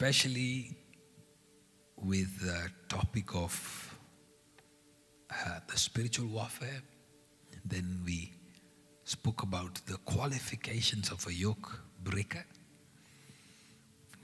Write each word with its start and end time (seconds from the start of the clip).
Especially 0.00 0.76
with 1.96 2.38
the 2.40 2.70
topic 2.88 3.34
of 3.34 3.98
uh, 5.28 5.58
the 5.66 5.76
spiritual 5.76 6.28
warfare. 6.28 6.82
Then 7.64 8.02
we 8.06 8.32
spoke 9.02 9.42
about 9.42 9.74
the 9.86 9.96
qualifications 10.04 11.10
of 11.10 11.26
a 11.26 11.34
yoke 11.34 11.80
breaker. 12.04 12.44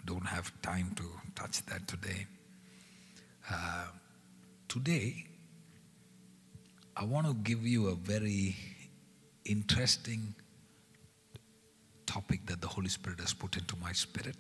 Don't 0.05 0.25
have 0.25 0.53
time 0.63 0.93
to 0.95 1.03
touch 1.35 1.67
that 1.67 1.89
today. 1.89 2.29
Uh, 3.51 3.87
today, 4.69 5.27
I 6.97 7.03
want 7.05 7.27
to 7.27 7.35
give 7.35 7.67
you 7.67 7.89
a 7.89 7.97
very 7.97 8.55
interesting 9.45 10.37
topic 12.07 12.47
that 12.47 12.61
the 12.61 12.69
Holy 12.69 12.91
Spirit 12.91 13.19
has 13.19 13.35
put 13.35 13.57
into 13.57 13.75
my 13.79 13.91
spirit. 13.91 14.37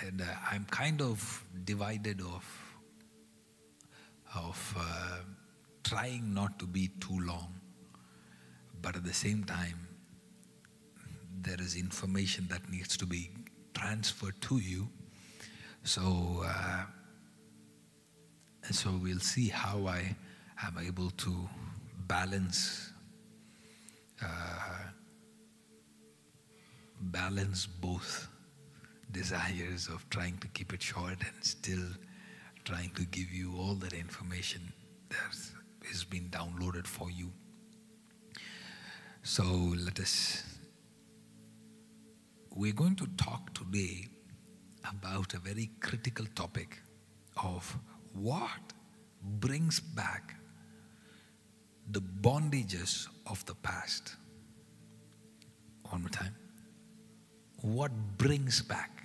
And 0.00 0.20
uh, 0.20 0.24
I'm 0.50 0.64
kind 0.70 1.02
of 1.02 1.44
divided 1.64 2.20
of, 2.20 2.44
of 4.34 4.74
uh, 4.78 5.18
trying 5.82 6.32
not 6.34 6.58
to 6.58 6.66
be 6.66 6.88
too 7.00 7.18
long, 7.20 7.54
but 8.80 8.96
at 8.96 9.04
the 9.04 9.14
same 9.14 9.44
time, 9.44 9.88
there 11.40 11.60
is 11.60 11.76
information 11.76 12.46
that 12.50 12.68
needs 12.70 12.96
to 12.96 13.06
be 13.06 13.30
transferred 13.74 14.40
to 14.42 14.58
you. 14.58 14.88
So, 15.84 16.44
uh, 16.44 16.82
so 18.70 18.90
we'll 19.02 19.20
see 19.20 19.48
how 19.48 19.86
I 19.86 20.14
am 20.62 20.78
able 20.78 21.10
to 21.10 21.48
balance 22.06 22.92
uh, 24.22 24.26
balance 27.00 27.66
both 27.66 28.28
desires 29.12 29.88
of 29.88 30.08
trying 30.10 30.38
to 30.38 30.48
keep 30.48 30.72
it 30.72 30.82
short 30.82 31.18
and 31.20 31.44
still 31.44 31.86
trying 32.64 32.90
to 32.90 33.04
give 33.06 33.30
you 33.32 33.54
all 33.58 33.74
that 33.74 33.92
information 33.92 34.72
that 35.08 35.16
has 35.86 36.04
been 36.04 36.28
downloaded 36.30 36.86
for 36.86 37.10
you. 37.10 37.32
So 39.22 39.44
let 39.44 39.98
us. 40.00 40.44
We're 42.54 42.72
going 42.72 42.96
to 42.96 43.06
talk 43.16 43.54
today 43.54 44.08
about 44.90 45.34
a 45.34 45.38
very 45.38 45.70
critical 45.80 46.26
topic 46.34 46.78
of 47.42 47.76
what 48.14 48.72
brings 49.22 49.80
back 49.80 50.34
the 51.90 52.00
bondages 52.00 53.06
of 53.26 53.44
the 53.46 53.54
past. 53.54 54.16
One 55.90 56.02
more 56.02 56.10
time. 56.10 56.34
What 57.62 57.92
brings 58.18 58.60
back 58.62 58.97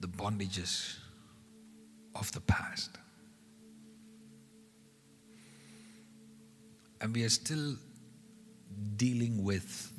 the 0.00 0.08
bondages 0.08 0.96
of 2.14 2.30
the 2.32 2.40
past? 2.40 2.98
And 7.00 7.14
we 7.14 7.24
are 7.24 7.30
still 7.30 7.76
dealing 8.96 9.44
with 9.44 9.92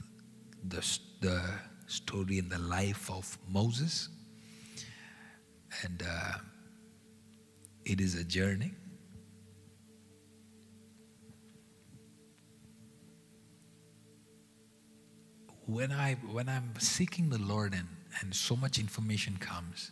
the, 0.67 0.85
the 1.21 1.41
story 1.87 2.37
in 2.37 2.49
the 2.49 2.59
life 2.59 3.09
of 3.09 3.37
Moses. 3.49 4.09
And 5.83 6.03
uh, 6.03 6.39
it 7.85 8.01
is 8.01 8.15
a 8.15 8.23
journey. 8.23 8.73
When, 15.65 15.91
I, 15.91 16.15
when 16.31 16.47
I'm 16.47 16.73
seeking 16.79 17.29
the 17.29 17.39
Lord 17.39 17.73
and, 17.73 17.87
and 18.21 18.35
so 18.35 18.55
much 18.55 18.79
information 18.79 19.37
comes, 19.37 19.91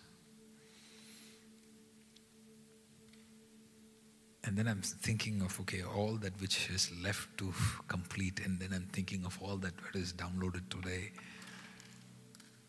and 4.44 4.58
then 4.58 4.68
I'm 4.68 4.82
thinking 4.82 5.42
of, 5.42 5.60
okay, 5.62 5.82
all 5.84 6.18
that 6.18 6.40
which 6.40 6.70
is 6.70 6.92
left 7.04 7.38
to 7.40 7.54
complete, 7.88 8.40
and 8.46 8.60
then 8.60 8.70
I'm 8.74 8.88
thinking 8.92 9.26
of 9.26 9.38
all 9.42 9.58
that 9.58 9.74
what 9.84 9.96
is 9.96 10.14
downloaded 10.14 10.70
today. 10.70 11.12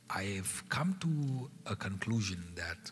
I've 0.08 0.62
come 0.68 0.96
to 1.00 1.50
a 1.70 1.76
conclusion 1.76 2.42
that 2.54 2.90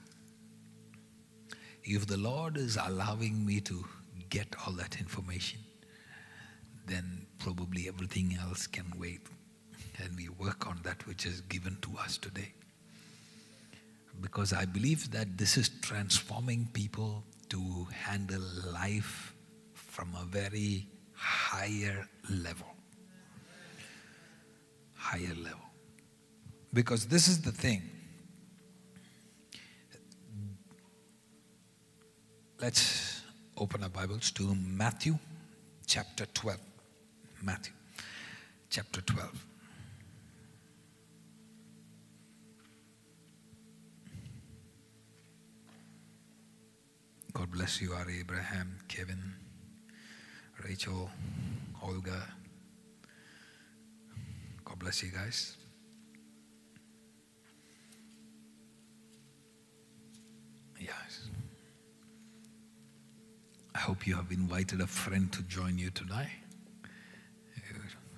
if 1.85 2.07
the 2.07 2.17
Lord 2.17 2.57
is 2.57 2.77
allowing 2.83 3.45
me 3.47 3.61
to 3.61 3.85
get 4.31 4.49
all 4.67 4.73
that 4.75 4.99
information, 4.99 5.61
then 6.87 7.27
probably 7.39 7.89
everything 7.89 8.37
else 8.41 8.67
can 8.67 8.87
wait. 8.99 9.21
And 10.03 10.17
we 10.17 10.29
work 10.29 10.67
on 10.67 10.81
that 10.83 11.07
which 11.07 11.25
is 11.27 11.41
given 11.43 11.77
to 11.83 11.91
us 11.99 12.19
today. 12.19 12.53
Because 14.21 14.53
I 14.53 14.65
believe 14.65 15.11
that 15.13 15.39
this 15.39 15.57
is 15.57 15.71
transforming 15.83 16.69
people 16.73 17.25
to 17.51 17.87
handle 17.93 18.43
life 18.73 19.35
from 19.75 20.15
a 20.21 20.25
very 20.25 20.87
higher 21.15 22.09
level. 22.31 22.67
Higher 24.95 25.35
level. 25.37 25.61
Because 26.73 27.07
this 27.07 27.29
is 27.29 27.43
the 27.43 27.53
thing. 27.53 27.83
Let's 32.61 33.23
open 33.57 33.83
our 33.83 33.89
Bibles 33.89 34.31
to 34.33 34.55
Matthew 34.55 35.19
chapter 35.87 36.27
12. 36.27 36.59
Matthew 37.43 37.75
chapter 38.71 39.01
12. 39.03 39.54
God 47.35 47.51
bless 47.51 47.81
you, 47.81 47.93
Ari 47.93 48.21
Abraham, 48.21 48.79
Kevin, 48.87 49.35
Rachel, 50.65 51.11
Olga. 51.83 52.23
God 54.65 54.79
bless 54.79 55.03
you 55.03 55.11
guys. 55.11 55.57
Yes. 60.81 61.29
I 63.75 63.79
hope 63.79 64.07
you 64.07 64.15
have 64.15 64.31
invited 64.31 64.81
a 64.81 64.87
friend 64.87 65.33
to 65.33 65.43
join 65.43 65.77
you 65.77 65.91
tonight. 65.91 66.29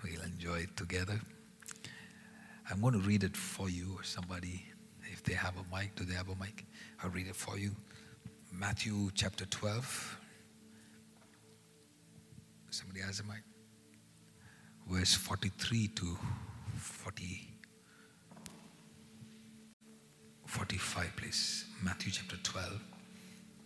We'll 0.05 0.23
enjoy 0.23 0.59
it 0.59 0.77
together. 0.77 1.19
I'm 2.71 2.83
going 2.83 2.93
to 2.93 3.01
read 3.01 3.25
it 3.25 3.37
for 3.37 3.71
you, 3.71 3.97
or 3.99 4.05
somebody, 4.05 4.67
if 5.11 5.23
they 5.25 5.33
have 5.33 5.55
a 5.57 5.75
mic, 5.75 5.95
do 5.97 6.05
they 6.05 6.15
have 6.15 6.29
a 6.29 6.37
mic? 6.37 6.67
I'll 7.03 7.11
read 7.11 7.29
it 7.29 7.35
for 7.35 7.59
you. 7.59 7.75
Matthew 8.59 9.11
chapter 9.15 9.45
12. 9.45 10.19
Somebody 12.71 13.01
has 13.01 13.21
a 13.21 13.25
mic? 13.25 13.43
Verse 14.89 15.13
43 15.13 15.89
to 15.89 16.17
40, 16.77 17.49
45, 20.47 21.17
please. 21.17 21.67
Matthew 21.83 22.13
chapter 22.13 22.37
12, 22.43 22.81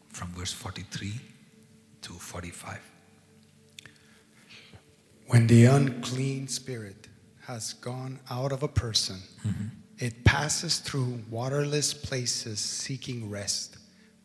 from 0.09 0.29
verse 0.32 0.53
43 0.53 1.12
to 2.03 2.12
45. 2.15 2.81
When 5.29 5.47
the 5.47 5.67
unclean 5.67 6.49
spirit 6.49 7.06
has 7.47 7.75
gone 7.75 8.19
out 8.29 8.50
of 8.50 8.65
a 8.65 8.69
person, 8.69 9.19
mm-hmm. 9.47 9.67
it 9.99 10.25
passes 10.25 10.79
through 10.79 11.20
waterless 11.31 11.94
places 11.94 12.59
seeking 12.59 13.31
rest, 13.31 13.76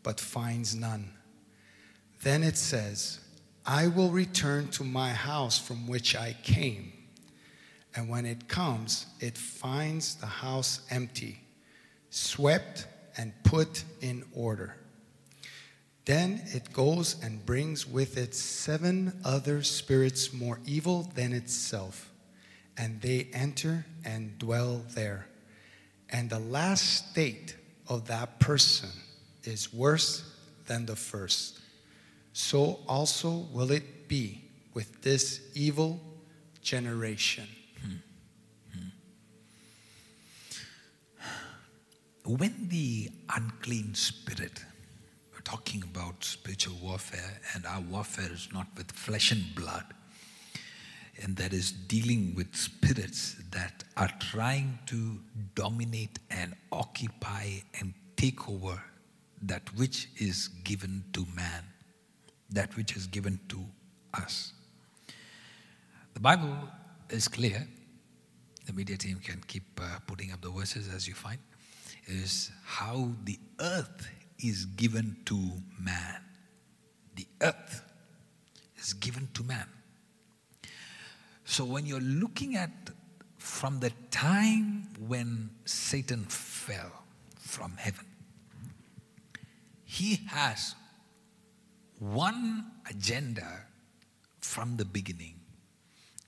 but 0.06 0.20
finds 0.20 0.76
none. 0.76 1.10
Then 2.22 2.44
it 2.44 2.58
says, 2.58 3.20
I 3.66 3.88
will 3.88 4.12
return 4.12 4.68
to 4.70 4.84
my 4.84 5.10
house 5.10 5.58
from 5.58 5.88
which 5.88 6.16
I 6.16 6.38
came. 6.44 6.94
And 7.96 8.08
when 8.08 8.28
it 8.28 8.48
comes, 8.48 9.08
it 9.20 9.36
finds 9.36 10.14
the 10.14 10.28
house 10.28 10.82
empty, 10.92 11.40
swept 12.12 12.86
and 13.18 13.34
put 13.44 13.84
in 14.00 14.24
order. 14.32 14.76
Then 16.06 16.44
it 16.54 16.72
goes 16.72 17.16
and 17.24 17.44
brings 17.44 17.88
with 17.88 18.16
it 18.16 18.36
seven 18.36 19.20
other 19.26 19.64
spirits 19.64 20.32
more 20.32 20.60
evil 20.66 21.12
than 21.16 21.34
itself, 21.34 22.12
and 22.78 23.02
they 23.02 23.30
enter 23.34 23.88
and 24.06 24.38
dwell 24.38 24.84
there. 24.94 25.26
And 26.12 26.30
the 26.30 26.38
last 26.38 27.10
state 27.10 27.56
of 27.88 28.06
that 28.06 28.40
person 28.40 28.90
is 29.48 29.74
worse 29.74 30.24
than 30.68 30.86
the 30.86 30.96
first. 30.96 31.60
So 32.34 32.80
also 32.88 33.48
will 33.54 33.72
it 33.72 34.08
be 34.08 34.44
with 34.74 35.02
this 35.02 35.42
evil 35.54 36.00
generation. 36.62 37.48
Hmm. 37.82 37.96
Hmm. 38.74 38.88
When 42.36 42.68
the 42.70 43.10
unclean 43.30 43.96
spirit 43.96 44.64
we're 45.34 45.42
talking 45.42 45.84
about 45.84 46.24
spiritual 46.24 46.76
warfare, 46.82 47.42
and 47.54 47.66
our 47.66 47.82
warfare 47.82 48.32
is 48.32 48.48
not 48.54 48.68
with 48.76 48.92
flesh 48.92 49.32
and 49.32 49.56
blood, 49.56 49.86
and 51.22 51.38
that 51.38 51.54
is 51.54 51.72
dealing 51.72 52.36
with 52.36 52.54
spirits 52.56 53.36
that 53.52 53.84
are 53.96 54.12
trying 54.20 54.80
to 54.88 55.20
dominate 55.56 56.20
and 56.30 56.54
occupy 56.72 57.60
and 57.80 57.94
take 58.18 58.50
over 58.50 58.82
that 59.42 59.64
which 59.76 60.10
is 60.18 60.48
given 60.64 61.04
to 61.14 61.26
man, 61.36 61.64
that 62.50 62.76
which 62.76 62.96
is 62.96 63.08
given 63.08 63.40
to 63.50 63.66
us. 64.14 64.54
The 66.14 66.20
Bible 66.20 66.58
is 67.10 67.28
clear. 67.28 67.68
The 68.66 68.74
media 68.74 68.98
team 68.98 69.20
can 69.20 69.42
keep 69.48 69.64
uh, 69.80 70.00
putting 70.08 70.32
up 70.32 70.42
the 70.42 70.50
verses 70.50 70.92
as 70.94 71.08
you 71.08 71.14
find. 71.14 71.40
Is 72.08 72.52
how 72.64 73.12
the 73.24 73.38
earth 73.60 74.08
is 74.40 74.66
given 74.66 75.18
to 75.26 75.52
man. 75.80 76.22
The 77.16 77.28
earth 77.42 77.82
is 78.78 78.94
given 78.94 79.28
to 79.34 79.44
man. 79.44 79.68
So 81.46 81.64
when 81.64 81.86
you're 81.86 82.00
looking 82.00 82.56
at 82.56 82.72
from 83.38 83.80
the 83.80 83.92
time 84.10 84.88
when 85.08 85.50
Satan 85.66 86.24
fell 86.26 86.92
from 87.38 87.78
heaven, 87.78 88.06
he 89.96 90.20
has 90.28 90.76
one 92.00 92.66
agenda 92.90 93.64
from 94.42 94.76
the 94.76 94.84
beginning 94.84 95.40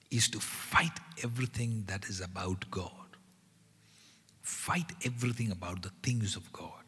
is 0.10 0.30
to 0.30 0.40
fight 0.40 0.98
everything 1.22 1.84
that 1.88 2.06
is 2.06 2.22
about 2.22 2.72
God. 2.72 2.92
Fight 4.42 4.94
everything 5.04 5.52
about 5.52 5.82
the 5.82 5.92
things 6.02 6.38
of 6.38 6.52
God. 6.54 6.86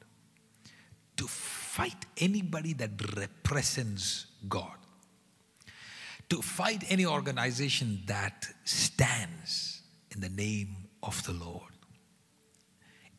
To 1.17 1.27
fight 1.27 2.05
anybody 2.17 2.71
that 2.73 2.91
represents 3.17 4.27
God. 4.47 4.77
To 6.29 6.41
fight 6.41 6.85
any 6.89 7.05
organization 7.05 8.03
that 8.05 8.47
stands 8.63 9.81
in 10.11 10.21
the 10.21 10.29
name 10.29 10.77
of 11.03 11.21
the 11.25 11.33
Lord. 11.33 11.73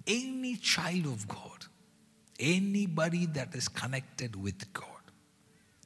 Any 0.07 0.57
child 0.57 1.05
of 1.05 1.29
God, 1.29 1.60
anybody 2.41 3.27
that 3.27 3.55
is 3.55 3.69
connected 3.69 4.35
with 4.35 4.73
God, 4.73 4.87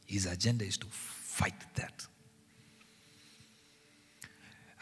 his 0.07 0.27
agenda 0.27 0.65
is 0.65 0.79
to 0.79 0.87
fight 0.89 1.55
that. 1.75 2.07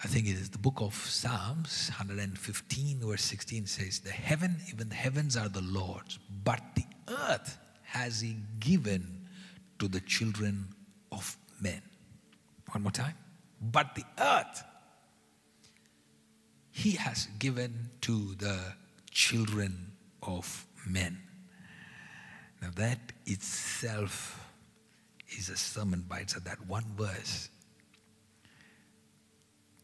I 0.04 0.08
think 0.08 0.26
it 0.26 0.32
is 0.32 0.50
the 0.50 0.58
book 0.58 0.80
of 0.80 0.94
Psalms 0.94 1.88
115, 1.90 2.98
verse 3.00 3.22
16 3.22 3.66
says, 3.66 4.00
The 4.00 4.10
heaven, 4.10 4.56
even 4.68 4.88
the 4.88 4.96
heavens 4.96 5.36
are 5.36 5.48
the 5.48 5.62
Lord's, 5.62 6.18
but 6.44 6.60
the 6.74 6.84
earth 7.28 7.56
has 7.84 8.20
He 8.20 8.36
given 8.58 9.26
to 9.78 9.86
the 9.86 10.00
children 10.00 10.68
of 11.12 11.36
men. 11.60 11.82
One 12.72 12.82
more 12.82 12.92
time. 12.92 13.14
But 13.60 13.94
the 13.94 14.04
earth 14.18 14.64
He 16.72 16.92
has 16.92 17.28
given 17.38 17.90
to 18.00 18.34
the 18.34 18.58
children 19.12 19.92
of 20.20 20.66
men. 20.84 21.20
Now, 22.62 22.68
that 22.76 23.12
itself 23.26 24.48
is 25.36 25.50
a 25.50 25.56
sermon 25.56 26.06
by 26.08 26.20
itself, 26.20 26.44
that 26.44 26.64
one 26.66 26.84
verse 26.96 27.50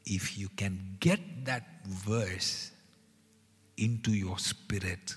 if 0.09 0.39
you 0.39 0.49
can 0.57 0.97
get 1.01 1.21
that 1.45 1.85
verse 1.87 2.71
into 3.77 4.11
your 4.11 4.39
spirit, 4.39 5.17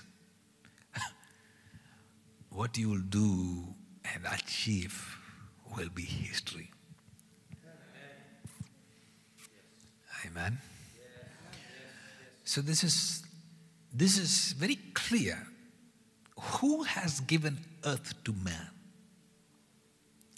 what 2.50 2.76
you 2.76 2.90
will 2.90 3.08
do 3.08 3.74
and 4.14 4.26
achieve 4.30 5.18
will 5.76 5.88
be 5.94 6.02
history. 6.02 6.70
Amen. 10.26 10.58
So 12.44 12.60
this 12.60 12.84
is 12.84 13.24
this 13.92 14.18
is 14.18 14.52
very 14.52 14.76
clear. 14.94 15.46
Who 16.40 16.82
has 16.82 17.20
given 17.20 17.58
earth 17.84 18.14
to 18.24 18.32
man? 18.32 18.70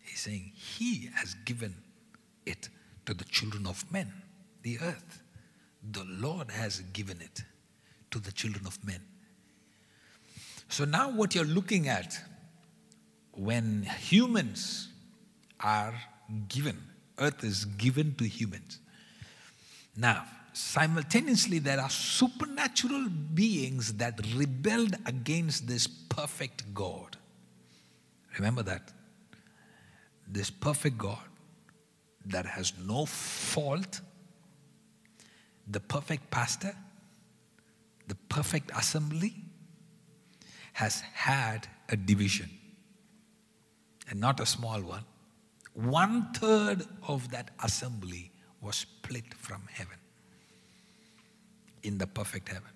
He's 0.03 0.21
saying 0.21 0.53
he 0.55 1.11
has 1.15 1.35
given 1.45 1.75
it 2.47 2.69
to 3.07 3.15
the 3.15 3.25
children 3.25 3.67
of 3.67 3.91
men 3.93 4.13
the 4.65 4.79
earth. 4.81 5.23
The 5.93 6.05
Lord 6.05 6.51
has 6.51 6.81
given 6.81 7.21
it 7.21 7.43
to 8.11 8.19
the 8.19 8.33
children 8.33 8.67
of 8.67 8.83
men. 8.85 9.01
So 10.69 10.85
now, 10.85 11.11
what 11.11 11.35
you're 11.35 11.45
looking 11.45 11.89
at 11.89 12.19
when 13.33 13.83
humans 13.83 14.89
are 15.61 15.95
given, 16.49 16.83
earth 17.19 17.45
is 17.45 17.67
given 17.67 18.15
to 18.17 18.25
humans. 18.25 18.81
Now, 19.97 20.25
simultaneously, 20.55 21.59
there 21.59 21.81
are 21.81 21.91
supernatural 21.91 23.09
beings 23.09 23.95
that 23.95 24.21
rebelled 24.35 24.97
against 25.05 25.67
this 25.67 25.87
perfect 25.87 26.73
God. 26.73 27.17
Remember 28.39 28.63
that. 28.63 28.93
This 30.27 30.51
perfect 30.51 30.97
God 30.97 31.19
that 32.27 32.47
has 32.47 32.73
no 32.79 33.05
fault 33.05 34.01
the 35.67 35.81
perfect 35.81 36.31
pastor, 36.31 36.75
the 38.07 38.15
perfect 38.29 38.71
assembly 38.77 39.35
has 40.75 41.01
had 41.01 41.67
a 41.89 41.97
division, 41.97 42.51
and 44.11 44.21
not 44.21 44.41
a 44.41 44.47
small 44.47 44.81
one. 44.83 45.05
One 45.73 46.33
third 46.35 46.87
of 47.09 47.31
that 47.31 47.51
assembly 47.63 48.31
was 48.61 48.77
split 48.77 49.33
from 49.35 49.63
heaven 49.73 49.97
in 51.85 51.99
the 51.99 52.07
perfect 52.07 52.49
heaven 52.49 52.71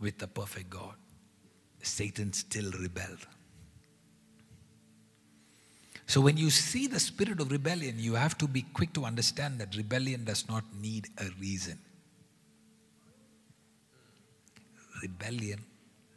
with 0.00 0.18
the 0.18 0.26
perfect 0.26 0.70
God. 0.70 0.94
Satan 1.82 2.32
still 2.32 2.70
rebelled. 2.72 3.26
So 6.06 6.20
when 6.20 6.36
you 6.36 6.50
see 6.50 6.86
the 6.86 6.98
spirit 6.98 7.40
of 7.40 7.50
rebellion, 7.52 7.96
you 7.98 8.14
have 8.14 8.38
to 8.38 8.48
be 8.48 8.62
quick 8.72 8.92
to 8.94 9.04
understand 9.04 9.58
that 9.58 9.76
rebellion 9.76 10.24
does 10.24 10.48
not 10.48 10.64
need 10.80 11.08
a 11.18 11.26
reason. 11.38 11.78
Rebellion 15.02 15.60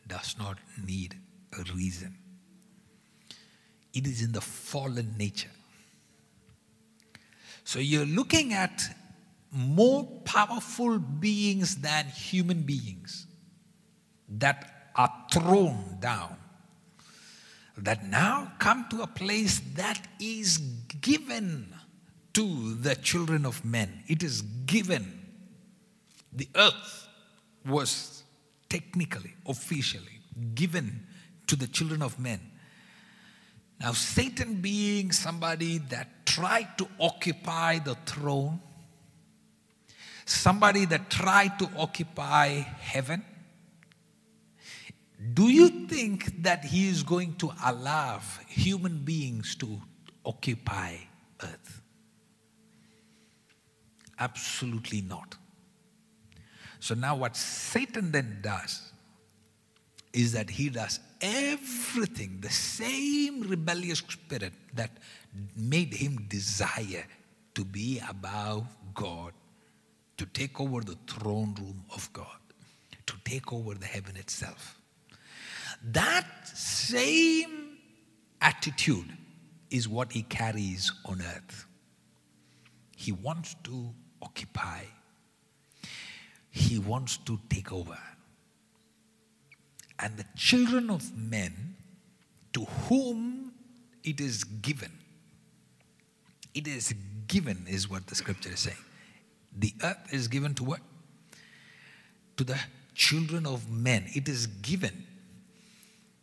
does 0.07 0.35
not 0.39 0.57
need 0.85 1.15
a 1.59 1.63
reason. 1.73 2.15
It 3.93 4.07
is 4.07 4.21
in 4.23 4.31
the 4.31 4.41
fallen 4.41 5.13
nature. 5.17 5.51
So 7.65 7.79
you're 7.79 8.05
looking 8.05 8.53
at 8.53 8.95
more 9.51 10.05
powerful 10.23 10.97
beings 10.99 11.77
than 11.77 12.05
human 12.05 12.61
beings 12.61 13.27
that 14.29 14.89
are 14.95 15.13
thrown 15.31 15.97
down 15.99 16.37
that 17.77 18.05
now 18.05 18.51
come 18.59 18.85
to 18.89 19.01
a 19.01 19.07
place 19.07 19.59
that 19.75 20.07
is 20.19 20.57
given 21.01 21.73
to 22.33 22.75
the 22.75 22.95
children 22.95 23.45
of 23.45 23.63
men. 23.65 24.03
It 24.07 24.23
is 24.23 24.41
given. 24.41 25.19
The 26.31 26.47
earth 26.55 27.07
was 27.65 28.23
technically, 28.69 29.33
officially 29.45 30.19
given 30.55 31.07
to 31.47 31.55
the 31.55 31.67
children 31.67 32.01
of 32.01 32.17
men. 32.19 32.39
Now, 33.79 33.93
Satan 33.93 34.55
being 34.61 35.11
somebody 35.11 35.79
that 35.89 36.25
tried 36.25 36.77
to 36.77 36.87
occupy 36.99 37.79
the 37.79 37.95
throne, 38.05 38.61
somebody 40.31 40.85
that 40.85 41.09
tried 41.09 41.59
to 41.59 41.69
occupy 41.77 42.47
heaven, 42.47 43.23
do 45.33 45.49
you 45.49 45.87
think 45.87 46.41
that 46.43 46.65
he 46.65 46.87
is 46.87 47.03
going 47.03 47.35
to 47.35 47.51
allow 47.63 48.19
human 48.47 48.99
beings 48.99 49.55
to 49.55 49.81
occupy 50.25 50.95
earth? 51.43 51.81
Absolutely 54.17 55.01
not. 55.01 55.35
So 56.79 56.95
now, 56.95 57.15
what 57.15 57.35
Satan 57.35 58.11
then 58.11 58.39
does 58.41 58.91
is 60.13 60.33
that 60.33 60.49
he 60.49 60.69
does 60.69 60.99
everything, 61.21 62.39
the 62.41 62.49
same 62.49 63.41
rebellious 63.41 63.99
spirit 63.99 64.53
that 64.73 64.91
made 65.55 65.93
him 65.93 66.25
desire 66.27 67.05
to 67.53 67.63
be 67.63 68.01
above 68.09 68.67
God, 68.93 69.33
to 70.21 70.27
take 70.27 70.61
over 70.61 70.81
the 70.81 70.95
throne 71.07 71.55
room 71.59 71.83
of 71.95 72.07
God, 72.13 72.27
to 73.07 73.15
take 73.25 73.51
over 73.51 73.73
the 73.73 73.87
heaven 73.87 74.15
itself. 74.15 74.79
That 75.83 76.27
same 76.43 77.79
attitude 78.39 79.17
is 79.71 79.89
what 79.89 80.11
he 80.11 80.21
carries 80.21 80.91
on 81.05 81.23
earth. 81.23 81.65
He 82.95 83.11
wants 83.11 83.55
to 83.63 83.89
occupy, 84.21 84.81
he 86.51 86.77
wants 86.77 87.17
to 87.17 87.39
take 87.49 87.73
over. 87.73 87.97
And 89.97 90.17
the 90.17 90.25
children 90.37 90.91
of 90.91 91.17
men 91.17 91.77
to 92.53 92.65
whom 92.65 93.53
it 94.03 94.21
is 94.21 94.43
given. 94.43 94.91
It 96.53 96.67
is 96.67 96.93
given, 97.25 97.65
is 97.67 97.89
what 97.89 98.05
the 98.05 98.13
scripture 98.13 98.51
is 98.51 98.59
saying. 98.59 98.77
The 99.57 99.73
earth 99.83 100.13
is 100.13 100.27
given 100.27 100.53
to 100.55 100.63
what? 100.63 100.79
To 102.37 102.43
the 102.43 102.59
children 102.95 103.45
of 103.45 103.69
men. 103.69 104.05
It 104.13 104.29
is 104.29 104.47
given. 104.47 105.05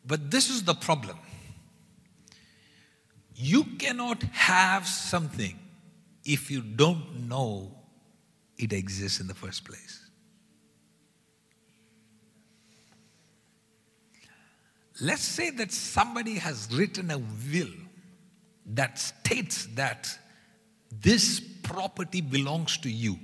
But 0.06 0.30
this 0.30 0.48
is 0.48 0.64
the 0.64 0.74
problem. 0.74 1.18
You 3.34 3.64
cannot 3.78 4.22
have 4.24 4.86
something 4.86 5.58
if 6.24 6.50
you 6.50 6.60
don't 6.60 7.28
know 7.28 7.72
it 8.56 8.72
exists 8.72 9.20
in 9.20 9.28
the 9.28 9.34
first 9.34 9.64
place. 9.64 10.08
Let's 15.00 15.22
say 15.22 15.50
that 15.50 15.70
somebody 15.70 16.34
has 16.34 16.68
written 16.72 17.10
a 17.10 17.18
will 17.18 17.72
that 18.66 18.98
states 18.98 19.66
that 19.74 20.08
this 20.90 21.40
property 21.68 22.20
belongs 22.20 22.78
to 22.78 22.90
you 22.90 23.18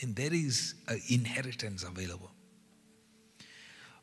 and 0.00 0.14
there 0.16 0.32
is 0.32 0.74
an 0.88 1.00
inheritance 1.08 1.82
available. 1.82 2.30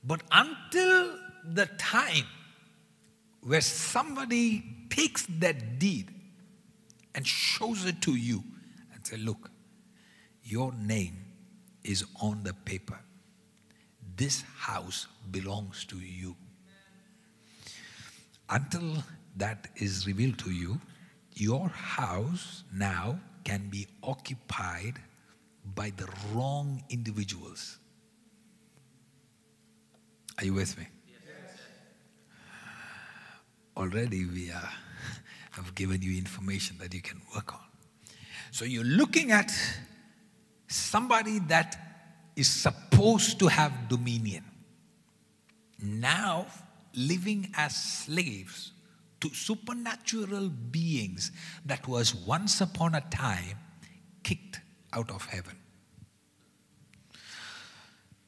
But 0.04 0.22
until 0.32 1.18
the 1.44 1.66
time 1.78 2.26
where 3.42 3.62
somebody 3.62 4.64
takes 4.90 5.26
that 5.40 5.80
deed 5.80 6.12
and 7.14 7.26
shows 7.26 7.86
it 7.86 8.02
to 8.02 8.16
you 8.16 8.44
and 8.94 9.06
say, 9.06 9.18
look, 9.18 9.50
your 10.44 10.74
name 10.74 11.18
is 11.84 12.04
on 12.22 12.44
the 12.44 12.54
paper. 12.54 13.00
This 14.16 14.44
house 14.58 15.08
belongs 15.32 15.86
to 15.86 15.98
you. 15.98 16.36
Until 18.50 19.04
that 19.38 19.68
is 19.76 20.06
revealed 20.06 20.38
to 20.40 20.52
you, 20.52 20.80
your 21.36 21.68
house 21.70 22.64
now 22.74 23.20
can 23.44 23.70
be 23.70 23.88
occupied 24.04 24.96
by 25.76 25.92
the 25.98 26.08
wrong 26.34 26.84
individuals. 26.90 27.78
Are 30.38 30.46
you 30.46 30.54
with 30.54 30.78
me? 30.78 30.88
Yes. 31.08 31.20
Already 33.78 34.26
we 34.26 34.52
are, 34.52 34.70
have 35.52 35.76
given 35.76 36.02
you 36.02 36.18
information 36.18 36.78
that 36.80 36.94
you 36.94 37.02
can 37.02 37.22
work 37.34 37.54
on. 37.54 37.60
So 38.52 38.66
you're 38.66 38.84
looking 38.84 39.32
at 39.32 39.52
somebody 40.68 41.40
that 41.48 41.78
is 42.36 42.50
supposed 42.50 43.40
to 43.40 43.48
have 43.48 43.90
dominion. 43.90 44.44
Now 45.82 46.48
living 46.94 47.52
as 47.56 47.76
slaves 47.76 48.72
to 49.22 49.30
supernatural 49.30 50.50
beings 50.50 51.32
that 51.66 51.88
was 51.88 52.14
once 52.14 52.62
upon 52.62 52.96
a 52.96 53.02
time 53.02 53.58
kicked 54.24 54.60
out 54.94 55.10
of 55.10 55.26
heaven. 55.26 55.56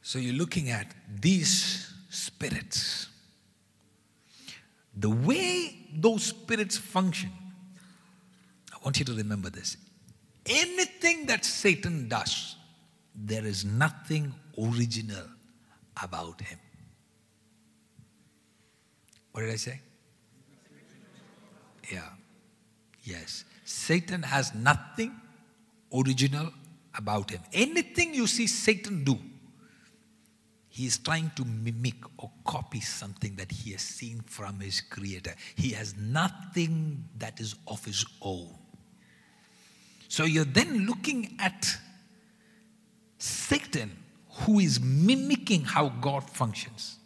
So 0.01 0.19
you're 0.19 0.35
looking 0.35 0.69
at 0.69 0.93
these 1.19 1.93
spirits. 2.09 3.09
The 4.95 5.09
way 5.09 5.87
those 5.93 6.23
spirits 6.23 6.77
function, 6.77 7.31
I 8.73 8.77
want 8.83 8.99
you 8.99 9.05
to 9.05 9.13
remember 9.13 9.49
this. 9.49 9.77
Anything 10.45 11.25
that 11.25 11.43
Satan 11.43 12.07
does, 12.07 12.55
there 13.13 13.45
is 13.45 13.65
nothing 13.65 14.33
original 14.57 15.25
about 16.01 16.39
him. 16.41 16.59
What 19.31 19.41
did 19.41 19.51
I 19.51 19.57
say? 19.57 19.81
Yeah. 21.91 22.09
Yes. 23.07 23.45
Satan 23.63 24.21
has 24.21 24.53
nothing 24.53 25.15
original 25.93 26.51
about 26.93 27.31
him. 27.31 27.39
Anything 27.53 28.13
you 28.13 28.27
see 28.27 28.47
Satan 28.47 29.05
do, 29.05 29.17
he 30.67 30.85
is 30.85 30.97
trying 30.97 31.31
to 31.37 31.45
mimic 31.45 31.95
or 32.17 32.29
copy 32.45 32.81
something 32.81 33.35
that 33.37 33.49
he 33.49 33.71
has 33.71 33.81
seen 33.81 34.21
from 34.25 34.59
his 34.59 34.81
creator. 34.81 35.33
He 35.55 35.69
has 35.69 35.95
nothing 35.95 37.05
that 37.17 37.39
is 37.39 37.55
of 37.65 37.83
his 37.85 38.05
own. 38.21 38.49
So 40.09 40.25
you're 40.25 40.43
then 40.43 40.85
looking 40.85 41.37
at 41.39 41.65
Satan, 43.19 43.91
who 44.41 44.59
is 44.59 44.81
mimicking 44.81 45.63
how 45.63 45.89
God 45.89 46.29
functions. 46.29 46.97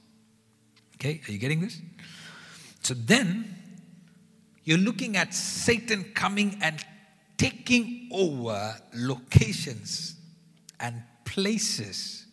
Okay, 0.95 1.21
are 1.27 1.31
you 1.31 1.37
getting 1.37 1.61
this? 1.61 1.79
So 2.81 2.95
then 2.95 3.60
you're 4.63 4.77
looking 4.77 5.17
at 5.17 5.33
Satan 5.33 6.11
coming 6.13 6.57
and 6.61 6.83
taking 7.37 8.09
over 8.11 8.75
locations 8.93 10.15
and 10.79 11.01
places 11.25 12.25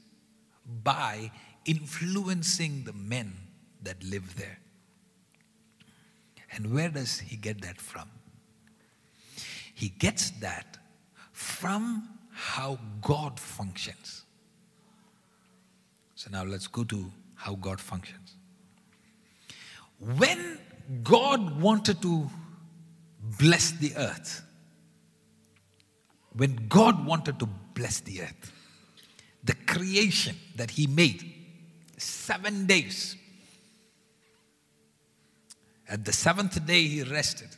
by 0.82 1.30
influencing 1.64 2.85
the 2.85 2.92
men 2.92 3.32
that 3.82 4.02
live 4.02 4.37
there. 4.37 4.58
And 6.52 6.73
where 6.73 6.88
does 6.88 7.20
he 7.20 7.37
get 7.37 7.62
that 7.62 7.80
from? 7.80 8.11
He 9.75 9.88
gets 9.88 10.30
that 10.40 10.78
from 11.32 12.08
how 12.30 12.78
God 13.00 13.38
functions. 13.38 14.25
So 16.14 16.30
now 16.30 16.44
let's 16.44 16.66
go 16.66 16.85
to 16.85 17.12
how 17.37 17.54
God 17.54 17.80
functions. 17.80 18.35
When 20.00 20.58
God 21.02 21.61
wanted 21.61 22.00
to 22.02 22.30
bless 23.38 23.73
the 23.73 23.95
earth, 23.97 24.42
when 26.33 26.68
God 26.68 27.04
wanted 27.04 27.38
to 27.40 27.47
bless 27.75 28.00
the 28.00 28.23
earth, 28.23 28.52
the 29.45 29.54
creation 29.66 30.37
that 30.57 30.71
He 30.71 30.87
made, 30.87 31.30
seven 31.99 32.66
days. 32.66 33.16
At 35.88 36.04
the 36.04 36.12
seventh 36.12 36.64
day, 36.66 36.83
He 36.83 37.02
rested. 37.02 37.49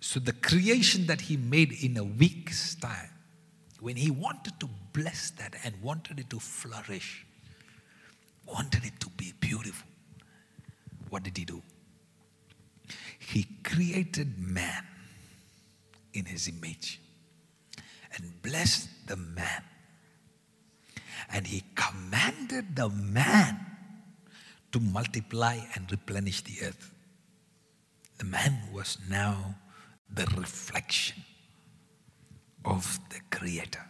So, 0.00 0.20
the 0.20 0.32
creation 0.32 1.06
that 1.06 1.20
He 1.20 1.36
made 1.36 1.72
in 1.72 1.96
a 1.96 2.04
week's 2.04 2.74
time, 2.74 3.10
when 3.80 3.96
He 3.96 4.10
wanted 4.10 4.58
to 4.60 4.68
bless 4.92 5.30
that 5.32 5.54
and 5.64 5.74
wanted 5.82 6.18
it 6.18 6.30
to 6.30 6.40
flourish, 6.40 7.24
wanted 8.46 8.84
it 8.84 8.98
to 9.00 9.08
be 9.10 9.32
beautiful, 9.40 9.88
what 11.10 11.22
did 11.22 11.36
He 11.36 11.44
do? 11.44 11.62
He 13.26 13.46
created 13.62 14.38
man 14.38 14.84
in 16.12 16.26
His 16.26 16.48
image 16.48 17.00
and 18.16 18.42
blessed 18.42 18.88
the 19.06 19.16
man. 19.16 19.62
And 21.30 21.46
he 21.46 21.64
commanded 21.74 22.76
the 22.76 22.88
man 22.88 23.58
to 24.72 24.80
multiply 24.80 25.58
and 25.74 25.90
replenish 25.90 26.42
the 26.42 26.66
earth. 26.66 26.94
The 28.18 28.24
man 28.24 28.58
was 28.72 28.98
now 29.08 29.56
the 30.12 30.26
reflection 30.36 31.22
of 32.64 33.00
the 33.10 33.20
Creator. 33.36 33.84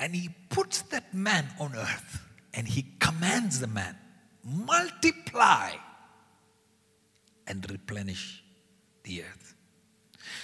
And 0.00 0.14
he 0.14 0.30
puts 0.50 0.82
that 0.82 1.14
man 1.14 1.46
on 1.60 1.74
earth 1.76 2.22
and 2.52 2.66
he 2.66 2.86
commands 2.98 3.60
the 3.60 3.66
man 3.66 3.96
multiply 4.44 5.70
and 7.46 7.68
replenish 7.70 8.42
the 9.02 9.22
earth. 9.22 9.54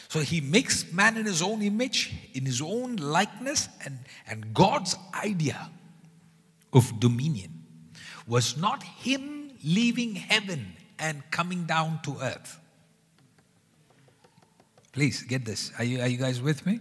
So 0.09 0.21
he 0.21 0.41
makes 0.41 0.93
man 0.93 1.17
in 1.17 1.27
his 1.27 1.41
own 1.41 1.63
image, 1.63 2.13
in 2.35 2.45
his 2.45 2.61
own 2.61 2.97
likeness, 2.97 3.69
and, 3.85 3.99
and 4.29 4.53
God's 4.53 4.97
idea 5.15 5.71
of 6.73 7.01
dominion 7.01 7.65
was 8.27 8.57
not 8.57 8.83
him 8.83 9.51
leaving 9.65 10.15
heaven 10.15 10.75
and 10.99 11.23
coming 11.31 11.65
down 11.65 12.01
to 12.05 12.17
earth. 12.21 12.59
Please 14.93 15.23
get 15.23 15.45
this. 15.45 15.73
Are 15.79 15.85
you, 15.85 16.01
are 16.01 16.09
you 16.09 16.17
guys 16.17 16.43
with 16.43 16.67
me? 16.67 16.81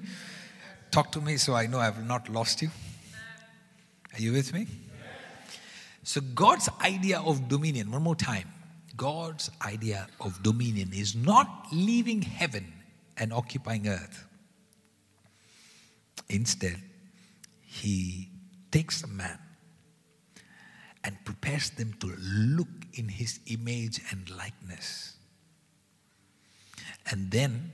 Talk 0.92 1.12
to 1.12 1.22
me 1.22 1.38
so 1.38 1.54
I 1.54 1.68
know 1.68 1.80
I've 1.80 2.06
not 2.06 2.30
lost 2.30 2.62
you. 2.62 2.70
Are 4.14 4.22
you 4.22 4.34
with 4.34 4.54
me? 4.54 4.68
So, 6.04 6.22
God's 6.22 6.68
idea 6.82 7.20
of 7.20 7.48
dominion, 7.48 7.92
one 7.92 8.02
more 8.02 8.16
time. 8.16 8.48
God's 9.00 9.50
idea 9.66 10.08
of 10.20 10.44
dominion 10.44 10.92
is 10.94 11.16
not 11.16 11.68
leaving 11.72 12.22
heaven 12.22 12.74
and 13.16 13.32
occupying 13.32 13.88
earth. 13.88 14.28
Instead, 16.28 16.84
he 17.66 18.30
takes 18.72 19.02
a 19.02 19.08
man 19.08 19.40
and 21.06 21.16
prepares 21.24 21.70
them 21.70 21.94
to 22.02 22.14
look 22.20 22.68
in 22.94 23.08
his 23.08 23.40
image 23.46 24.02
and 24.12 24.30
likeness. 24.32 25.16
And 27.10 27.32
then 27.32 27.72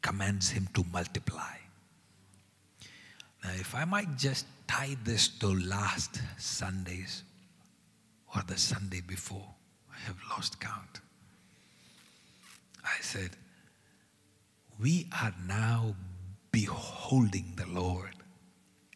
commands 0.00 0.48
him 0.48 0.66
to 0.72 0.82
multiply. 0.90 1.56
Now, 3.44 3.50
if 3.50 3.74
I 3.74 3.84
might 3.84 4.16
just 4.16 4.46
tie 4.66 4.96
this 5.04 5.28
to 5.40 5.48
last 5.48 6.22
Sunday's 6.38 7.22
or 8.34 8.42
the 8.46 8.56
Sunday 8.56 9.02
before. 9.06 9.51
Have 10.06 10.16
lost 10.30 10.58
count. 10.58 11.00
I 12.84 13.00
said, 13.00 13.30
We 14.80 15.08
are 15.12 15.32
now 15.46 15.94
beholding 16.50 17.54
the 17.56 17.66
Lord 17.66 18.14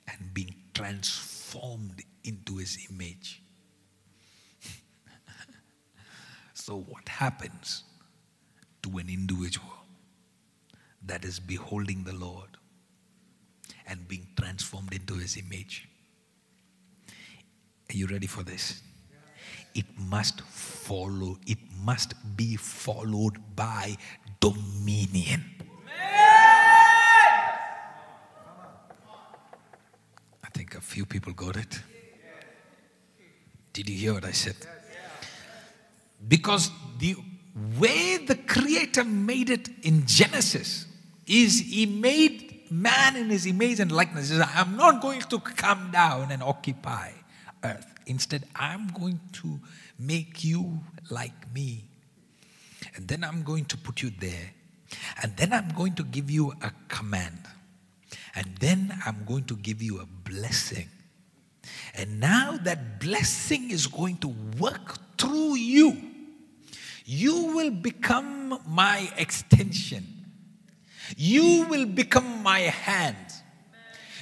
and 0.08 0.34
being 0.34 0.54
transformed 0.74 2.02
into 2.24 2.56
his 2.56 2.86
image. 2.90 3.40
so, 6.54 6.80
what 6.80 7.08
happens 7.08 7.84
to 8.82 8.98
an 8.98 9.08
individual 9.08 9.72
that 11.04 11.24
is 11.24 11.38
beholding 11.38 12.02
the 12.02 12.14
Lord 12.14 12.56
and 13.86 14.08
being 14.08 14.26
transformed 14.36 14.92
into 14.92 15.14
his 15.14 15.36
image? 15.36 15.88
Are 17.88 17.96
you 17.96 18.08
ready 18.08 18.26
for 18.26 18.42
this? 18.42 18.82
It 19.76 19.84
must 19.98 20.40
follow, 20.40 21.36
it 21.46 21.58
must 21.84 22.14
be 22.34 22.56
followed 22.56 23.36
by 23.54 23.98
dominion. 24.40 25.44
I 30.42 30.48
think 30.54 30.74
a 30.76 30.80
few 30.80 31.04
people 31.04 31.34
got 31.34 31.56
it. 31.56 31.78
Did 33.74 33.90
you 33.90 33.96
hear 33.96 34.14
what 34.14 34.24
I 34.24 34.32
said? 34.32 34.56
Because 36.26 36.70
the 36.98 37.16
way 37.78 38.16
the 38.16 38.36
Creator 38.36 39.04
made 39.04 39.50
it 39.50 39.68
in 39.82 40.06
Genesis 40.06 40.86
is 41.26 41.60
He 41.60 41.84
made 41.84 42.70
man 42.70 43.14
in 43.16 43.28
His 43.28 43.44
image 43.44 43.80
and 43.80 43.92
likeness. 43.92 44.30
He 44.30 44.36
says, 44.36 44.48
I'm 44.54 44.78
not 44.78 45.02
going 45.02 45.20
to 45.20 45.38
come 45.38 45.90
down 45.90 46.32
and 46.32 46.42
occupy 46.42 47.10
earth. 47.62 47.95
Instead, 48.06 48.44
I'm 48.54 48.88
going 48.88 49.20
to 49.32 49.58
make 49.98 50.44
you 50.44 50.80
like 51.10 51.52
me. 51.52 51.84
And 52.94 53.08
then 53.08 53.24
I'm 53.24 53.42
going 53.42 53.64
to 53.66 53.76
put 53.76 54.02
you 54.02 54.10
there. 54.18 54.52
And 55.22 55.36
then 55.36 55.52
I'm 55.52 55.68
going 55.70 55.94
to 55.94 56.04
give 56.04 56.30
you 56.30 56.52
a 56.62 56.70
command. 56.88 57.40
And 58.34 58.56
then 58.60 58.96
I'm 59.04 59.24
going 59.26 59.44
to 59.44 59.56
give 59.56 59.82
you 59.82 60.00
a 60.00 60.06
blessing. 60.06 60.88
And 61.94 62.20
now 62.20 62.58
that 62.62 63.00
blessing 63.00 63.70
is 63.70 63.86
going 63.86 64.18
to 64.18 64.28
work 64.58 64.98
through 65.18 65.56
you. 65.56 65.96
You 67.04 67.54
will 67.54 67.70
become 67.70 68.60
my 68.68 69.10
extension. 69.16 70.06
You 71.16 71.66
will 71.68 71.86
become 71.86 72.42
my 72.42 72.60
hand. 72.60 73.16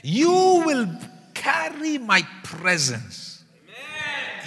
You 0.02 0.30
will 0.66 0.88
carry 1.32 1.98
my 1.98 2.26
presence. 2.42 3.33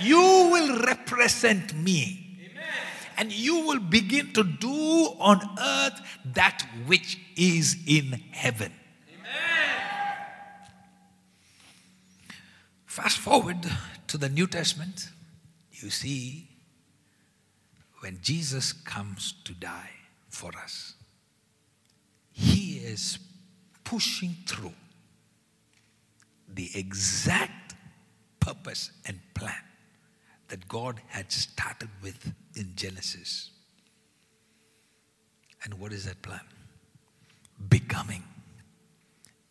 You 0.02 0.50
will 0.52 0.80
represent 0.80 1.74
me. 1.76 2.24
And 3.18 3.32
you 3.32 3.66
will 3.66 3.80
begin 3.80 4.32
to 4.34 4.44
do 4.44 4.70
on 5.20 5.42
earth 5.60 6.00
that 6.34 6.64
which 6.86 7.18
is 7.36 7.76
in 7.88 8.22
heaven. 8.32 8.72
Fast 12.86 13.18
forward 13.18 13.58
to 14.08 14.18
the 14.18 14.30
New 14.30 14.48
Testament, 14.48 15.10
you 15.72 15.90
see 15.90 16.48
when 18.00 18.20
Jesus 18.22 18.72
comes 18.72 19.34
to 19.46 19.54
die 19.54 19.92
for 20.30 20.52
us, 20.64 20.94
he 22.32 22.78
is 22.78 23.20
pushing 23.84 24.36
through 24.46 24.74
the 26.48 26.70
exact 26.76 27.76
purpose 28.40 28.92
and 29.06 29.20
plan 29.34 29.67
that 30.48 30.68
God 30.68 31.02
had 31.08 31.32
started 31.32 31.90
with 32.02 32.34
in 32.56 32.74
Genesis. 32.76 33.52
And 35.64 35.74
what 35.80 35.92
is 35.92 36.06
that 36.06 36.22
plan? 36.22 36.42
Becoming 37.70 38.24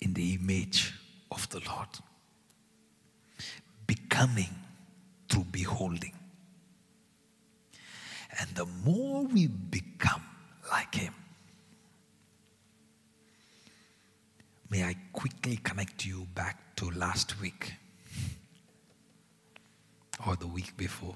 in 0.00 0.14
the 0.14 0.35
image 0.35 0.94
of 1.30 1.48
the 1.50 1.61
Lord 1.68 1.88
becoming 3.87 4.54
through 5.28 5.46
beholding. 5.50 6.12
And 8.38 8.48
the 8.50 8.66
more 8.85 9.24
we 9.24 9.46
become 9.46 10.22
like 10.70 10.94
Him, 10.94 11.14
may 14.68 14.85
I 14.85 14.96
quickly 15.12 15.56
connect 15.56 16.04
you 16.04 16.26
back 16.35 16.76
to 16.76 16.90
last 16.90 17.40
week 17.40 17.74
or 20.26 20.37
the 20.37 20.46
week 20.46 20.76
before. 20.76 21.14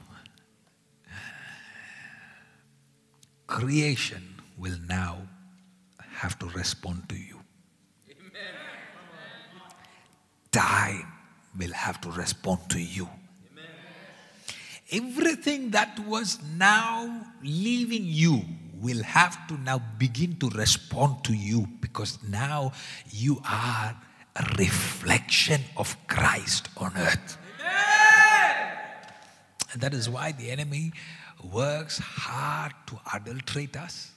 Creation 3.46 4.40
will 4.58 4.78
now 4.86 5.18
have 5.98 6.38
to 6.38 6.46
respond 6.50 7.08
to 7.08 7.16
you. 7.16 7.40
Time 10.52 11.06
will 11.58 11.72
have 11.72 12.00
to 12.00 12.10
respond 12.10 12.58
to 12.70 12.80
you. 12.80 13.08
Everything 14.92 15.70
that 15.70 15.98
was 16.00 16.38
now 16.56 17.24
leaving 17.42 18.02
you 18.04 18.42
will 18.80 19.02
have 19.04 19.46
to 19.46 19.56
now 19.58 19.80
begin 19.98 20.36
to 20.38 20.48
respond 20.50 21.22
to 21.24 21.32
you 21.32 21.66
because 21.80 22.18
now 22.28 22.72
you 23.10 23.40
are 23.48 23.96
a 24.36 24.44
reflection 24.58 25.60
of 25.76 25.96
Christ 26.08 26.68
on 26.76 26.92
earth. 26.96 27.38
And 29.72 29.80
that 29.82 29.94
is 29.94 30.08
why 30.08 30.32
the 30.32 30.50
enemy 30.50 30.92
works 31.52 31.98
hard 31.98 32.72
to 32.86 32.98
adulterate 33.14 33.76
us. 33.76 34.12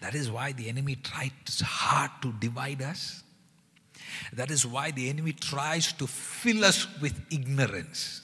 That 0.00 0.14
is 0.14 0.30
why 0.30 0.52
the 0.52 0.68
enemy 0.68 0.96
tries 0.96 1.60
hard 1.62 2.10
to 2.22 2.32
divide 2.32 2.82
us. 2.82 3.22
That 4.32 4.50
is 4.50 4.66
why 4.66 4.90
the 4.90 5.08
enemy 5.08 5.32
tries 5.32 5.92
to 5.94 6.06
fill 6.06 6.64
us 6.64 6.86
with 7.00 7.20
ignorance. 7.30 8.22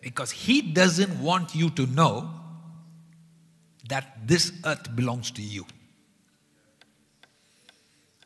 Because 0.00 0.30
he 0.30 0.60
doesn't 0.60 1.20
want 1.22 1.54
you 1.54 1.70
to 1.70 1.86
know 1.86 2.30
that 3.88 4.26
this 4.26 4.52
earth 4.64 4.94
belongs 4.94 5.30
to 5.32 5.42
you. 5.42 5.66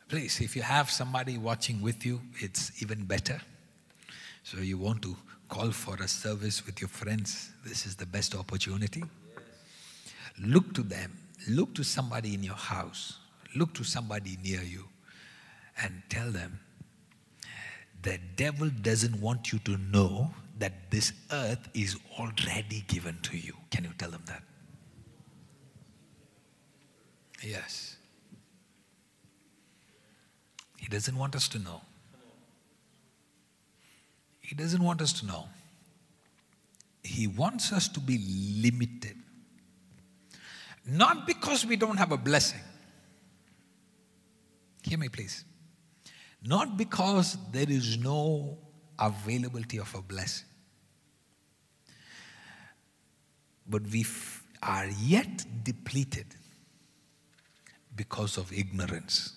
Please, 0.09 0.41
if 0.41 0.55
you 0.55 0.61
have 0.61 0.89
somebody 0.89 1.37
watching 1.37 1.81
with 1.81 2.05
you, 2.05 2.19
it's 2.39 2.81
even 2.81 3.05
better. 3.05 3.39
So 4.43 4.57
you 4.57 4.77
want 4.77 5.01
to 5.03 5.15
call 5.49 5.71
for 5.71 5.95
a 5.95 6.07
service 6.07 6.65
with 6.65 6.79
your 6.79 6.87
friends, 6.87 7.51
this 7.65 7.85
is 7.85 7.95
the 7.95 8.05
best 8.05 8.35
opportunity. 8.35 9.03
Look 10.41 10.73
to 10.75 10.83
them. 10.83 11.17
Look 11.49 11.73
to 11.75 11.83
somebody 11.83 12.33
in 12.33 12.43
your 12.43 12.55
house. 12.55 13.19
Look 13.55 13.73
to 13.73 13.83
somebody 13.83 14.37
near 14.43 14.61
you 14.61 14.85
and 15.81 16.03
tell 16.09 16.29
them 16.29 16.59
the 18.01 18.19
devil 18.35 18.69
doesn't 18.69 19.19
want 19.19 19.51
you 19.51 19.59
to 19.59 19.77
know 19.77 20.31
that 20.59 20.91
this 20.91 21.11
earth 21.31 21.67
is 21.73 21.97
already 22.17 22.83
given 22.87 23.17
to 23.23 23.37
you. 23.37 23.53
Can 23.71 23.83
you 23.83 23.91
tell 23.97 24.11
them 24.11 24.23
that? 24.27 24.43
Yes. 27.41 27.97
He 30.77 30.87
doesn't 30.87 31.17
want 31.17 31.35
us 31.35 31.47
to 31.49 31.59
know. 31.59 31.81
He 34.49 34.55
doesn't 34.55 34.81
want 34.81 34.99
us 34.99 35.13
to 35.19 35.27
know. 35.27 35.47
He 37.03 37.27
wants 37.27 37.71
us 37.71 37.87
to 37.89 37.99
be 37.99 38.17
limited. 38.63 39.15
Not 40.87 41.27
because 41.27 41.67
we 41.67 41.75
don't 41.75 41.97
have 41.97 42.11
a 42.11 42.17
blessing. 42.17 42.61
Hear 44.81 44.97
me, 44.97 45.07
please. 45.07 45.45
Not 46.43 46.77
because 46.77 47.37
there 47.51 47.69
is 47.69 47.99
no 47.99 48.57
availability 48.97 49.77
of 49.77 49.93
a 49.93 50.01
blessing, 50.01 50.47
but 53.67 53.83
we 53.83 54.03
are 54.63 54.87
yet 54.99 55.45
depleted 55.63 56.25
because 57.95 58.39
of 58.39 58.51
ignorance. 58.51 59.33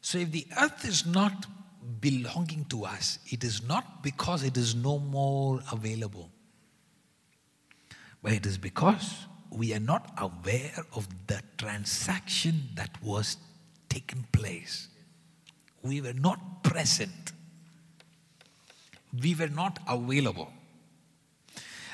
So, 0.00 0.16
if 0.16 0.32
the 0.32 0.46
earth 0.58 0.86
is 0.86 1.04
not 1.04 1.44
belonging 2.00 2.64
to 2.66 2.84
us, 2.84 3.18
it 3.28 3.44
is 3.44 3.62
not 3.66 4.02
because 4.02 4.42
it 4.42 4.56
is 4.56 4.74
no 4.74 4.98
more 4.98 5.60
available, 5.72 6.30
but 8.22 8.32
it 8.32 8.46
is 8.46 8.58
because 8.58 9.26
we 9.50 9.74
are 9.74 9.80
not 9.80 10.12
aware 10.18 10.84
of 10.94 11.08
the 11.26 11.42
transaction 11.58 12.68
that 12.74 12.90
was 13.02 13.36
taken 13.88 14.24
place. 14.32 14.88
We 15.82 16.00
were 16.00 16.12
not 16.12 16.62
present. 16.62 17.32
We 19.22 19.34
were 19.34 19.48
not 19.48 19.78
available. 19.88 20.52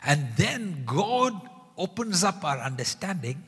And 0.05 0.29
then 0.37 0.83
God 0.85 1.35
opens 1.79 2.23
up 2.23 2.45
our 2.45 2.59
understanding 2.59 3.43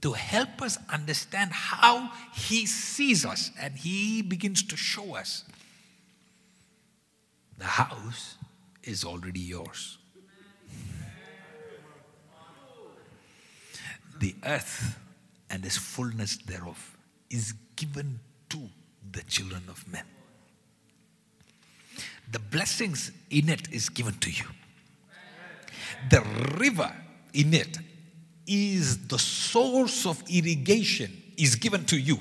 to 0.00 0.12
help 0.12 0.60
us 0.60 0.78
understand 0.92 1.52
how 1.52 2.10
He 2.34 2.66
sees 2.66 3.24
us 3.24 3.50
and 3.60 3.74
He 3.74 4.22
begins 4.22 4.62
to 4.64 4.76
show 4.76 5.14
us 5.14 5.44
the 7.62 7.68
house 7.68 8.38
is 8.82 9.04
already 9.04 9.38
yours. 9.38 9.98
The 14.18 14.34
earth 14.44 14.98
and 15.48 15.64
its 15.64 15.76
fullness 15.76 16.38
thereof 16.38 16.96
is 17.30 17.54
given 17.76 18.18
to 18.48 18.58
the 19.12 19.22
children 19.22 19.62
of 19.68 19.86
men. 19.86 20.04
The 22.32 22.40
blessings 22.40 23.12
in 23.30 23.48
it 23.48 23.70
is 23.70 23.88
given 23.88 24.14
to 24.14 24.30
you. 24.30 24.46
The 26.10 26.22
river 26.58 26.92
in 27.32 27.54
it 27.54 27.78
is 28.44 29.06
the 29.06 29.20
source 29.20 30.04
of 30.04 30.20
irrigation 30.28 31.22
is 31.36 31.54
given 31.54 31.84
to 31.86 31.96
you. 31.96 32.18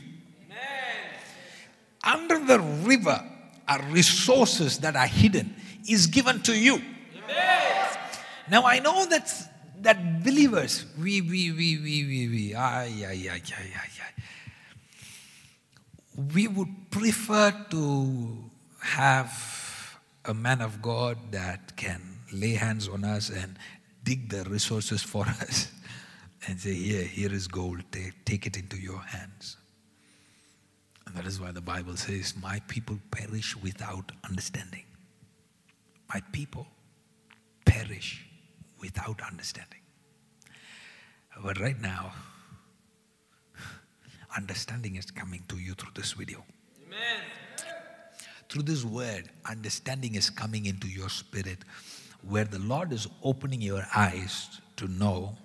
Under 2.03 2.37
the 2.45 2.59
river 2.59 3.27
are 3.71 3.81
resources 3.91 4.79
that 4.79 4.95
are 4.95 5.07
hidden 5.07 5.55
is 5.87 6.07
given 6.07 6.41
to 6.43 6.57
you. 6.57 6.81
Now 8.49 8.65
I 8.65 8.79
know 8.79 9.05
that 9.05 9.31
that 9.81 10.23
believers, 10.23 10.85
we 10.99 11.21
we 11.21 11.51
we 11.51 11.77
we 11.77 12.05
we 12.05 12.27
we 12.27 12.55
ay, 12.55 13.05
ay, 13.07 13.29
ay, 13.31 13.41
ay, 13.57 13.71
ay, 13.81 14.23
we 16.33 16.47
would 16.47 16.91
prefer 16.91 17.51
to 17.71 18.49
have 18.81 19.31
a 20.25 20.33
man 20.33 20.61
of 20.61 20.81
God 20.81 21.17
that 21.31 21.75
can 21.77 22.01
lay 22.31 22.53
hands 22.53 22.87
on 22.87 23.03
us 23.03 23.29
and 23.29 23.57
dig 24.03 24.29
the 24.29 24.43
resources 24.43 25.01
for 25.01 25.25
us 25.41 25.71
and 26.47 26.59
say, 26.59 26.73
Here, 26.73 27.03
here 27.03 27.33
is 27.33 27.47
gold, 27.47 27.83
take, 27.91 28.25
take 28.25 28.45
it 28.45 28.57
into 28.57 28.77
your 28.77 28.99
hands. 28.99 29.57
And 31.05 31.15
that 31.15 31.25
is 31.25 31.39
why 31.39 31.51
the 31.51 31.61
Bible 31.61 31.97
says, 31.97 32.33
My 32.41 32.59
people 32.67 32.99
perish 33.11 33.55
without 33.57 34.11
understanding. 34.27 34.83
My 36.13 36.21
people 36.31 36.67
perish 37.65 38.25
without 38.79 39.21
understanding. 39.21 39.79
But 41.43 41.59
right 41.59 41.79
now, 41.79 42.13
understanding 44.37 44.95
is 44.95 45.09
coming 45.09 45.43
to 45.47 45.57
you 45.57 45.73
through 45.73 45.91
this 45.95 46.11
video. 46.13 46.43
Amen. 46.85 47.21
Through 48.49 48.63
this 48.63 48.83
word, 48.83 49.29
understanding 49.49 50.15
is 50.15 50.29
coming 50.29 50.65
into 50.65 50.87
your 50.87 51.07
spirit, 51.07 51.59
where 52.27 52.43
the 52.43 52.59
Lord 52.59 52.91
is 52.91 53.07
opening 53.23 53.61
your 53.61 53.87
eyes 53.95 54.59
to 54.75 54.89
know 54.89 55.37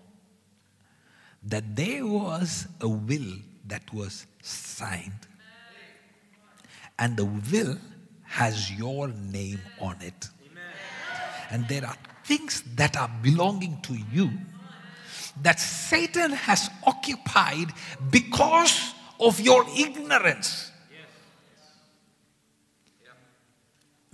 that 1.44 1.76
there 1.76 2.04
was 2.04 2.66
a 2.80 2.88
will 2.88 3.38
that 3.68 3.82
was 3.94 4.26
signed, 4.42 5.28
and 6.98 7.16
the 7.16 7.24
will 7.24 7.76
has 8.24 8.72
your 8.72 9.08
name 9.08 9.60
on 9.80 9.96
it. 10.00 10.28
And 11.50 11.66
there 11.68 11.86
are 11.86 11.96
things 12.24 12.62
that 12.74 12.96
are 12.96 13.10
belonging 13.22 13.80
to 13.82 13.96
you 14.12 14.30
that 15.42 15.60
Satan 15.60 16.32
has 16.32 16.70
occupied 16.86 17.68
because 18.10 18.94
of 19.20 19.40
your 19.40 19.64
ignorance. 19.76 20.72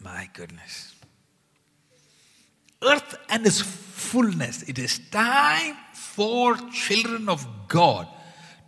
My 0.02 0.28
goodness. 0.34 0.94
Earth 2.82 3.16
and 3.28 3.46
its 3.46 3.60
fullness. 3.60 4.62
It 4.64 4.78
is 4.78 5.00
time 5.10 5.76
for 5.94 6.56
children 6.72 7.28
of 7.28 7.46
God 7.68 8.08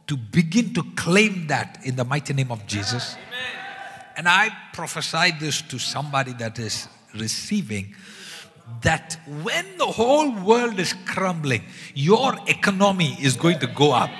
to 0.06 0.16
begin 0.16 0.72
to 0.74 0.84
claim 0.94 1.48
that 1.48 1.80
in 1.84 1.96
the 1.96 2.04
mighty 2.04 2.32
name 2.32 2.52
of 2.52 2.66
Jesus. 2.66 3.16
And 4.16 4.28
I 4.28 4.50
prophesy 4.72 5.32
this 5.40 5.62
to 5.62 5.78
somebody 5.78 6.32
that 6.34 6.58
is 6.58 6.88
receiving 7.14 7.94
that 8.82 9.18
when 9.42 9.66
the 9.76 9.86
whole 9.86 10.30
world 10.30 10.78
is 10.78 10.94
crumbling, 11.06 11.62
your 11.94 12.36
economy 12.46 13.16
is 13.20 13.36
going 13.36 13.58
to 13.60 13.66
go 13.66 13.92
up. 13.92 14.10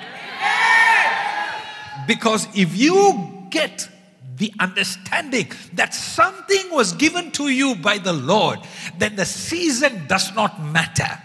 Because 2.07 2.47
if 2.55 2.77
you 2.77 3.49
get 3.51 3.89
the 4.37 4.53
understanding 4.59 5.51
that 5.75 5.95
something 5.95 6.71
was 6.71 6.93
given 6.93 7.31
to 7.33 7.49
you 7.49 7.77
by 7.77 7.99
the 7.99 8.13
Lord, 8.13 8.59
then 8.99 9.17
the 9.17 9.25
season 9.25 10.07
does 10.09 10.35
not 10.35 10.61
matter. 10.61 11.21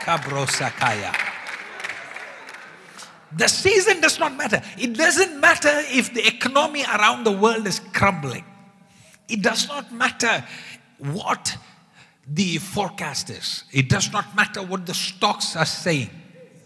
Kabrosakaya. 0.00 1.25
The 3.32 3.48
season 3.48 4.00
does 4.00 4.18
not 4.18 4.36
matter. 4.36 4.62
It 4.78 4.94
doesn't 4.94 5.40
matter 5.40 5.72
if 5.88 6.14
the 6.14 6.26
economy 6.26 6.84
around 6.84 7.24
the 7.24 7.32
world 7.32 7.66
is 7.66 7.80
crumbling. 7.92 8.44
It 9.28 9.42
does 9.42 9.66
not 9.68 9.92
matter 9.92 10.44
what 10.98 11.56
the 12.28 12.58
forecast 12.58 13.30
is. 13.30 13.64
It 13.72 13.88
does 13.88 14.12
not 14.12 14.34
matter 14.36 14.62
what 14.62 14.86
the 14.86 14.94
stocks 14.94 15.56
are 15.56 15.66
saying. 15.66 16.10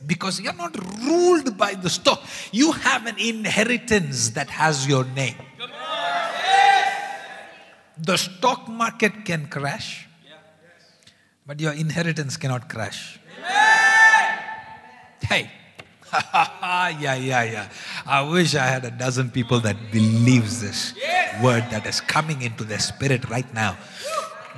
Because 0.07 0.41
you're 0.41 0.55
not 0.55 0.77
ruled 1.03 1.57
by 1.59 1.75
the 1.75 1.91
stock. 1.91 2.23
You 2.53 2.73
have 2.73 3.07
an 3.07 3.19
inheritance 3.19 4.31
that 4.31 4.49
has 4.51 4.87
your 4.87 5.05
name. 5.05 5.37
The 7.99 8.17
stock 8.17 8.67
market 8.67 9.27
can 9.27 9.49
crash, 9.49 10.09
but 11.47 11.61
your 11.61 11.75
inheritance 11.75 12.39
cannot 12.39 12.67
crash. 12.71 13.21
Hey, 15.21 15.51
yeah, 17.01 17.15
yeah, 17.15 17.43
yeah. 17.43 17.69
I 18.07 18.23
wish 18.23 18.55
I 18.55 18.67
had 18.67 18.85
a 18.85 18.91
dozen 18.91 19.31
people 19.31 19.61
that 19.61 19.77
believes 19.93 20.61
this 20.61 20.95
word 21.43 21.65
that 21.71 21.87
is 21.87 22.01
coming 22.01 22.43
into 22.43 22.65
their 22.65 22.79
spirit 22.79 23.29
right 23.31 23.53
now. 23.55 23.77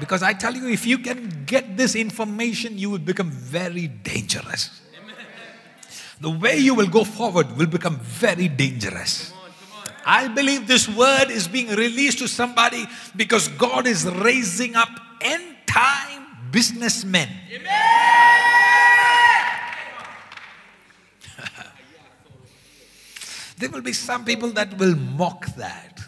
Because 0.00 0.22
I 0.22 0.32
tell 0.32 0.54
you, 0.54 0.68
if 0.68 0.86
you 0.86 0.98
can 0.98 1.44
get 1.44 1.76
this 1.76 1.94
information, 1.94 2.78
you 2.78 2.90
will 2.90 2.98
become 2.98 3.30
very 3.30 3.86
dangerous. 3.88 4.80
The 6.20 6.30
way 6.30 6.56
you 6.56 6.74
will 6.74 6.88
go 6.88 7.04
forward 7.04 7.56
will 7.56 7.66
become 7.66 7.98
very 7.98 8.48
dangerous. 8.48 9.32
I 10.04 10.28
believe 10.28 10.66
this 10.66 10.88
word 10.88 11.30
is 11.30 11.46
being 11.46 11.68
released 11.68 12.18
to 12.18 12.28
somebody 12.28 12.86
because 13.14 13.48
God 13.48 13.86
is 13.86 14.06
raising 14.06 14.74
up 14.74 14.88
end 15.20 15.56
time 15.66 16.26
businessmen. 16.50 17.28
There 23.62 23.70
will 23.70 23.80
be 23.80 23.92
some 23.92 24.24
people 24.24 24.50
that 24.50 24.76
will 24.76 24.96
mock 24.96 25.46
that 25.54 26.00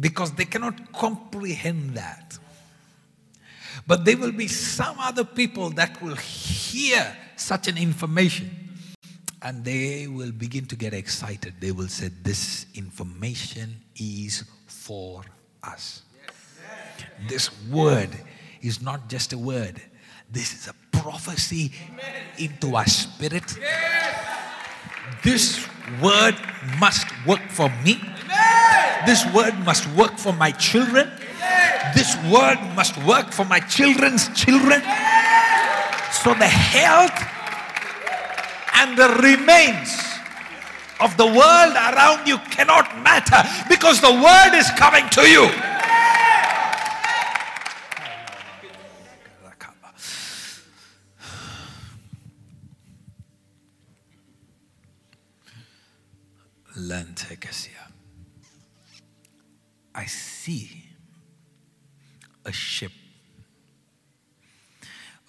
because 0.00 0.32
they 0.32 0.46
cannot 0.46 0.90
comprehend 0.90 1.94
that. 1.96 2.38
But 3.86 4.06
there 4.06 4.16
will 4.16 4.32
be 4.32 4.48
some 4.48 4.96
other 4.98 5.22
people 5.22 5.68
that 5.70 6.00
will 6.00 6.16
hear 6.16 7.14
such 7.36 7.68
an 7.68 7.76
information 7.76 8.50
and 9.42 9.62
they 9.66 10.06
will 10.06 10.32
begin 10.32 10.64
to 10.66 10.76
get 10.76 10.94
excited. 10.94 11.54
They 11.60 11.72
will 11.72 11.88
say, 11.88 12.08
This 12.22 12.64
information 12.74 13.76
is 13.94 14.44
for 14.66 15.22
us. 15.62 16.04
This 17.28 17.50
word 17.68 18.08
is 18.62 18.80
not 18.80 19.10
just 19.10 19.34
a 19.34 19.38
word, 19.38 19.78
this 20.30 20.54
is 20.54 20.68
a 20.68 20.96
prophecy 20.96 21.70
into 22.38 22.76
our 22.76 22.86
spirit. 22.86 23.44
This 25.22 25.66
word 26.02 26.36
must 26.78 27.06
work 27.26 27.42
for 27.48 27.70
me. 27.84 28.00
This 29.06 29.26
word 29.34 29.54
must 29.64 29.86
work 29.94 30.18
for 30.18 30.32
my 30.32 30.50
children. 30.52 31.10
This 31.94 32.16
word 32.30 32.58
must 32.74 32.96
work 33.04 33.32
for 33.32 33.44
my 33.44 33.60
children's 33.60 34.28
children. 34.34 34.80
So 36.22 36.34
the 36.34 36.46
health 36.46 37.18
and 38.74 38.96
the 38.96 39.08
remains 39.22 39.98
of 41.00 41.16
the 41.16 41.26
world 41.26 41.74
around 41.74 42.26
you 42.26 42.38
cannot 42.50 43.02
matter 43.02 43.42
because 43.68 44.00
the 44.00 44.12
word 44.12 44.54
is 44.54 44.70
coming 44.78 45.08
to 45.10 45.22
you. 45.22 45.50
I 59.94 60.06
see 60.06 60.84
a 62.44 62.52
ship, 62.52 62.92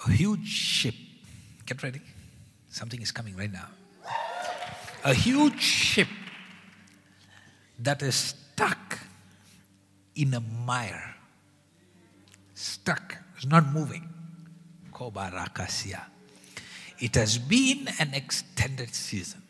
a 0.07 0.11
huge 0.11 0.47
ship. 0.47 0.95
Get 1.65 1.83
ready. 1.83 2.01
Something 2.69 3.01
is 3.01 3.11
coming 3.11 3.35
right 3.35 3.51
now. 3.51 3.67
A 5.03 5.13
huge 5.13 5.61
ship 5.61 6.07
that 7.79 8.01
is 8.01 8.15
stuck 8.15 8.99
in 10.15 10.33
a 10.33 10.39
mire. 10.39 11.15
Stuck, 12.55 13.17
it's 13.35 13.45
not 13.45 13.67
moving. 13.71 14.09
Kobarakasia. 14.91 16.01
It 16.99 17.15
has 17.15 17.37
been 17.37 17.89
an 17.99 18.13
extended 18.13 18.95
season. 18.95 19.42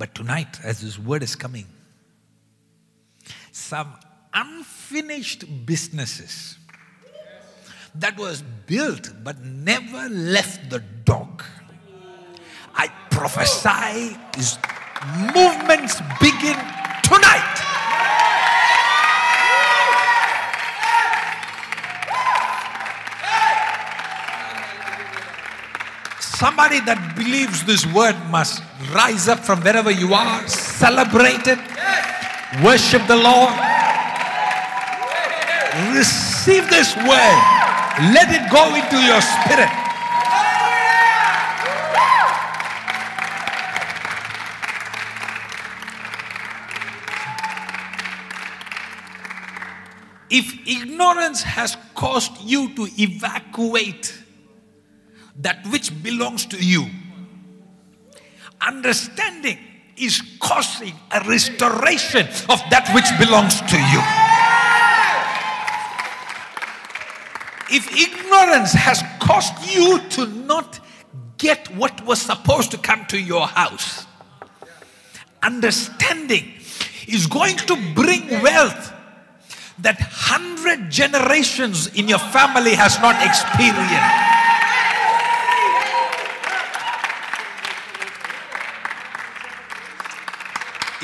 But 0.00 0.14
tonight, 0.14 0.60
as 0.64 0.80
this 0.80 0.98
word 0.98 1.22
is 1.22 1.36
coming, 1.36 1.66
some 3.52 3.92
unfinished 4.32 5.44
businesses 5.66 6.56
that 7.94 8.16
was 8.16 8.40
built 8.66 9.10
but 9.22 9.44
never 9.44 10.08
left 10.08 10.70
the 10.70 10.78
dock. 11.04 11.44
I 12.74 12.88
prophesy 13.10 14.16
is 14.38 14.56
movements 15.34 16.00
begin 16.18 16.56
tonight. 17.02 17.69
Somebody 26.40 26.80
that 26.88 26.96
believes 27.16 27.64
this 27.64 27.84
word 27.92 28.16
must 28.30 28.62
rise 28.96 29.28
up 29.28 29.40
from 29.40 29.60
wherever 29.60 29.90
you 29.90 30.14
are, 30.14 30.40
celebrate 30.48 31.44
it, 31.44 31.60
worship 32.64 33.04
the 33.04 33.20
Lord, 33.20 33.52
receive 35.92 36.64
this 36.72 36.96
word, 36.96 37.36
let 38.16 38.32
it 38.32 38.48
go 38.48 38.72
into 38.72 38.96
your 39.04 39.20
spirit. 39.20 39.68
If 50.30 50.56
ignorance 50.66 51.42
has 51.42 51.76
caused 51.94 52.40
you 52.40 52.74
to 52.76 52.88
evacuate 52.96 54.19
that 55.42 55.66
which 55.68 55.90
belongs 56.02 56.46
to 56.46 56.58
you, 56.58 56.86
understanding 58.60 59.58
is 59.96 60.22
causing 60.40 60.94
a 61.10 61.20
restoration 61.28 62.26
of 62.48 62.60
that 62.70 62.90
which 62.94 63.08
belongs 63.18 63.60
to 63.60 63.76
you. 63.76 64.00
If 67.72 67.86
ignorance 67.96 68.72
has 68.72 69.02
caused 69.20 69.70
you 69.70 70.00
to 70.10 70.26
not 70.26 70.80
get 71.38 71.68
what 71.76 72.04
was 72.04 72.20
supposed 72.20 72.70
to 72.72 72.78
come 72.78 73.04
to 73.06 73.20
your 73.20 73.46
house, 73.46 74.06
understanding 75.42 76.52
is 77.06 77.26
going 77.26 77.56
to 77.56 77.76
bring 77.94 78.28
wealth 78.42 78.92
that 79.78 79.98
hundred 80.00 80.90
generations 80.90 81.86
in 81.94 82.08
your 82.08 82.18
family 82.18 82.74
has 82.74 82.98
not 83.00 83.16
experienced. 83.24 84.39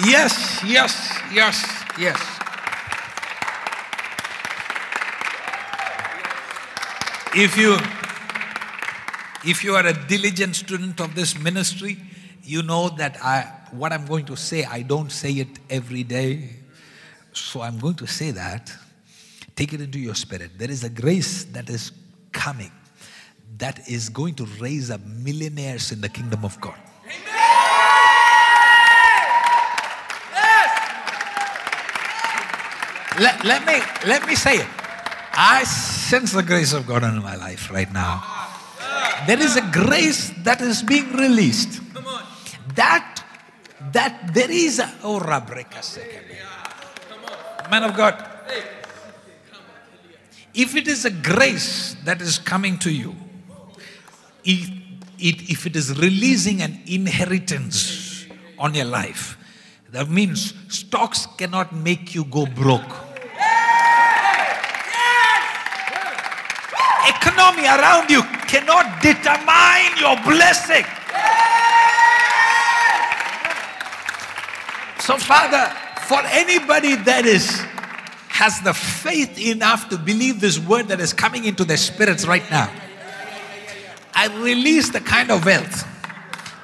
Yes, 0.05 0.63
yes, 0.65 1.19
yes, 1.33 1.85
yes. 1.99 2.21
If 7.35 7.57
you 7.57 7.77
if 9.45 9.65
you 9.65 9.75
are 9.75 9.87
a 9.87 9.93
diligent 9.93 10.57
student 10.57 11.01
of 11.01 11.15
this 11.15 11.39
ministry, 11.39 11.99
you 12.43 12.63
know 12.63 12.91
that 12.91 13.17
I 13.23 13.43
what 13.71 13.93
I'm 13.93 14.07
going 14.07 14.27
to 14.27 14.37
say, 14.37 14.65
I 14.65 14.83
don't 14.83 15.11
say 15.11 15.33
it 15.33 15.59
every 15.71 16.03
day. 16.03 16.51
So 17.33 17.63
I'm 17.63 17.79
going 17.79 17.97
to 17.97 18.07
say 18.07 18.31
that. 18.33 18.73
Take 19.55 19.73
it 19.73 19.81
into 19.81 19.99
your 19.99 20.15
spirit. 20.15 20.59
There 20.59 20.71
is 20.71 20.85
a 20.85 20.91
grace 20.91 21.45
that 21.45 21.71
is 21.71 21.93
coming 22.33 22.73
that 23.59 23.89
is 23.89 24.09
going 24.09 24.35
to 24.35 24.45
raise 24.61 24.91
up 24.91 25.01
millionaires 25.07 25.93
in 25.93 26.01
the 26.01 26.09
kingdom 26.09 26.45
of 26.45 26.61
God. 26.61 26.79
Let, 33.19 33.45
let 33.45 33.67
me 33.67 33.81
let 34.07 34.27
me 34.27 34.35
say 34.35 34.59
it. 34.59 34.67
I 35.33 35.65
sense 35.65 36.33
the 36.33 36.43
grace 36.43 36.73
of 36.73 36.87
God 36.87 37.03
in 37.03 37.23
my 37.23 37.37
life 37.37 37.71
right 37.71 37.91
now. 37.93 38.23
There 39.27 39.41
is 39.41 39.57
a 39.57 39.63
grace 39.73 40.33
that 40.45 40.61
is 40.61 40.83
being 40.83 41.13
released. 41.13 41.81
That 42.75 43.25
that 43.93 44.35
there 44.35 44.51
is 44.51 44.79
a 44.79 44.93
oh 45.03 45.21
Rabreka 45.21 45.81
Man 47.71 47.85
of 47.85 47.97
God. 47.97 48.23
If 50.53 50.75
it 50.75 50.89
is 50.89 51.05
a 51.05 51.11
grace 51.11 51.97
that 52.05 52.21
is 52.23 52.39
coming 52.39 52.79
to 52.79 52.91
you, 52.91 53.15
if 54.45 54.71
it, 55.19 55.51
if 55.51 55.67
it 55.67 55.77
is 55.77 55.99
releasing 55.99 56.63
an 56.63 56.81
inheritance 56.87 58.27
on 58.59 58.75
your 58.75 58.87
life, 58.87 59.37
that 59.91 60.09
means 60.09 60.55
stocks 60.69 61.27
cannot 61.37 61.75
make 61.75 62.15
you 62.15 62.25
go 62.25 62.47
broke. 62.47 63.06
Economy 67.47 67.69
around 67.69 68.11
you 68.11 68.23
cannot 68.49 69.01
determine 69.01 69.97
your 70.01 70.17
blessing. 70.25 70.85
So, 74.99 75.17
Father, 75.17 75.73
for 76.07 76.19
anybody 76.25 76.97
that 76.97 77.23
is 77.25 77.61
has 78.29 78.61
the 78.63 78.75
faith 78.75 79.39
enough 79.39 79.89
to 79.91 79.97
believe 79.97 80.41
this 80.41 80.59
word 80.59 80.89
that 80.89 81.01
is 81.01 81.13
coming 81.13 81.45
into 81.45 81.65
their 81.65 81.77
spirits 81.77 82.27
right 82.27 82.49
now, 82.51 82.69
I 84.13 84.27
release 84.43 84.91
the 84.91 85.01
kind 85.01 85.31
of 85.31 85.45
wealth 85.45 85.87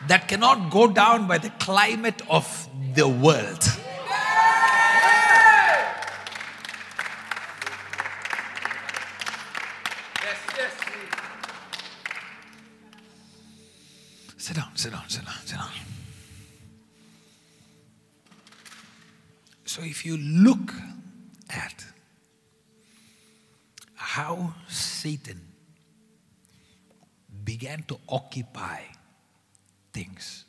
that 0.08 0.26
cannot 0.26 0.72
go 0.72 0.88
down 0.88 1.28
by 1.28 1.38
the 1.38 1.50
climate 1.60 2.22
of 2.28 2.68
the 2.94 3.06
world. 3.06 3.71
Sit 14.82 14.90
down, 14.90 15.08
sit 15.08 15.24
down, 15.24 15.34
sit 15.44 15.58
down. 15.58 15.68
So 19.64 19.80
if 19.84 20.04
you 20.04 20.16
look 20.16 20.74
at 21.50 21.84
how 23.94 24.54
Satan 24.66 25.40
began 27.44 27.84
to 27.84 27.96
occupy 28.08 28.80
things, 29.92 30.46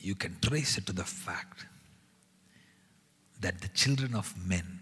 you 0.00 0.14
can 0.14 0.38
trace 0.40 0.78
it 0.78 0.86
to 0.86 0.94
the 0.94 1.04
fact 1.04 1.66
that 3.42 3.60
the 3.60 3.68
children 3.68 4.14
of 4.14 4.32
men 4.48 4.80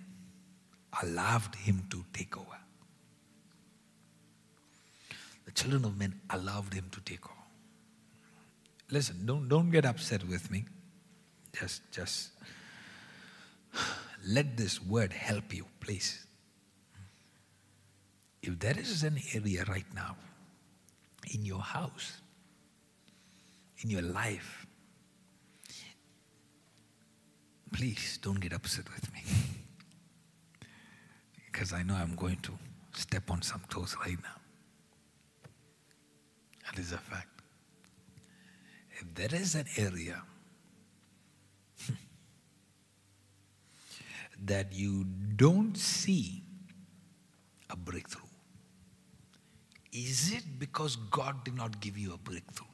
allowed 1.02 1.56
him 1.56 1.88
to 1.90 2.04
take 2.12 2.36
over. 2.36 2.65
The 5.46 5.52
children 5.52 5.84
of 5.84 5.96
men 5.98 6.20
allowed 6.30 6.74
him 6.74 6.90
to 6.92 7.00
take 7.00 7.24
over. 7.24 7.34
Listen, 8.90 9.24
don't, 9.24 9.48
don't 9.48 9.70
get 9.70 9.84
upset 9.84 10.26
with 10.28 10.50
me. 10.50 10.64
Just, 11.58 11.80
just 11.90 12.30
let 14.28 14.56
this 14.56 14.82
word 14.82 15.12
help 15.12 15.54
you, 15.54 15.64
please. 15.80 16.26
If 18.42 18.58
there 18.58 18.78
is 18.78 19.02
an 19.02 19.18
area 19.34 19.64
right 19.68 19.86
now 19.94 20.16
in 21.32 21.44
your 21.44 21.60
house, 21.60 22.18
in 23.82 23.90
your 23.90 24.02
life, 24.02 24.66
please 27.72 28.18
don't 28.22 28.40
get 28.40 28.52
upset 28.52 28.84
with 28.94 29.12
me. 29.12 29.22
because 31.56 31.72
I 31.72 31.82
know 31.82 31.94
I'm 31.94 32.14
going 32.14 32.36
to 32.42 32.52
step 32.94 33.30
on 33.30 33.42
some 33.42 33.62
toes 33.68 33.96
right 34.04 34.18
now. 34.22 34.35
That 36.66 36.78
is 36.78 36.92
a 36.92 36.98
fact. 36.98 37.28
If 38.98 39.14
there 39.14 39.34
is 39.40 39.54
an 39.54 39.66
area 39.76 40.22
that 44.44 44.72
you 44.72 45.04
don't 45.36 45.76
see 45.76 46.42
a 47.70 47.76
breakthrough, 47.76 48.22
is 49.92 50.32
it 50.32 50.58
because 50.58 50.96
God 50.96 51.44
did 51.44 51.56
not 51.56 51.80
give 51.80 51.96
you 51.96 52.12
a 52.14 52.18
breakthrough? 52.18 52.66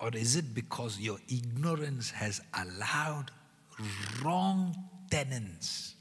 Or 0.00 0.10
is 0.14 0.34
it 0.36 0.52
because 0.52 0.98
your 0.98 1.18
ignorance 1.28 2.10
has 2.10 2.40
allowed 2.52 3.30
wrong 4.22 4.74
tenants 5.10 5.91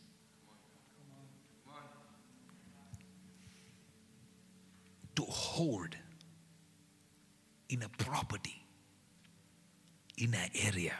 to 5.22 5.32
hold 5.32 5.96
in 7.70 7.84
a 7.84 7.90
property, 7.90 8.64
in 10.18 10.34
an 10.34 10.50
area 10.56 10.96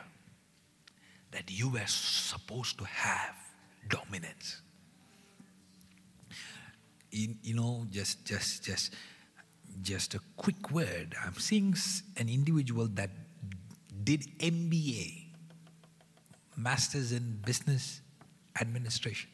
that 1.32 1.50
you 1.50 1.70
were 1.70 1.88
supposed 1.88 2.78
to 2.78 2.86
have 2.86 3.36
dominance? 3.90 4.62
You, 7.12 7.36
you 7.42 7.56
know, 7.56 7.86
just, 7.90 8.26
just, 8.26 8.64
just, 8.64 8.94
just 9.82 10.14
a 10.14 10.20
quick 10.38 10.72
word. 10.72 11.16
I'm 11.24 11.36
seeing 11.36 11.76
an 12.18 12.30
individual 12.30 12.88
that 12.94 13.10
did 14.04 14.22
MBA, 14.40 15.26
Masters 16.56 17.12
in 17.12 17.42
Business 17.46 18.02
Administration. 18.60 19.30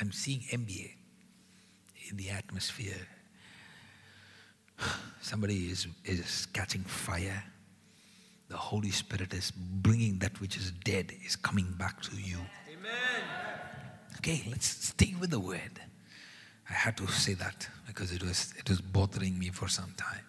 I'm 0.00 0.12
seeing 0.12 0.40
MBA 0.40 0.92
in 2.10 2.16
the 2.16 2.30
atmosphere. 2.30 3.06
Somebody 5.20 5.70
is, 5.70 5.86
is 6.04 6.46
catching 6.52 6.82
fire. 6.82 7.42
The 8.48 8.56
Holy 8.56 8.90
Spirit 8.90 9.34
is 9.34 9.50
bringing 9.50 10.18
that 10.20 10.40
which 10.40 10.56
is 10.56 10.70
dead, 10.70 11.12
is 11.24 11.36
coming 11.36 11.74
back 11.78 12.00
to 12.02 12.16
you. 12.16 12.38
Amen. 12.72 13.22
Okay, 14.18 14.44
let's 14.48 14.66
stay 14.66 15.14
with 15.20 15.30
the 15.30 15.40
word. 15.40 15.80
I 16.68 16.72
had 16.72 16.96
to 16.98 17.06
say 17.08 17.34
that 17.34 17.68
because 17.86 18.12
it 18.12 18.22
was 18.22 18.52
it 18.58 18.68
was 18.68 18.80
bothering 18.80 19.38
me 19.38 19.50
for 19.50 19.68
some 19.68 19.92
time. 19.96 20.24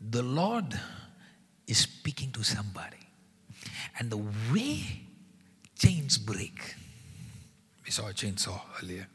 The 0.00 0.22
Lord 0.22 0.78
is 1.66 1.78
speaking 1.78 2.30
to 2.32 2.42
somebody. 2.42 2.96
And 3.98 4.10
the 4.10 4.18
way 4.52 4.82
chains 5.78 6.18
break, 6.18 6.74
we 7.84 7.90
saw 7.90 8.08
a 8.08 8.12
chainsaw 8.12 8.60
earlier, 8.82 9.06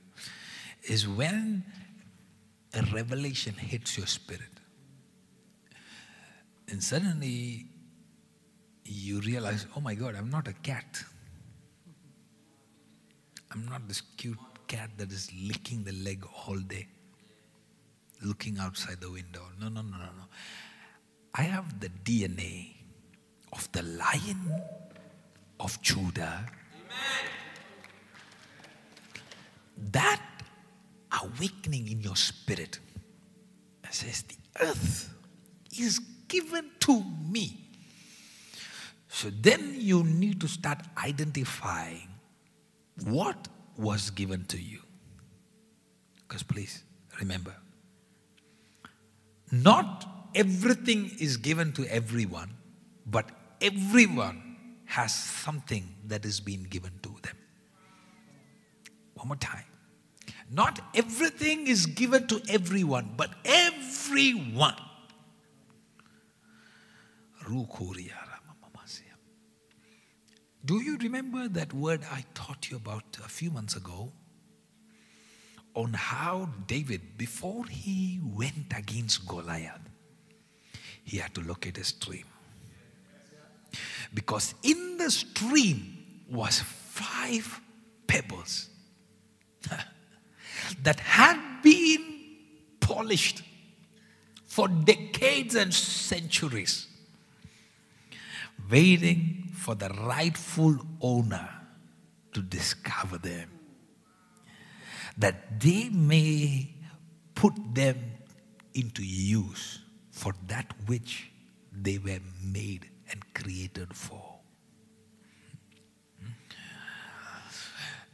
is 0.83 1.07
when 1.07 1.63
a 2.73 2.81
revelation 2.93 3.53
hits 3.53 3.97
your 3.97 4.07
spirit. 4.07 4.41
And 6.69 6.81
suddenly 6.81 7.65
you 8.85 9.19
realize, 9.21 9.65
oh 9.75 9.81
my 9.81 9.93
God, 9.93 10.15
I'm 10.15 10.29
not 10.29 10.47
a 10.47 10.53
cat. 10.53 11.03
I'm 13.51 13.67
not 13.67 13.87
this 13.87 14.01
cute 14.17 14.37
cat 14.67 14.89
that 14.97 15.11
is 15.11 15.29
licking 15.33 15.83
the 15.83 15.91
leg 15.91 16.25
all 16.47 16.57
day, 16.57 16.87
looking 18.23 18.57
outside 18.57 19.01
the 19.01 19.11
window. 19.11 19.43
No, 19.59 19.67
no, 19.67 19.81
no, 19.81 19.97
no, 19.97 19.97
no. 19.97 20.25
I 21.35 21.43
have 21.43 21.79
the 21.79 21.89
DNA 21.89 22.73
of 23.51 23.69
the 23.73 23.83
lion 23.83 24.61
of 25.59 25.81
Judah. 25.81 26.45
That 29.91 30.21
awakening 31.21 31.87
in 31.89 32.01
your 32.01 32.15
spirit 32.15 32.79
and 33.83 33.93
says, 33.93 34.23
The 34.23 34.37
earth 34.61 35.13
is 35.77 35.99
given 36.27 36.69
to 36.81 37.03
me. 37.29 37.57
So 39.07 39.29
then 39.29 39.75
you 39.77 40.03
need 40.03 40.39
to 40.41 40.47
start 40.47 40.79
identifying 40.97 42.07
what 43.03 43.47
was 43.77 44.09
given 44.09 44.45
to 44.45 44.57
you. 44.59 44.79
Because 46.27 46.43
please 46.43 46.83
remember, 47.19 47.53
not 49.51 50.05
everything 50.33 51.11
is 51.19 51.35
given 51.37 51.73
to 51.73 51.85
everyone, 51.87 52.51
but 53.05 53.29
everyone 53.59 54.55
has 54.85 55.13
something 55.13 55.95
that 56.05 56.25
is 56.25 56.39
being 56.39 56.63
given 56.63 56.91
to 57.03 57.15
them. 57.21 57.37
One 59.15 59.27
more 59.27 59.37
time. 59.37 59.65
Not 60.53 60.81
everything 60.93 61.67
is 61.67 61.85
given 61.85 62.27
to 62.27 62.41
everyone, 62.49 63.13
but 63.15 63.31
everyone. 63.45 64.75
Do 70.63 70.81
you 70.81 70.97
remember 70.97 71.47
that 71.47 71.73
word 71.73 72.01
I 72.11 72.25
taught 72.33 72.69
you 72.69 72.77
about 72.77 73.17
a 73.23 73.29
few 73.29 73.49
months 73.49 73.77
ago? 73.77 74.11
On 75.73 75.93
how 75.93 76.49
David, 76.67 77.17
before 77.17 77.65
he 77.65 78.19
went 78.21 78.73
against 78.77 79.25
Goliath, 79.25 79.79
he 81.03 81.17
had 81.17 81.33
to 81.35 81.41
locate 81.41 81.77
a 81.77 81.83
stream. 81.85 82.25
Because 84.13 84.53
in 84.63 84.97
the 84.97 85.09
stream 85.09 85.97
was 86.29 86.59
five 86.59 87.61
pebbles 88.05 88.69
that 90.83 90.99
had 90.99 91.37
been 91.63 92.03
polished 92.79 93.41
for 94.45 94.67
decades 94.67 95.55
and 95.55 95.73
centuries, 95.73 96.87
waiting 98.69 99.49
for 99.53 99.75
the 99.75 99.89
rightful 99.89 100.77
owner 101.01 101.49
to 102.33 102.41
discover 102.41 103.17
them, 103.17 103.49
that 105.17 105.59
they 105.59 105.89
may 105.89 106.73
put 107.35 107.53
them 107.73 107.97
into 108.73 109.03
use 109.03 109.79
for 110.11 110.33
that 110.47 110.73
which 110.85 111.31
they 111.71 111.97
were 111.97 112.19
made 112.43 112.89
and 113.09 113.33
created 113.33 113.93
for. 113.95 114.30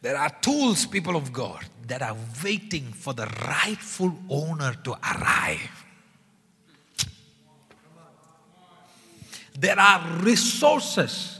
There 0.01 0.17
are 0.17 0.29
tools, 0.41 0.86
people 0.86 1.15
of 1.15 1.33
God, 1.33 1.65
that 1.88 2.01
are 2.01 2.15
waiting 2.43 2.86
for 2.93 3.13
the 3.13 3.25
rightful 3.47 4.15
owner 4.29 4.73
to 4.83 4.93
arrive. 4.93 5.86
There 9.60 9.79
are 9.79 10.19
resources. 10.19 11.39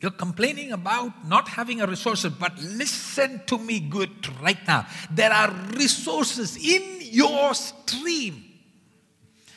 You're 0.00 0.12
complaining 0.12 0.72
about 0.72 1.28
not 1.28 1.48
having 1.48 1.80
a 1.80 1.86
resources, 1.86 2.32
but 2.32 2.56
listen 2.58 3.42
to 3.46 3.58
me 3.58 3.80
good 3.80 4.10
right 4.40 4.64
now. 4.66 4.86
There 5.10 5.32
are 5.32 5.50
resources 5.76 6.56
in 6.56 7.00
your 7.02 7.52
stream 7.54 8.44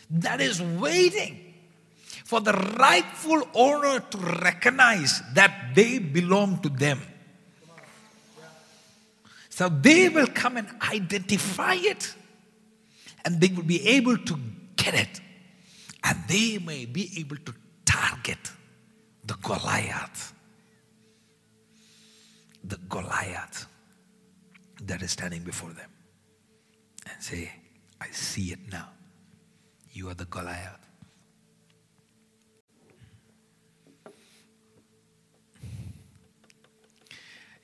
that 0.09 0.41
is 0.41 0.61
waiting 0.61 1.53
for 2.25 2.41
the 2.41 2.53
rightful 2.53 3.47
owner 3.53 3.99
to 3.99 4.17
recognize 4.17 5.21
that 5.33 5.73
they 5.75 5.99
belong 5.99 6.59
to 6.63 6.69
them. 6.69 6.99
So 9.61 9.69
they 9.69 10.09
will 10.09 10.25
come 10.25 10.57
and 10.57 10.67
identify 10.91 11.75
it 11.75 12.15
and 13.23 13.39
they 13.39 13.49
will 13.49 13.61
be 13.61 13.87
able 13.89 14.17
to 14.17 14.39
get 14.75 14.95
it. 14.95 15.21
And 16.03 16.17
they 16.27 16.57
may 16.57 16.85
be 16.85 17.11
able 17.19 17.37
to 17.37 17.53
target 17.85 18.39
the 19.23 19.35
Goliath. 19.35 20.33
The 22.63 22.77
Goliath 22.89 23.67
that 24.81 25.03
is 25.03 25.11
standing 25.11 25.43
before 25.43 25.69
them. 25.69 25.91
And 27.05 27.21
say, 27.21 27.51
I 28.01 28.07
see 28.09 28.53
it 28.53 28.71
now. 28.71 28.89
You 29.91 30.09
are 30.09 30.15
the 30.15 30.25
Goliath. 30.25 30.87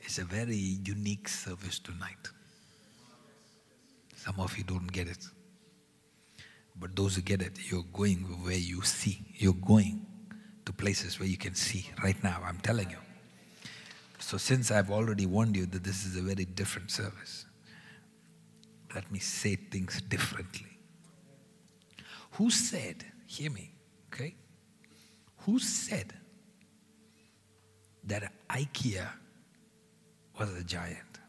It's 0.08 0.20
a 0.20 0.24
very 0.24 0.56
unique 0.56 1.28
service 1.28 1.80
tonight. 1.80 2.30
Some 4.16 4.40
of 4.40 4.58
you 4.58 4.64
don't 4.64 4.90
get 4.90 5.10
it. 5.10 5.28
But 6.80 6.96
those 6.96 7.18
who 7.18 7.22
get 7.22 7.42
it, 7.42 7.60
you're 7.70 7.84
going 7.92 8.20
where 8.42 8.54
you 8.54 8.84
see. 8.84 9.20
You're 9.36 9.52
going 9.52 10.06
to 10.64 10.72
places 10.72 11.20
where 11.20 11.28
you 11.28 11.36
can 11.36 11.56
see 11.56 11.90
right 12.02 12.16
now. 12.24 12.42
I'm 12.42 12.58
telling 12.60 12.90
you. 12.90 13.00
So, 14.20 14.38
since 14.38 14.72
I've 14.72 14.92
already 14.92 15.26
warned 15.26 15.58
you 15.58 15.66
that 15.66 15.84
this 15.84 16.06
is 16.06 16.16
a 16.16 16.22
very 16.22 16.46
different 16.46 16.90
service, 16.90 17.46
let 18.96 19.12
me 19.12 19.20
say 19.20 19.58
things 19.58 20.02
differently. 20.04 20.80
Who 22.32 22.50
said, 22.50 23.04
hear 23.26 23.52
me, 23.52 23.76
okay? 24.14 24.36
Who 25.40 25.60
said 25.60 26.14
that 28.06 28.32
IKEA 28.50 29.10
was 30.40 30.54
a 30.56 30.64
giant? 30.64 31.20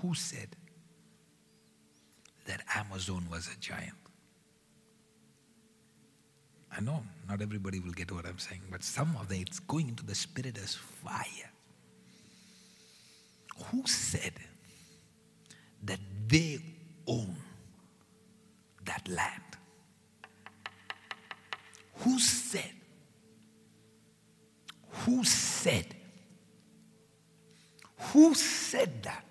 Who 0.00 0.14
said 0.14 0.54
that 2.46 2.62
Amazon 2.74 3.26
was 3.30 3.48
a 3.48 3.58
giant? 3.58 3.94
I 6.76 6.80
know 6.80 7.02
not 7.28 7.40
everybody 7.40 7.80
will 7.80 7.92
get 7.92 8.12
what 8.12 8.26
I'm 8.26 8.38
saying, 8.38 8.60
but 8.70 8.82
some 8.84 9.16
of 9.18 9.28
them, 9.28 9.38
it's 9.40 9.60
going 9.60 9.88
into 9.88 10.04
the 10.04 10.14
spirit 10.14 10.58
as 10.58 10.74
fire. 10.74 11.50
Who 13.70 13.86
said 13.86 14.34
that 15.84 16.00
they 16.28 16.58
own 17.06 17.34
that 18.84 19.08
land? 19.08 19.42
Who 22.00 22.18
said? 22.18 22.72
Who 24.90 25.24
said? 25.24 25.95
Who 27.98 28.34
said 28.34 29.02
that? 29.02 29.24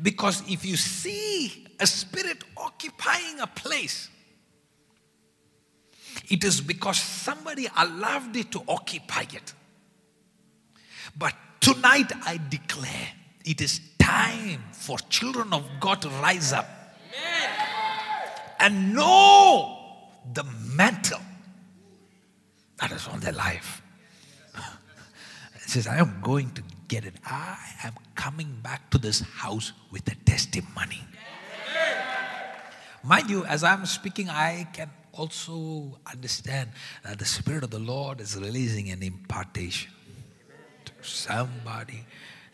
Because 0.00 0.42
if 0.48 0.64
you 0.64 0.76
see 0.76 1.66
a 1.78 1.86
spirit 1.86 2.42
occupying 2.56 3.40
a 3.40 3.46
place, 3.46 4.08
it 6.28 6.44
is 6.44 6.60
because 6.60 6.98
somebody 6.98 7.68
allowed 7.76 8.36
it 8.36 8.50
to 8.52 8.62
occupy 8.68 9.22
it. 9.32 9.52
But 11.16 11.34
tonight 11.60 12.10
I 12.24 12.40
declare 12.48 13.08
it 13.44 13.60
is 13.60 13.80
time 13.98 14.62
for 14.72 14.98
children 15.08 15.52
of 15.52 15.68
God 15.80 16.02
to 16.02 16.08
rise 16.08 16.52
up 16.52 16.66
and 18.58 18.94
know 18.94 19.78
the 20.32 20.44
mantle 20.74 21.20
that 22.78 22.92
is 22.92 23.06
on 23.08 23.20
their 23.20 23.32
life. 23.32 23.81
Says, 25.72 25.86
I 25.86 25.96
am 25.96 26.20
going 26.20 26.50
to 26.50 26.62
get 26.86 27.06
it. 27.06 27.14
I 27.24 27.56
am 27.82 27.94
coming 28.14 28.58
back 28.62 28.90
to 28.90 28.98
this 28.98 29.20
house 29.22 29.72
with 29.90 30.06
a 30.06 30.14
testimony. 30.26 31.00
Mind 33.02 33.30
you, 33.30 33.46
as 33.46 33.64
I'm 33.64 33.86
speaking, 33.86 34.28
I 34.28 34.68
can 34.74 34.90
also 35.12 35.98
understand 36.12 36.72
that 37.04 37.18
the 37.18 37.24
Spirit 37.24 37.64
of 37.64 37.70
the 37.70 37.78
Lord 37.78 38.20
is 38.20 38.36
releasing 38.36 38.90
an 38.90 39.02
impartation 39.02 39.90
to 40.84 40.92
somebody 41.00 42.04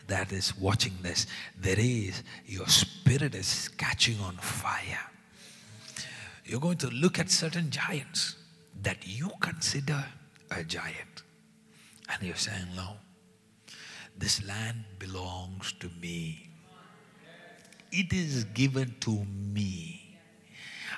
that 0.07 0.31
is 0.31 0.57
watching 0.57 0.93
this. 1.01 1.27
There 1.59 1.75
is, 1.77 2.23
your 2.45 2.67
spirit 2.67 3.35
is 3.35 3.67
catching 3.67 4.17
on 4.21 4.37
fire. 4.37 5.11
You're 6.45 6.61
going 6.61 6.77
to 6.77 6.87
look 6.87 7.19
at 7.19 7.29
certain 7.29 7.69
giants 7.69 8.37
that 8.81 9.05
you 9.05 9.29
consider 9.41 10.05
a 10.51 10.63
giant. 10.63 11.23
And 12.07 12.23
you're 12.23 12.37
saying, 12.37 12.67
No, 12.77 12.93
this 14.19 14.45
land 14.45 14.83
belongs 14.99 15.73
to 15.79 15.89
me. 16.01 16.49
It 17.91 18.13
is 18.13 18.43
given 18.43 18.95
to 18.99 19.25
me. 19.25 20.19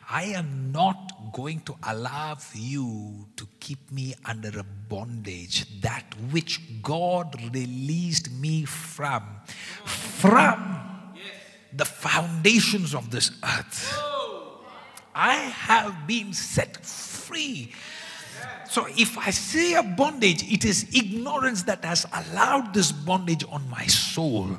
I 0.10 0.24
am 0.26 0.74
not 0.74 1.32
going 1.32 1.62
to 1.62 1.76
allow 1.84 2.38
you 2.54 3.28
to 3.38 3.48
keep 3.62 3.92
me 3.92 4.14
under 4.26 4.60
a 4.60 4.64
bondage, 4.64 5.80
that 5.82 6.04
which 6.32 6.60
God 6.82 7.40
released 7.54 8.30
me 8.32 8.66
from, 8.66 9.24
from 9.86 10.80
the 11.72 11.86
foundations 11.86 12.94
of 12.94 13.10
this 13.10 13.32
earth. 13.44 13.98
I 15.16 15.36
have 15.36 16.08
been 16.08 16.34
set 16.34 16.86
free. 16.86 17.72
So 18.70 18.88
if 18.98 19.18
I 19.18 19.32
say 19.32 19.74
a 19.74 19.84
bondage, 19.84 20.44
it 20.52 20.64
is 20.64 20.88
ignorance 20.94 21.64
that 21.64 21.84
has 21.84 22.06
allowed 22.14 22.74
this 22.74 22.92
bondage 22.92 23.44
on 23.50 23.70
my 23.70 23.86
soul. 23.88 24.58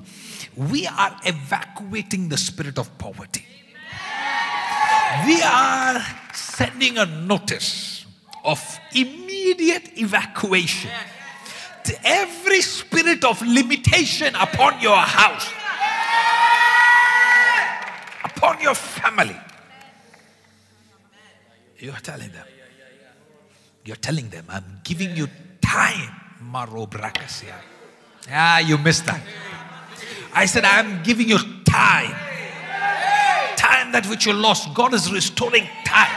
We 0.57 0.87
are 0.87 1.17
evacuating 1.25 2.29
the 2.29 2.37
spirit 2.37 2.79
of 2.79 2.97
poverty 2.99 3.47
we 5.27 5.43
are 5.43 6.01
sending 6.33 6.99
a 6.99 7.07
notice 7.07 8.07
of 8.45 8.61
immediate 8.95 9.99
evacuation 9.99 10.91
to 11.85 11.95
every 12.05 12.61
spirit 12.63 13.25
of 13.25 13.41
limitation 13.43 14.35
upon 14.35 14.81
your 14.81 14.97
house, 14.97 15.49
upon 18.25 18.61
your 18.61 18.75
family. 18.75 19.37
You 21.79 21.91
are 21.91 22.01
telling 22.01 22.31
them. 22.31 22.47
You're 23.85 23.97
telling 23.97 24.29
them, 24.29 24.45
I'm 24.49 24.81
giving 24.85 25.17
you 25.17 25.29
time, 25.61 26.11
Maro 26.41 26.87
Brakasia. 26.87 27.55
Ah, 28.31 28.59
you 28.59 28.79
missed 28.79 29.07
that. 29.07 29.21
I 30.35 30.47
said, 30.47 30.65
I'm 30.65 31.03
giving 31.03 31.29
you 31.29 31.39
time 31.65 32.15
time 33.63 33.93
that 33.93 34.07
which 34.09 34.27
you 34.27 34.33
lost, 34.33 34.75
God 34.75 34.93
is 34.95 35.13
restoring 35.13 35.67
time. 35.85 36.11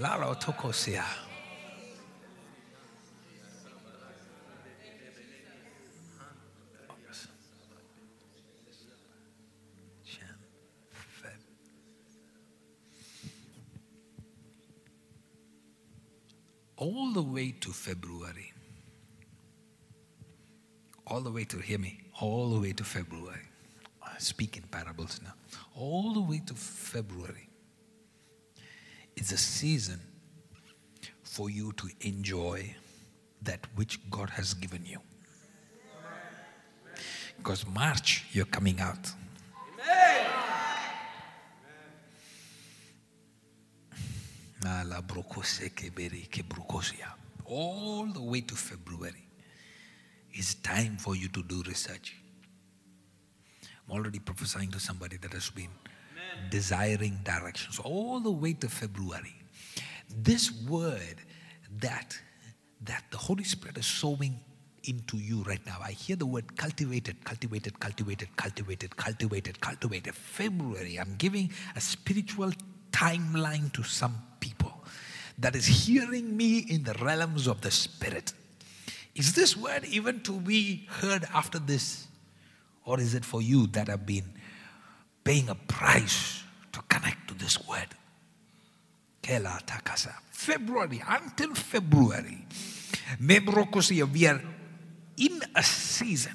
Lara 0.00 0.34
Tokosia. 0.36 1.04
All 16.78 17.12
the 17.12 17.22
way 17.22 17.54
to 17.60 17.70
February. 17.70 18.52
All 21.06 21.20
the 21.20 21.30
way 21.30 21.44
to, 21.44 21.58
hear 21.58 21.78
me, 21.78 22.00
all 22.20 22.50
the 22.50 22.60
way 22.60 22.72
to 22.72 22.84
February 22.84 23.48
I 24.18 24.18
speak 24.18 24.56
in 24.56 24.64
parables 24.64 25.20
now, 25.24 25.34
all 25.76 26.12
the 26.12 26.20
way 26.20 26.42
to 26.46 26.54
February, 26.54 27.48
it's 29.16 29.32
a 29.32 29.36
season 29.36 30.00
for 31.22 31.50
you 31.50 31.72
to 31.72 31.88
enjoy 32.00 32.74
that 33.42 33.66
which 33.76 34.00
God 34.10 34.30
has 34.30 34.54
given 34.54 34.84
you. 34.84 34.98
Because 37.36 37.66
March, 37.66 38.26
you're 38.32 38.46
coming 38.46 38.80
out. 38.80 39.12
All 47.44 48.06
the 48.06 48.22
way 48.22 48.40
to 48.42 48.54
February. 48.54 49.26
It's 50.32 50.54
time 50.54 50.96
for 50.98 51.16
you 51.16 51.28
to 51.28 51.42
do 51.42 51.62
research. 51.66 52.14
I'm 53.88 53.96
already 53.96 54.18
prophesying 54.18 54.70
to 54.72 54.80
somebody 54.80 55.16
that 55.16 55.32
has 55.32 55.50
been 55.50 55.70
Amen. 56.12 56.50
desiring 56.50 57.18
directions 57.24 57.78
all 57.78 58.20
the 58.20 58.30
way 58.30 58.52
to 58.54 58.68
February. 58.68 59.34
This 60.14 60.52
word 60.68 61.16
that 61.80 62.18
that 62.82 63.04
the 63.10 63.16
Holy 63.16 63.44
Spirit 63.44 63.76
is 63.78 63.86
sowing 63.86 64.38
into 64.84 65.16
you 65.16 65.42
right 65.42 65.64
now. 65.66 65.78
I 65.82 65.90
hear 65.92 66.16
the 66.16 66.26
word 66.26 66.56
cultivated, 66.56 67.24
cultivated, 67.24 67.78
cultivated, 67.80 68.36
cultivated, 68.36 68.96
cultivated, 68.96 69.60
cultivated. 69.60 70.14
February, 70.14 70.96
I'm 70.96 71.16
giving 71.18 71.50
a 71.74 71.80
spiritual 71.80 72.52
timeline 72.92 73.72
to 73.72 73.82
some 73.82 74.14
that 75.38 75.54
is 75.54 75.66
hearing 75.66 76.36
me 76.36 76.58
in 76.58 76.82
the 76.82 76.94
realms 76.94 77.46
of 77.46 77.60
the 77.60 77.70
Spirit. 77.70 78.32
Is 79.14 79.34
this 79.34 79.56
word 79.56 79.84
even 79.84 80.20
to 80.22 80.32
be 80.32 80.86
heard 80.88 81.24
after 81.34 81.58
this 81.58 82.06
or 82.84 83.00
is 83.00 83.14
it 83.14 83.24
for 83.24 83.42
you 83.42 83.66
that 83.68 83.88
have 83.88 84.06
been 84.06 84.24
paying 85.24 85.48
a 85.48 85.54
price 85.54 86.42
to 86.72 86.80
connect 86.88 87.28
to 87.28 87.34
this 87.34 87.66
word? 87.68 87.88
Kela 89.22 89.62
Takasa. 89.64 90.14
February 90.30 91.02
until 91.06 91.54
February. 91.54 92.46
Mebrokosia, 93.20 94.10
we 94.10 94.26
are 94.26 94.40
in 95.16 95.40
a 95.54 95.62
season 95.62 96.32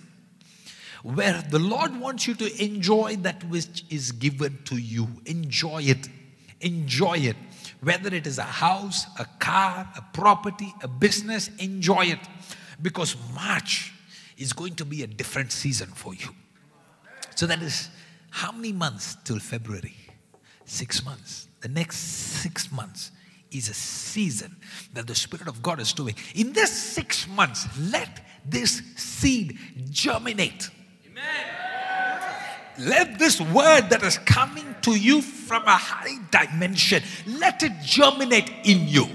where 1.03 1.41
the 1.49 1.59
Lord 1.59 1.99
wants 1.99 2.27
you 2.27 2.33
to 2.35 2.63
enjoy 2.63 3.17
that 3.17 3.43
which 3.45 3.85
is 3.89 4.11
given 4.11 4.59
to 4.65 4.77
you. 4.77 5.07
Enjoy 5.25 5.81
it. 5.81 6.07
Enjoy 6.63 7.17
it. 7.17 7.35
Whether 7.81 8.13
it 8.15 8.25
is 8.25 8.37
a 8.37 8.43
house, 8.43 9.05
a 9.19 9.25
car, 9.39 9.91
a 9.95 10.01
property, 10.13 10.73
a 10.81 10.87
business, 10.87 11.49
enjoy 11.59 12.05
it. 12.05 12.19
Because 12.81 13.15
March 13.33 13.91
is 14.37 14.53
going 14.53 14.75
to 14.75 14.85
be 14.85 15.03
a 15.03 15.07
different 15.07 15.51
season 15.51 15.87
for 15.87 16.13
you. 16.13 16.29
So 17.35 17.45
that 17.47 17.61
is 17.61 17.89
how 18.29 18.51
many 18.51 18.71
months 18.71 19.17
till 19.23 19.39
February? 19.39 19.95
Six 20.65 21.05
months. 21.05 21.47
The 21.61 21.69
next 21.69 21.97
six 21.97 22.71
months 22.71 23.11
is 23.51 23.69
a 23.69 23.73
season 23.73 24.55
that 24.93 25.07
the 25.07 25.15
Spirit 25.15 25.47
of 25.47 25.61
God 25.61 25.79
is 25.79 25.93
doing. 25.93 26.15
In 26.35 26.53
this 26.53 26.71
six 26.71 27.27
months, 27.27 27.67
let 27.91 28.09
this 28.45 28.81
seed 28.95 29.57
germinate. 29.91 30.69
Amen. 31.05 31.62
Let 32.77 33.19
this 33.19 33.39
word 33.39 33.89
that 33.89 34.01
is 34.03 34.17
coming 34.19 34.75
to 34.81 34.95
you 34.95 35.21
from 35.21 35.63
a 35.65 35.77
high 35.77 36.17
dimension, 36.31 37.03
let 37.27 37.61
it 37.63 37.73
germinate 37.83 38.51
in 38.63 38.87
you. 38.87 39.07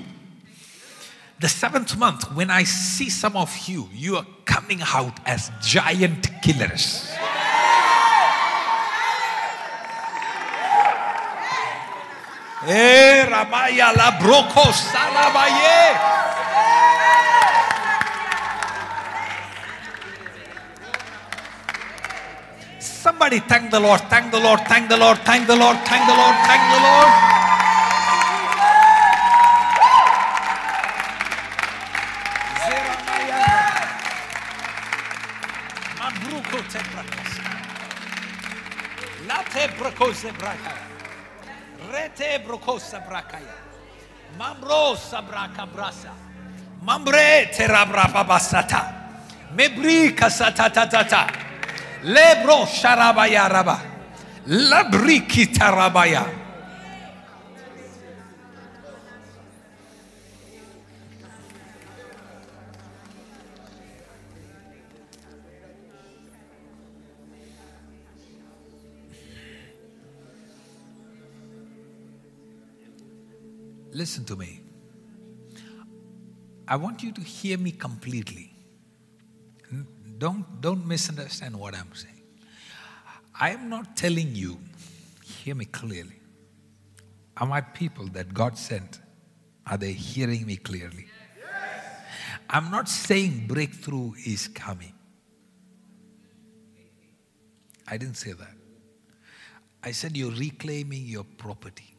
The 1.41 1.49
seventh 1.49 1.97
month, 1.97 2.35
when 2.35 2.51
I 2.51 2.65
see 2.65 3.11
some 3.11 3.37
of 3.37 3.57
you, 3.69 3.89
you 3.93 4.17
are 4.17 4.27
coming 4.45 4.81
out 4.83 5.21
as 5.27 5.51
giant 5.63 6.29
killers. 6.43 7.09
Eh, 12.67 13.25
la 13.31 14.19
broko 14.19 14.73
salabaye. 14.73 15.95
Somebody 22.99 23.39
thank 23.39 23.71
the 23.71 23.79
Lord, 23.79 24.01
thank 24.11 24.33
the 24.33 24.41
Lord, 24.41 24.59
thank 24.67 24.89
the 24.89 24.97
Lord, 24.97 25.19
thank 25.19 25.47
the 25.47 25.55
Lord, 25.55 25.77
thank 25.87 26.03
the 26.05 26.17
Lord, 26.19 26.35
thank 26.51 26.63
the 26.75 26.81
Lord. 26.83 27.29
Kasatatata. 50.13 51.48
Lebro 52.05 52.67
sharabaya 52.67 53.49
raba. 53.49 53.81
Labri 54.47 55.27
kitarabaya. 55.27 56.27
Listen 73.93 74.25
to 74.27 74.37
me. 74.37 74.61
I 76.69 76.77
want 76.77 77.03
you 77.03 77.11
to 77.11 77.21
hear 77.21 77.59
me 77.59 77.73
completely. 77.73 78.53
Don't, 80.19 80.61
don't 80.61 80.87
misunderstand 80.87 81.57
what 81.57 81.75
I'm 81.75 81.95
saying. 81.95 82.15
I 83.41 83.51
am 83.51 83.69
not 83.69 83.97
telling 83.97 84.35
you, 84.35 84.59
hear 85.25 85.55
me 85.55 85.65
clearly. 85.65 86.21
Are 87.37 87.47
my 87.47 87.61
people 87.61 88.07
that 88.09 88.35
God 88.35 88.59
sent, 88.59 89.01
are 89.65 89.77
they 89.77 89.93
hearing 89.93 90.45
me 90.45 90.57
clearly? 90.57 91.07
I'm 92.51 92.71
not 92.71 92.89
saying 92.89 93.47
breakthrough 93.47 94.15
is 94.27 94.49
coming. 94.49 94.95
I 97.87 97.97
didn't 97.97 98.17
say 98.17 98.33
that. 98.33 98.55
I 99.83 99.93
said 99.93 100.17
you're 100.17 100.33
reclaiming 100.33 101.07
your 101.07 101.25
property. 101.25 101.95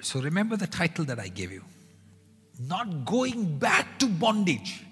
So 0.00 0.20
remember 0.20 0.56
the 0.56 0.66
title 0.66 1.04
that 1.06 1.18
I 1.18 1.28
gave 1.28 1.52
you 1.52 1.62
not 2.60 3.04
going 3.04 3.58
back 3.58 3.98
to 3.98 4.06
bondage. 4.06 4.84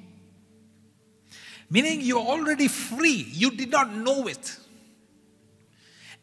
Meaning 1.70 2.00
you're 2.00 2.24
already 2.24 2.66
free, 2.66 3.26
you 3.30 3.50
did 3.50 3.70
not 3.70 3.92
know 3.92 4.26
it. 4.26 4.56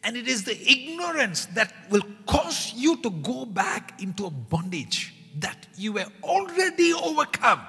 And 0.03 0.17
it 0.17 0.27
is 0.27 0.43
the 0.43 0.59
ignorance 0.69 1.45
that 1.47 1.73
will 1.89 2.03
cause 2.25 2.73
you 2.75 2.97
to 2.97 3.09
go 3.09 3.45
back 3.45 4.01
into 4.01 4.25
a 4.25 4.31
bondage 4.31 5.13
that 5.39 5.67
you 5.77 5.93
were 5.93 6.07
already 6.23 6.93
overcome. 6.93 7.61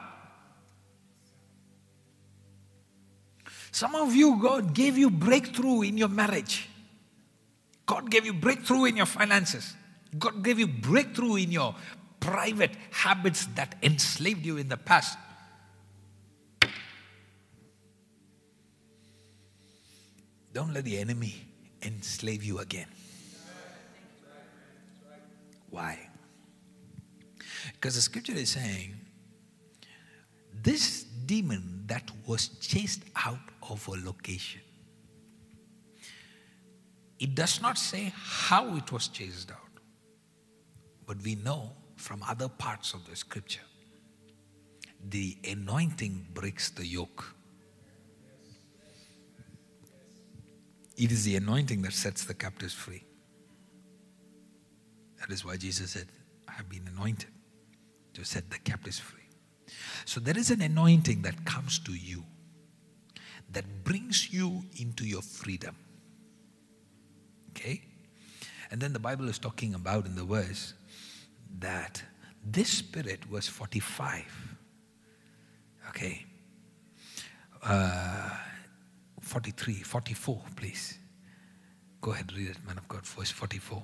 Some 3.72 3.94
of 3.94 4.14
you, 4.14 4.38
God 4.40 4.72
gave 4.72 4.96
you 4.96 5.10
breakthrough 5.10 5.82
in 5.82 5.98
your 5.98 6.08
marriage. 6.08 6.68
God 7.84 8.10
gave 8.10 8.24
you 8.24 8.32
breakthrough 8.32 8.86
in 8.86 8.96
your 8.96 9.06
finances. 9.06 9.74
God 10.18 10.42
gave 10.42 10.58
you 10.58 10.66
breakthrough 10.66 11.36
in 11.36 11.52
your 11.52 11.74
private 12.20 12.72
habits 12.90 13.46
that 13.54 13.76
enslaved 13.82 14.44
you 14.44 14.56
in 14.56 14.68
the 14.68 14.76
past. 14.76 15.18
Don't 20.52 20.72
let 20.72 20.84
the 20.84 20.98
enemy 20.98 21.34
enslave 21.82 22.42
you 22.42 22.58
again. 22.60 22.88
Why? 25.70 25.98
Because 27.72 27.96
the 27.96 28.00
scripture 28.00 28.32
is 28.32 28.50
saying 28.50 28.94
this 30.62 31.02
demon 31.02 31.84
that 31.86 32.10
was 32.26 32.48
chased 32.60 33.02
out 33.14 33.38
of 33.68 33.86
a 33.88 33.92
location, 33.92 34.62
it 37.18 37.34
does 37.34 37.60
not 37.60 37.76
say 37.76 38.12
how 38.16 38.76
it 38.76 38.90
was 38.90 39.08
chased 39.08 39.50
out. 39.50 39.65
But 41.06 41.22
we 41.22 41.36
know 41.36 41.72
from 41.96 42.22
other 42.22 42.48
parts 42.48 42.94
of 42.94 43.08
the 43.08 43.16
scripture 43.16 43.60
the 45.08 45.36
anointing 45.48 46.26
breaks 46.34 46.70
the 46.70 46.86
yoke. 46.86 47.24
It 50.96 51.12
is 51.12 51.24
the 51.24 51.36
anointing 51.36 51.82
that 51.82 51.92
sets 51.92 52.24
the 52.24 52.34
captives 52.34 52.74
free. 52.74 53.04
That 55.20 55.30
is 55.30 55.44
why 55.44 55.56
Jesus 55.56 55.92
said, 55.92 56.06
I 56.48 56.52
have 56.52 56.68
been 56.68 56.88
anointed 56.88 57.30
to 58.14 58.24
set 58.24 58.50
the 58.50 58.58
captives 58.58 58.98
free. 58.98 59.28
So 60.04 60.20
there 60.20 60.36
is 60.36 60.50
an 60.50 60.62
anointing 60.62 61.22
that 61.22 61.44
comes 61.44 61.78
to 61.80 61.92
you 61.92 62.24
that 63.52 63.84
brings 63.84 64.32
you 64.32 64.64
into 64.78 65.06
your 65.06 65.22
freedom. 65.22 65.76
Okay? 67.50 67.82
And 68.70 68.80
then 68.80 68.92
the 68.92 68.98
Bible 68.98 69.28
is 69.28 69.38
talking 69.38 69.74
about 69.74 70.06
in 70.06 70.16
the 70.16 70.24
verse 70.24 70.74
that 71.58 72.02
this 72.44 72.68
spirit 72.68 73.30
was 73.30 73.48
45. 73.48 74.24
Okay. 75.88 76.26
Uh, 77.62 78.30
43, 79.20 79.74
44, 79.74 80.42
please. 80.54 80.98
Go 82.00 82.12
ahead, 82.12 82.32
read 82.36 82.50
it, 82.50 82.58
man 82.66 82.78
of 82.78 82.86
God, 82.86 83.04
verse 83.06 83.30
44. 83.30 83.82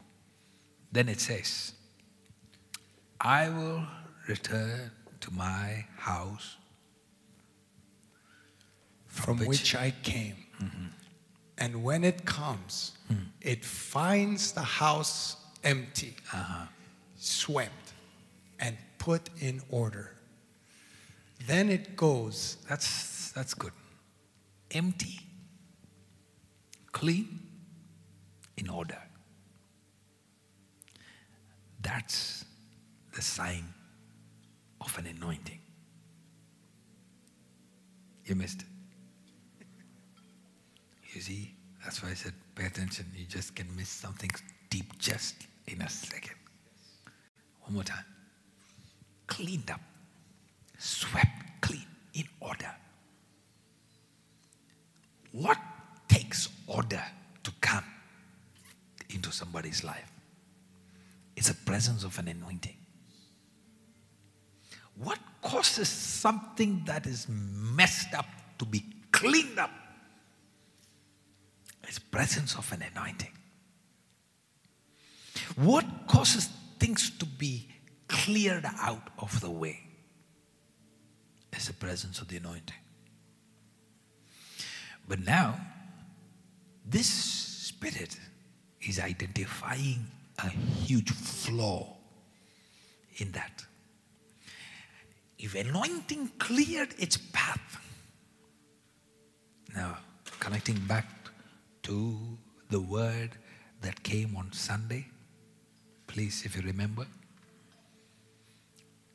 Then 0.92 1.08
it 1.08 1.20
says, 1.20 1.72
I 3.20 3.48
will 3.48 3.84
return 4.28 4.90
to 5.20 5.32
my 5.32 5.86
house 5.96 6.56
from, 9.06 9.38
which, 9.38 9.48
which, 9.48 9.74
I 9.74 9.92
came. 10.02 10.36
Mm-hmm. 10.62 10.86
And 11.58 11.84
when 11.84 12.02
it 12.04 12.24
comes, 12.24 12.92
mm. 13.12 13.26
it 13.40 13.64
finds 13.64 14.52
the 14.52 14.62
house 14.62 15.36
empty. 15.62 16.16
Uh-huh 16.32 16.66
swept 17.22 17.92
and 18.58 18.76
put 18.98 19.30
in 19.40 19.62
order. 19.70 20.10
Then 21.46 21.70
it 21.70 21.96
goes. 21.96 22.56
That's, 22.68 23.30
that's 23.30 23.54
good. 23.54 23.72
Empty, 24.72 25.20
clean, 26.90 27.38
in 28.56 28.68
order. 28.68 28.98
That's 31.80 32.44
the 33.14 33.22
sign 33.22 33.72
of 34.80 34.96
an 34.98 35.06
anointing. 35.06 35.60
You 38.24 38.34
missed 38.34 38.62
it. 38.62 38.71
You 41.12 41.20
see, 41.20 41.54
that's 41.84 42.02
why 42.02 42.10
I 42.10 42.14
said 42.14 42.32
pay 42.54 42.66
attention. 42.66 43.06
You 43.16 43.26
just 43.26 43.54
can 43.54 43.66
miss 43.76 43.88
something 43.88 44.30
deep 44.70 44.98
just 44.98 45.46
in 45.66 45.82
a 45.82 45.88
second. 45.88 46.36
One 47.62 47.74
more 47.74 47.84
time. 47.84 48.04
Cleaned 49.26 49.70
up, 49.70 49.80
swept 50.78 51.60
clean, 51.60 51.86
in 52.14 52.24
order. 52.40 52.70
What 55.32 55.58
takes 56.08 56.48
order 56.66 57.02
to 57.42 57.52
come 57.60 57.84
into 59.10 59.30
somebody's 59.32 59.84
life? 59.84 60.10
It's 61.36 61.50
a 61.50 61.54
presence 61.54 62.04
of 62.04 62.18
an 62.18 62.28
anointing. 62.28 62.76
What 64.96 65.18
causes 65.40 65.88
something 65.88 66.82
that 66.84 67.06
is 67.06 67.26
messed 67.28 68.14
up 68.14 68.26
to 68.58 68.66
be 68.66 68.84
cleaned 69.10 69.58
up? 69.58 69.70
Presence 71.98 72.54
of 72.56 72.70
an 72.72 72.82
anointing. 72.94 73.32
What 75.56 75.84
causes 76.06 76.48
things 76.78 77.10
to 77.18 77.26
be 77.26 77.68
cleared 78.08 78.66
out 78.80 79.10
of 79.18 79.40
the 79.40 79.50
way 79.50 79.80
is 81.56 81.66
the 81.66 81.72
presence 81.74 82.20
of 82.20 82.28
the 82.28 82.36
anointing. 82.36 82.76
But 85.08 85.20
now, 85.20 85.60
this 86.86 87.06
spirit 87.08 88.18
is 88.80 88.98
identifying 88.98 90.06
a 90.38 90.48
huge 90.48 91.10
flaw 91.10 91.96
in 93.16 93.32
that. 93.32 93.64
If 95.38 95.54
anointing 95.54 96.32
cleared 96.38 96.94
its 96.98 97.16
path, 97.16 97.80
now 99.74 99.98
connecting 100.38 100.78
back 100.86 101.21
to 101.82 102.38
the 102.70 102.80
word 102.80 103.30
that 103.80 104.02
came 104.02 104.36
on 104.36 104.52
Sunday, 104.52 105.06
please, 106.06 106.42
if 106.44 106.56
you 106.56 106.62
remember. 106.62 107.06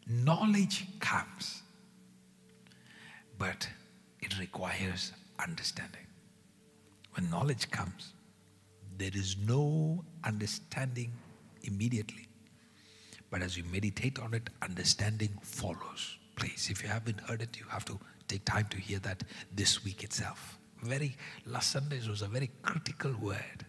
Knowledge 0.08 0.86
comes, 1.00 1.64
but 3.38 3.68
it 4.22 4.38
requires 4.40 5.12
understanding. 5.40 6.06
When 7.14 7.30
knowledge 7.30 7.70
comes, 7.72 8.14
there 8.98 9.12
is 9.14 9.36
no 9.38 10.04
understanding 10.24 11.12
immediately. 11.64 12.28
But 13.30 13.42
as 13.42 13.58
you 13.58 13.64
meditate 13.72 14.20
on 14.20 14.34
it, 14.34 14.50
understanding 14.62 15.38
follows. 15.42 16.18
Please, 16.36 16.70
if 16.72 16.82
you 16.82 16.90
haven't 16.90 17.20
heard 17.22 17.42
it, 17.42 17.58
you 17.60 17.66
have 17.70 17.86
to 17.86 18.00
take 18.28 18.46
time 18.46 18.68
to 18.70 18.78
hear 18.78 19.00
that 19.00 19.24
this 19.54 19.84
week 19.84 20.04
itself. 20.04 20.58
Very 20.82 21.16
last 21.46 21.72
Sunday 21.72 22.00
was 22.08 22.22
a 22.22 22.28
very 22.28 22.52
critical 22.62 23.14
word. 23.20 23.66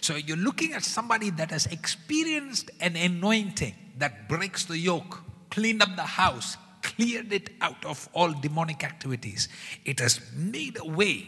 So 0.00 0.16
you're 0.16 0.36
looking 0.36 0.72
at 0.72 0.84
somebody 0.84 1.30
that 1.30 1.50
has 1.50 1.66
experienced 1.66 2.70
an 2.80 2.96
anointing 2.96 3.74
that 3.98 4.28
breaks 4.28 4.64
the 4.64 4.78
yoke, 4.78 5.22
cleaned 5.50 5.82
up 5.82 5.96
the 5.96 6.02
house, 6.02 6.56
cleared 6.82 7.32
it 7.32 7.50
out 7.60 7.84
of 7.84 8.08
all 8.12 8.32
demonic 8.32 8.84
activities. 8.84 9.48
It 9.84 10.00
has 10.00 10.20
made 10.34 10.78
a 10.80 10.86
way. 10.86 11.26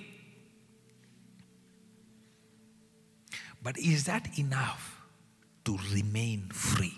But 3.63 3.79
is 3.79 4.05
that 4.05 4.39
enough 4.39 5.03
to 5.65 5.79
remain 5.93 6.49
free? 6.51 6.95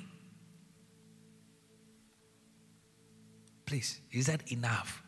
Please, 3.66 4.00
is 4.12 4.26
that 4.26 4.52
enough 4.52 5.02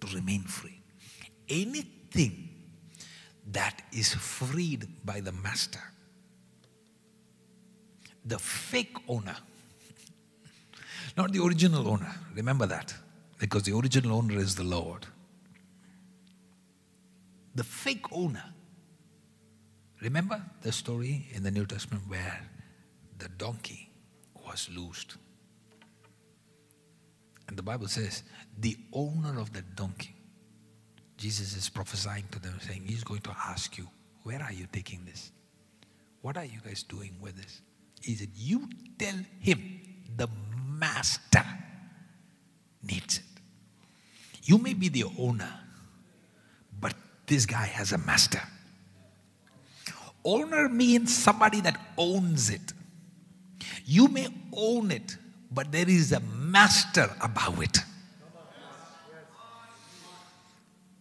to 0.00 0.06
remain 0.14 0.42
free? 0.42 0.83
Anything 1.48 2.48
that 3.50 3.82
is 3.92 4.14
freed 4.14 4.86
by 5.04 5.20
the 5.20 5.32
master, 5.32 5.82
the 8.24 8.38
fake 8.38 8.96
owner, 9.08 9.36
not 11.16 11.32
the 11.32 11.42
original 11.42 11.86
owner. 11.88 12.12
Remember 12.34 12.66
that. 12.66 12.94
Because 13.38 13.64
the 13.64 13.76
original 13.76 14.16
owner 14.16 14.38
is 14.38 14.54
the 14.54 14.64
Lord. 14.64 15.06
The 17.54 17.64
fake 17.64 18.06
owner. 18.12 18.44
Remember 20.00 20.42
the 20.62 20.72
story 20.72 21.26
in 21.32 21.42
the 21.42 21.50
New 21.50 21.66
Testament 21.66 22.04
where 22.08 22.40
the 23.18 23.28
donkey 23.28 23.90
was 24.46 24.68
loosed. 24.74 25.16
And 27.48 27.56
the 27.56 27.62
Bible 27.62 27.88
says, 27.88 28.22
the 28.58 28.76
owner 28.92 29.38
of 29.38 29.52
the 29.52 29.62
donkey, 29.62 30.13
Jesus 31.16 31.56
is 31.56 31.68
prophesying 31.68 32.24
to 32.32 32.38
them, 32.40 32.58
saying, 32.60 32.84
He's 32.86 33.04
going 33.04 33.20
to 33.22 33.30
ask 33.46 33.78
you, 33.78 33.88
Where 34.22 34.42
are 34.42 34.52
you 34.52 34.66
taking 34.72 35.04
this? 35.04 35.30
What 36.22 36.36
are 36.36 36.44
you 36.44 36.58
guys 36.64 36.82
doing 36.82 37.16
with 37.20 37.36
this? 37.36 37.60
He 38.00 38.14
said, 38.14 38.30
You 38.34 38.68
tell 38.98 39.14
him 39.40 39.80
the 40.16 40.28
master 40.66 41.44
needs 42.82 43.18
it. 43.18 43.24
You 44.42 44.58
may 44.58 44.74
be 44.74 44.88
the 44.88 45.04
owner, 45.18 45.52
but 46.80 46.94
this 47.26 47.46
guy 47.46 47.66
has 47.66 47.92
a 47.92 47.98
master. 47.98 48.42
Owner 50.24 50.68
means 50.68 51.14
somebody 51.14 51.60
that 51.62 51.78
owns 51.98 52.50
it. 52.50 52.72
You 53.84 54.08
may 54.08 54.28
own 54.52 54.90
it, 54.90 55.16
but 55.50 55.70
there 55.70 55.88
is 55.88 56.12
a 56.12 56.20
master 56.20 57.10
above 57.20 57.62
it. 57.62 57.78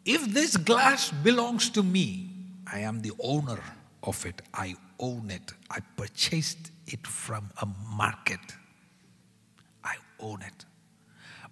If 0.06 0.34
this 0.34 0.58
glass 0.58 1.12
belongs 1.12 1.70
to 1.72 1.84
me, 1.84 2.30
I 2.72 2.80
am 2.80 3.02
the 3.02 3.14
owner 3.20 3.60
of 4.04 4.26
it. 4.26 4.42
I 4.54 4.76
own 5.00 5.32
it. 5.32 5.54
I 5.70 5.80
purchased 5.96 6.72
it 6.88 7.08
from 7.08 7.50
a 7.62 7.66
market. 7.66 8.40
I 9.84 9.96
own 10.20 10.42
it. 10.42 10.66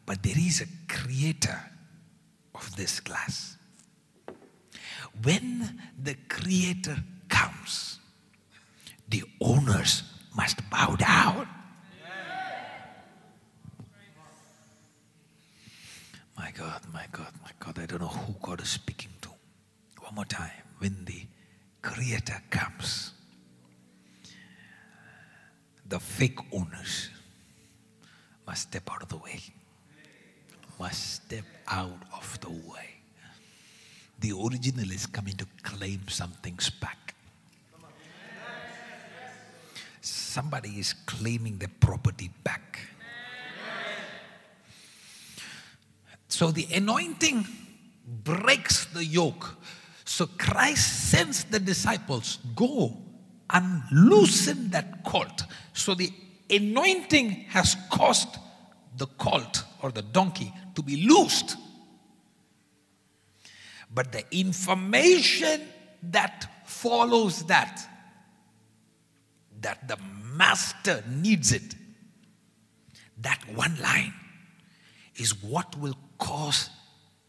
But 0.06 0.24
there 0.24 0.38
is 0.38 0.62
a 0.62 0.68
creator 0.92 1.60
of 2.54 2.76
this 2.76 3.00
glass. 3.00 3.58
When 5.24 5.82
the 6.02 6.16
creator 6.28 6.98
comes, 7.30 8.00
the 9.08 9.24
owners 9.40 10.04
must 10.36 10.58
bow 10.70 10.96
down. 10.96 11.48
My 16.42 16.50
God, 16.50 16.82
my 16.92 17.06
God, 17.12 17.32
my 17.44 17.52
God, 17.60 17.78
I 17.78 17.86
don't 17.86 18.02
know 18.02 18.08
who 18.08 18.34
God 18.42 18.62
is 18.62 18.70
speaking 18.70 19.12
to. 19.22 19.30
One 20.00 20.16
more 20.16 20.26
time. 20.26 20.50
When 20.80 21.06
the 21.06 21.22
creator 21.84 22.42
comes, 22.50 23.14
the 25.88 26.00
fake 26.00 26.40
owners 26.52 27.12
must 28.48 28.64
step 28.64 28.90
out 28.90 29.04
of 29.04 29.10
the 29.10 29.18
way. 29.18 29.40
Must 30.80 31.14
step 31.14 31.46
out 31.68 32.02
of 32.12 32.40
the 32.42 32.50
way. 32.50 32.90
The 34.20 34.32
original 34.32 34.90
is 34.90 35.06
coming 35.06 35.38
to 35.38 35.46
claim 35.62 36.08
some 36.08 36.32
things 36.42 36.72
back. 36.72 37.14
Somebody 40.02 40.80
is 40.80 40.94
claiming 41.06 41.60
their 41.60 41.72
property 41.80 42.32
back. 42.44 42.80
So 46.42 46.50
the 46.50 46.66
anointing 46.74 47.46
breaks 48.24 48.86
the 48.86 49.06
yoke. 49.06 49.58
So 50.06 50.26
Christ 50.26 51.12
sends 51.12 51.44
the 51.44 51.60
disciples, 51.60 52.40
go 52.56 52.98
and 53.52 53.84
loosen 53.92 54.72
that 54.72 55.04
colt. 55.06 55.44
So 55.74 55.94
the 55.94 56.10
anointing 56.50 57.30
has 57.50 57.78
caused 57.92 58.40
the 58.98 59.06
colt 59.06 59.66
or 59.84 59.92
the 59.92 60.02
donkey 60.02 60.52
to 60.74 60.82
be 60.82 61.06
loosed. 61.08 61.58
But 63.94 64.12
the 64.12 64.24
information 64.36 65.62
that 66.02 66.48
follows 66.66 67.44
that, 67.44 67.88
that 69.60 69.88
the 69.88 69.98
master 70.36 71.04
needs 71.08 71.52
it, 71.52 71.76
that 73.20 73.44
one 73.54 73.80
line 73.80 74.16
is 75.18 75.44
what 75.44 75.78
will 75.78 75.96
cause 76.22 76.70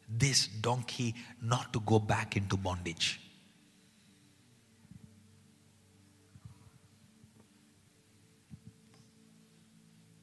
this 0.06 0.46
donkey 0.46 1.14
not 1.40 1.72
to 1.72 1.80
go 1.80 1.98
back 1.98 2.36
into 2.36 2.56
bondage. 2.56 3.18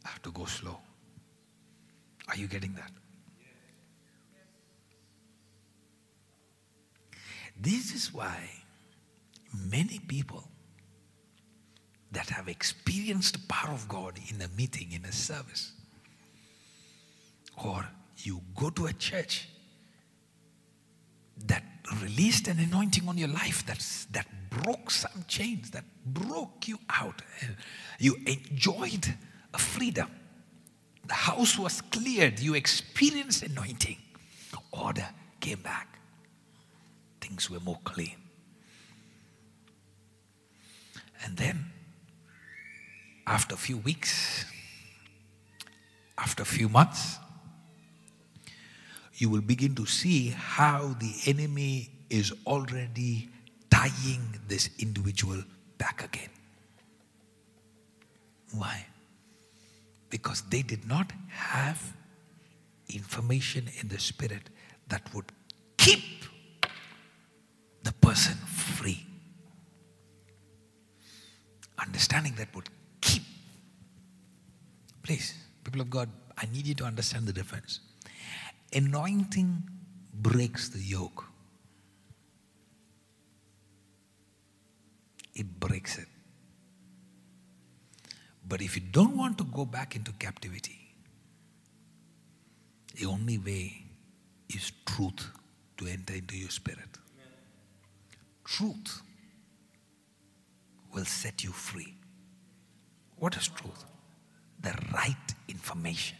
I 0.05 0.09
have 0.09 0.21
to 0.21 0.31
go 0.31 0.45
slow. 0.45 0.77
Are 2.27 2.37
you 2.37 2.47
getting 2.47 2.75
that? 2.75 2.91
This 7.59 7.93
is 7.93 8.13
why 8.13 8.37
many 9.67 9.99
people 9.99 10.43
that 12.11 12.29
have 12.29 12.47
experienced 12.47 13.33
the 13.33 13.47
power 13.47 13.73
of 13.73 13.87
God 13.87 14.19
in 14.29 14.41
a 14.41 14.47
meeting, 14.49 14.91
in 14.91 15.05
a 15.05 15.11
service, 15.11 15.73
or 17.63 17.85
you 18.25 18.41
go 18.55 18.69
to 18.69 18.87
a 18.87 18.93
church 18.93 19.47
that 21.45 21.63
released 22.01 22.47
an 22.47 22.59
anointing 22.59 23.07
on 23.07 23.17
your 23.17 23.29
life 23.29 23.65
that's, 23.65 24.05
that 24.05 24.27
broke 24.49 24.91
some 24.91 25.23
chains, 25.27 25.71
that 25.71 25.83
broke 26.05 26.67
you 26.67 26.79
out. 26.89 27.21
Eh, 27.41 27.47
you 27.99 28.15
enjoyed 28.25 29.13
a 29.53 29.57
freedom. 29.57 30.09
The 31.07 31.13
house 31.13 31.57
was 31.57 31.81
cleared. 31.81 32.39
You 32.39 32.55
experienced 32.55 33.43
anointing. 33.43 33.97
Order 34.71 35.07
came 35.39 35.61
back. 35.61 35.99
Things 37.21 37.49
were 37.49 37.59
more 37.59 37.79
clean. 37.83 38.15
And 41.23 41.35
then, 41.35 41.65
after 43.25 43.55
a 43.55 43.57
few 43.57 43.77
weeks, 43.77 44.45
after 46.17 46.43
a 46.43 46.45
few 46.45 46.69
months, 46.69 47.17
you 49.19 49.29
will 49.29 49.41
begin 49.41 49.75
to 49.75 49.85
see 49.85 50.29
how 50.29 50.95
the 50.99 51.13
enemy 51.27 51.89
is 52.09 52.33
already 52.47 53.29
tying 53.69 54.39
this 54.47 54.69
individual 54.79 55.43
back 55.77 56.03
again. 56.05 56.29
Why? 58.53 58.85
Because 60.09 60.41
they 60.49 60.61
did 60.61 60.87
not 60.87 61.11
have 61.27 61.93
information 62.87 63.69
in 63.81 63.89
the 63.89 63.99
spirit 63.99 64.49
that 64.87 65.13
would 65.13 65.25
keep 65.77 66.23
the 67.83 67.91
person 67.91 68.35
free. 68.47 69.05
Understanding 71.77 72.33
that 72.37 72.55
would 72.55 72.69
keep. 73.01 73.23
Please, 75.03 75.33
people 75.63 75.81
of 75.81 75.89
God, 75.89 76.09
I 76.37 76.45
need 76.53 76.65
you 76.65 76.75
to 76.75 76.85
understand 76.85 77.27
the 77.27 77.33
difference. 77.33 77.81
Anointing 78.73 79.63
breaks 80.13 80.69
the 80.69 80.79
yoke. 80.79 81.25
It 85.33 85.59
breaks 85.59 85.97
it. 85.97 86.07
But 88.47 88.61
if 88.61 88.75
you 88.75 88.81
don't 88.91 89.15
want 89.15 89.37
to 89.37 89.43
go 89.43 89.65
back 89.65 89.95
into 89.95 90.11
captivity, 90.13 90.79
the 92.95 93.05
only 93.05 93.37
way 93.37 93.85
is 94.49 94.71
truth 94.85 95.29
to 95.77 95.87
enter 95.87 96.13
into 96.13 96.35
your 96.35 96.49
spirit. 96.49 96.97
Amen. 97.15 97.33
Truth 98.43 99.01
will 100.93 101.05
set 101.05 101.43
you 101.43 101.51
free. 101.51 101.95
What 103.17 103.35
is 103.37 103.47
truth? 103.47 103.85
The 104.61 104.73
right 104.93 105.15
information. 105.47 106.17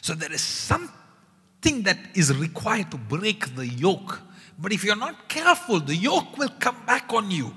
So 0.00 0.14
there 0.14 0.32
is 0.32 0.40
something 0.42 1.82
that 1.82 1.98
is 2.14 2.36
required 2.36 2.90
to 2.92 2.96
break 2.96 3.54
the 3.56 3.66
yoke 3.66 4.22
But 4.58 4.72
if 4.72 4.84
you're 4.84 4.96
not 4.96 5.28
careful, 5.28 5.80
the 5.80 5.94
yoke 5.94 6.38
will 6.38 6.48
come 6.58 6.76
back 6.86 7.12
on 7.12 7.30
you. 7.30 7.54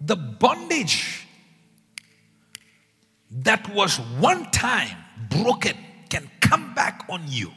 The 0.00 0.16
bondage 0.16 1.26
that 3.30 3.72
was 3.72 3.98
one 4.18 4.50
time 4.50 4.96
broken 5.30 5.76
can 6.08 6.30
come 6.40 6.74
back 6.74 7.06
on 7.08 7.22
you. 7.28 7.50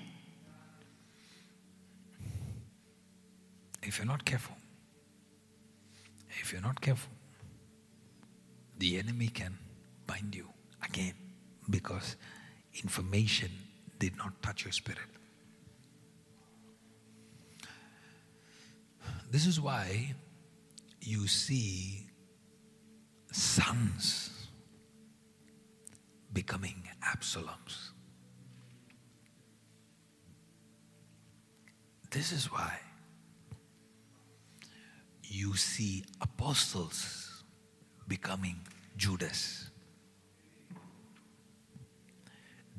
If 3.82 3.98
you're 3.98 4.08
not 4.08 4.24
careful, 4.24 4.56
if 6.40 6.52
you're 6.52 6.62
not 6.62 6.80
careful, 6.80 7.12
the 8.78 9.00
enemy 9.00 9.28
can 9.30 9.58
bind 10.06 10.36
you 10.36 10.48
again 10.84 11.14
because 11.70 12.18
information 12.84 13.52
did 14.00 14.18
not 14.18 14.42
touch 14.42 14.64
your 14.64 14.72
spirit. 14.72 15.00
This 19.30 19.46
is 19.46 19.60
why 19.60 20.16
you 21.02 21.28
see 21.28 22.08
sons 23.32 24.48
becoming 26.34 26.84
Absaloms. 27.04 27.92
This 32.12 32.32
is 32.32 32.52
why 32.52 32.80
you 35.24 35.56
see 35.56 36.06
apostles 36.22 37.44
becoming 38.08 38.60
Judas. 38.96 39.67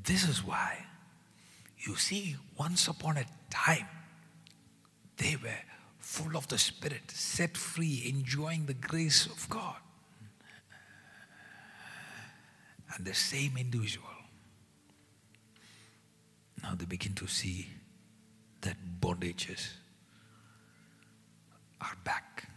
This 0.04 0.28
is 0.28 0.44
why 0.44 0.84
you 1.78 1.96
see 1.96 2.36
once 2.56 2.88
upon 2.88 3.16
a 3.16 3.24
time 3.50 3.86
they 5.16 5.36
were 5.36 5.62
full 5.98 6.36
of 6.36 6.48
the 6.48 6.56
Spirit, 6.56 7.10
set 7.10 7.56
free, 7.56 8.04
enjoying 8.08 8.64
the 8.66 8.74
grace 8.74 9.26
of 9.26 9.48
God. 9.50 9.76
And 12.94 13.04
the 13.04 13.14
same 13.14 13.56
individual, 13.58 14.06
now 16.62 16.74
they 16.74 16.86
begin 16.86 17.14
to 17.14 17.26
see 17.26 17.68
that 18.62 18.76
bondages 19.00 19.68
are 21.80 21.96
back. 22.04 22.48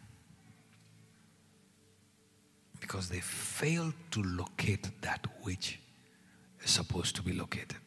Because 2.79 3.09
they 3.09 3.19
failed 3.19 3.93
to 4.11 4.23
locate 4.23 4.89
that 5.01 5.27
which 5.41 5.80
is 6.63 6.71
supposed 6.71 7.15
to 7.15 7.21
be 7.21 7.33
located. 7.33 7.77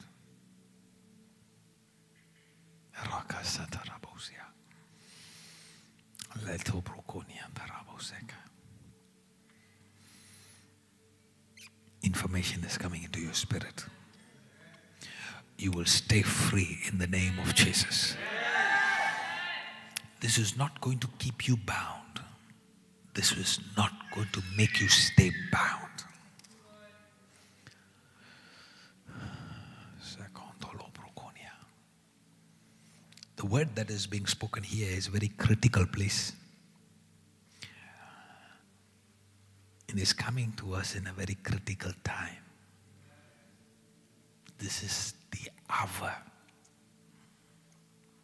Information 12.03 12.64
is 12.64 12.77
coming 12.77 13.03
into 13.03 13.20
your 13.20 13.33
spirit. 13.33 13.85
You 15.59 15.70
will 15.70 15.85
stay 15.85 16.22
free 16.22 16.79
in 16.91 16.99
the 16.99 17.07
name 17.07 17.39
of 17.39 17.55
Jesus. 17.55 18.16
This 20.20 20.39
is 20.39 20.57
not 20.57 20.81
going 20.81 20.99
to 20.99 21.09
keep 21.18 21.49
you 21.49 21.57
bound. 21.57 22.20
This 23.14 23.33
is 23.33 23.61
not 23.77 23.93
going 24.14 24.29
to 24.33 24.43
make 24.57 24.81
you 24.81 24.89
stay 24.89 25.33
bound. 25.53 25.81
The 33.37 33.44
word 33.55 33.77
that 33.77 33.89
is 33.89 34.05
being 34.05 34.27
spoken 34.27 34.65
here 34.65 34.89
is 34.91 35.07
a 35.07 35.11
very 35.13 35.29
critical 35.29 35.87
place. 35.87 36.33
It 39.89 39.97
is 39.97 40.13
coming 40.13 40.53
to 40.57 40.75
us 40.75 40.97
in 40.97 41.07
a 41.07 41.13
very 41.13 41.37
critical 41.37 41.93
time. 42.03 42.43
This 44.59 44.83
is 44.83 45.15
the 45.31 45.51
hour 45.71 46.13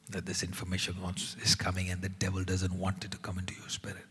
that 0.08 0.26
this 0.26 0.42
information 0.42 1.00
wants, 1.00 1.36
is 1.44 1.54
coming, 1.54 1.90
and 1.90 2.02
the 2.02 2.08
devil 2.08 2.42
doesn't 2.42 2.76
want 2.76 3.04
it 3.04 3.12
to 3.12 3.18
come 3.18 3.38
into 3.38 3.54
your 3.54 3.68
spirit. 3.68 4.08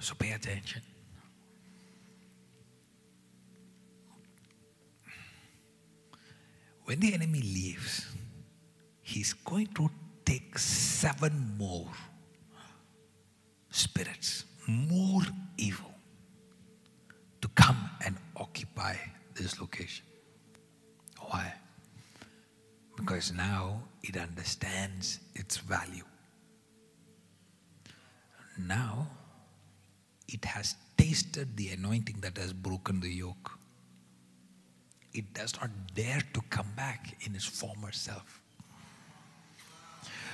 So 0.00 0.14
pay 0.14 0.30
attention. 0.32 0.80
When 6.86 7.00
the 7.00 7.12
enemy 7.12 7.42
leaves, 7.42 8.13
he's 9.04 9.34
going 9.34 9.68
to 9.68 9.88
take 10.24 10.58
seven 10.58 11.54
more 11.58 11.86
spirits, 13.70 14.44
more 14.66 15.22
evil, 15.58 15.92
to 17.40 17.48
come 17.48 17.90
and 18.04 18.16
occupy 18.36 18.96
this 19.34 19.60
location. 19.60 20.04
Why? 21.20 21.52
Because 22.96 23.32
now 23.32 23.82
it 24.02 24.16
understands 24.16 25.20
its 25.34 25.58
value. 25.58 26.04
Now 28.58 29.08
it 30.28 30.44
has 30.44 30.76
tasted 30.96 31.56
the 31.56 31.70
anointing 31.70 32.20
that 32.20 32.38
has 32.38 32.52
broken 32.52 33.00
the 33.00 33.10
yoke. 33.10 33.58
It 35.12 35.34
does 35.34 35.54
not 35.60 35.70
dare 35.94 36.22
to 36.32 36.40
come 36.48 36.70
back 36.76 37.16
in 37.26 37.34
its 37.34 37.44
former 37.44 37.92
self. 37.92 38.43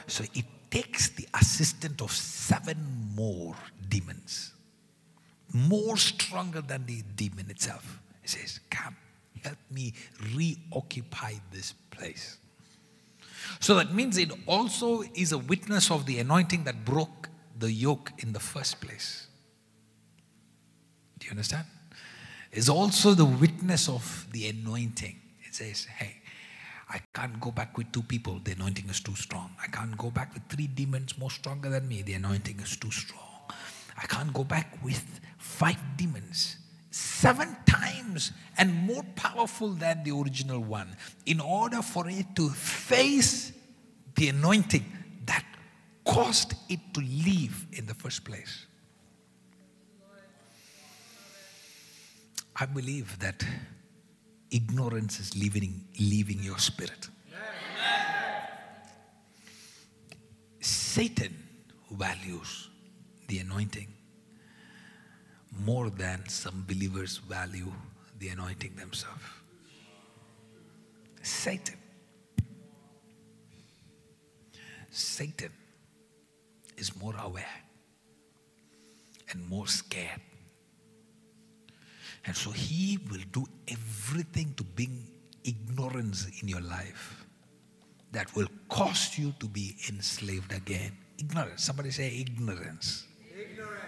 So 0.07 0.25
it 0.35 0.45
takes 0.71 1.09
the 1.11 1.27
assistant 1.35 2.01
of 2.01 2.13
seven 2.13 2.77
more 3.15 3.55
demons, 3.89 4.53
more 5.53 5.97
stronger 5.97 6.61
than 6.61 6.87
the 6.87 7.03
demon 7.17 7.51
itself. 7.51 8.01
It 8.23 8.31
says, 8.31 8.61
Come, 8.71 8.97
help 9.43 9.59
me 9.71 9.95
reoccupy 10.35 11.35
this 11.51 11.75
place. 11.91 12.39
So 13.59 13.75
that 13.75 13.93
means 13.93 14.17
it 14.17 14.31
also 14.47 15.03
is 15.15 15.33
a 15.33 15.39
witness 15.39 15.91
of 15.91 16.07
the 16.07 16.19
anointing 16.19 16.65
that 16.65 16.85
broke 16.85 17.29
the 17.59 17.71
yoke 17.71 18.13
in 18.19 18.33
the 18.33 18.41
first 18.41 18.81
place. 18.81 19.27
Do 21.19 21.27
you 21.27 21.31
understand? 21.33 21.67
It's 22.53 22.69
also 22.69 23.15
the 23.15 23.25
witness 23.25 23.89
of 23.89 24.27
the 24.33 24.49
anointing. 24.49 25.21
It 25.47 25.55
says, 25.55 25.85
hey, 25.85 26.20
I 26.93 27.01
can't 27.15 27.39
go 27.41 27.53
back 27.53 27.79
with 27.79 27.93
two 27.93 28.03
people. 28.03 28.41
The 28.43 28.53
anointing 28.53 28.89
is 28.89 29.01
too 29.01 29.15
strong. 29.15 29.51
I 29.63 29.69
can't 29.69 29.97
go 29.97 30.11
back 30.11 30.35
with 30.35 30.43
three 30.49 30.67
demons 30.67 31.17
more 31.19 31.31
stronger 31.31 31.71
than 31.71 31.87
me. 31.87 32.03
The 32.03 32.15
anointing 32.15 32.59
is 32.59 32.77
too 32.77 32.91
strong. 32.91 33.21
I 33.97 34.07
can't 34.07 34.33
go 34.33 34.43
back 34.43 34.79
with 34.83 35.21
five 35.39 35.79
demons, 35.97 36.57
seven 36.91 37.57
times 37.65 38.33
and 38.59 38.75
more 38.75 39.05
powerful 39.15 39.69
than 39.69 40.03
the 40.03 40.11
original 40.11 40.61
one, 40.61 40.97
in 41.27 41.39
order 41.39 41.81
for 41.81 42.09
it 42.09 42.27
to 42.37 42.49
face 42.51 43.53
the 44.17 44.29
anointing 44.29 44.85
that 45.27 45.45
caused 46.05 46.55
it 46.69 46.81
to 46.95 47.01
leave 47.01 47.67
in 47.73 47.87
the 47.87 47.95
first 47.95 48.25
place. 48.25 48.67
I 52.57 52.67
believe 52.67 53.19
that 53.21 53.45
ignorance 54.51 55.21
is 55.21 55.37
leaving, 55.37 55.85
leaving 55.99 56.43
your 56.43 56.59
spirit. 56.59 57.09
Satan 60.61 61.35
values 61.93 62.69
the 63.29 63.39
anointing 63.39 63.89
more 65.65 65.91
than 65.91 66.29
some 66.29 66.65
believers 66.67 67.19
value 67.19 67.73
the 68.19 68.29
anointing 68.29 68.75
themselves. 68.77 69.23
Satan. 71.23 71.77
Satan 74.91 75.53
is 76.77 76.97
more 77.01 77.15
aware 77.23 77.45
and 79.31 79.49
more 79.49 79.67
scared 79.67 80.21
and 82.27 82.37
so 82.37 82.51
he 82.51 82.99
will 83.11 83.23
do 83.33 83.47
everything 83.69 84.55
to 84.57 84.65
bring 84.65 85.07
ignorance 85.45 86.27
in 86.43 86.49
your 86.49 86.61
life 86.61 87.25
that 88.13 88.35
will 88.35 88.49
cause 88.69 89.17
you 89.17 89.33
to 89.39 89.47
be 89.47 89.77
enslaved 89.89 90.53
again. 90.53 90.93
Ignorance. 91.19 91.65
Somebody 91.65 91.91
say 91.91 92.09
ignorance. 92.19 93.07
Ignorance. 93.31 93.79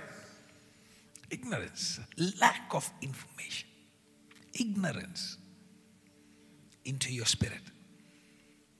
Ignorance. 1.30 2.00
Lack 2.40 2.72
of 2.72 2.90
information. 3.02 3.68
Ignorance 4.58 5.38
into 6.84 7.12
your 7.12 7.26
spirit 7.26 7.60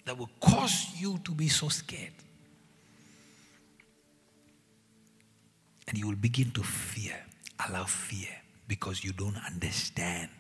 that 0.05 0.17
will 0.17 0.31
cause 0.41 0.87
you 0.97 1.19
to 1.25 1.33
be 1.33 1.49
so 1.49 1.69
scared. 1.69 2.13
And 5.89 5.99
you 5.99 6.09
will 6.09 6.17
begin 6.17 6.51
to 6.53 6.63
fear, 6.63 7.17
allow 7.69 7.85
fear 7.85 8.42
because 8.69 9.05
you 9.05 9.13
don't 9.13 9.37
understand 9.47 10.31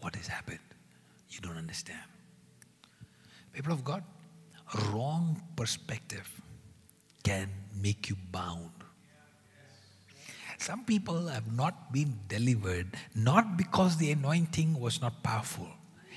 what 0.00 0.16
has 0.16 0.26
happened. 0.26 0.58
You 1.30 1.40
don't 1.40 1.56
understand. 1.56 2.00
People 3.52 3.72
of 3.72 3.84
God, 3.84 4.02
wrong 4.90 5.42
perspective 5.56 6.28
can 7.22 7.48
make 7.80 8.08
you 8.08 8.16
bound. 8.32 8.70
Some 10.58 10.84
people 10.84 11.28
have 11.28 11.52
not 11.52 11.92
been 11.92 12.18
delivered 12.28 12.88
not 13.14 13.56
because 13.56 13.96
the 13.96 14.12
anointing 14.12 14.78
was 14.78 15.00
not 15.00 15.22
powerful. 15.22 15.68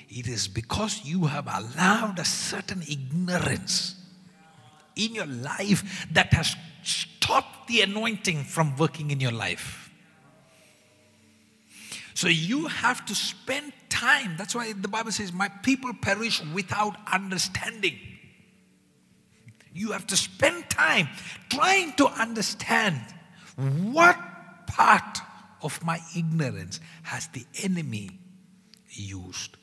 It 0.09 0.27
is 0.27 0.47
because 0.47 1.05
you 1.05 1.25
have 1.25 1.47
allowed 1.47 2.19
a 2.19 2.25
certain 2.25 2.83
ignorance 2.89 3.95
in 4.95 5.15
your 5.15 5.25
life 5.25 6.07
that 6.11 6.33
has 6.33 6.55
stopped 6.83 7.67
the 7.67 7.81
anointing 7.81 8.43
from 8.43 8.75
working 8.77 9.11
in 9.11 9.19
your 9.19 9.31
life. 9.31 9.82
So 12.13 12.27
you 12.27 12.67
have 12.67 13.05
to 13.05 13.15
spend 13.15 13.73
time. 13.89 14.35
That's 14.37 14.55
why 14.55 14.73
the 14.73 14.87
Bible 14.87 15.11
says, 15.11 15.33
My 15.33 15.49
people 15.49 15.93
perish 15.93 16.43
without 16.53 16.95
understanding. 17.11 17.97
You 19.73 19.91
have 19.91 20.05
to 20.07 20.17
spend 20.17 20.69
time 20.69 21.09
trying 21.49 21.93
to 21.93 22.07
understand 22.07 23.01
what 23.55 24.17
part 24.67 25.19
of 25.61 25.83
my 25.83 25.99
ignorance 26.15 26.79
has 27.03 27.27
the 27.27 27.45
enemy 27.63 28.11
used 28.89 29.57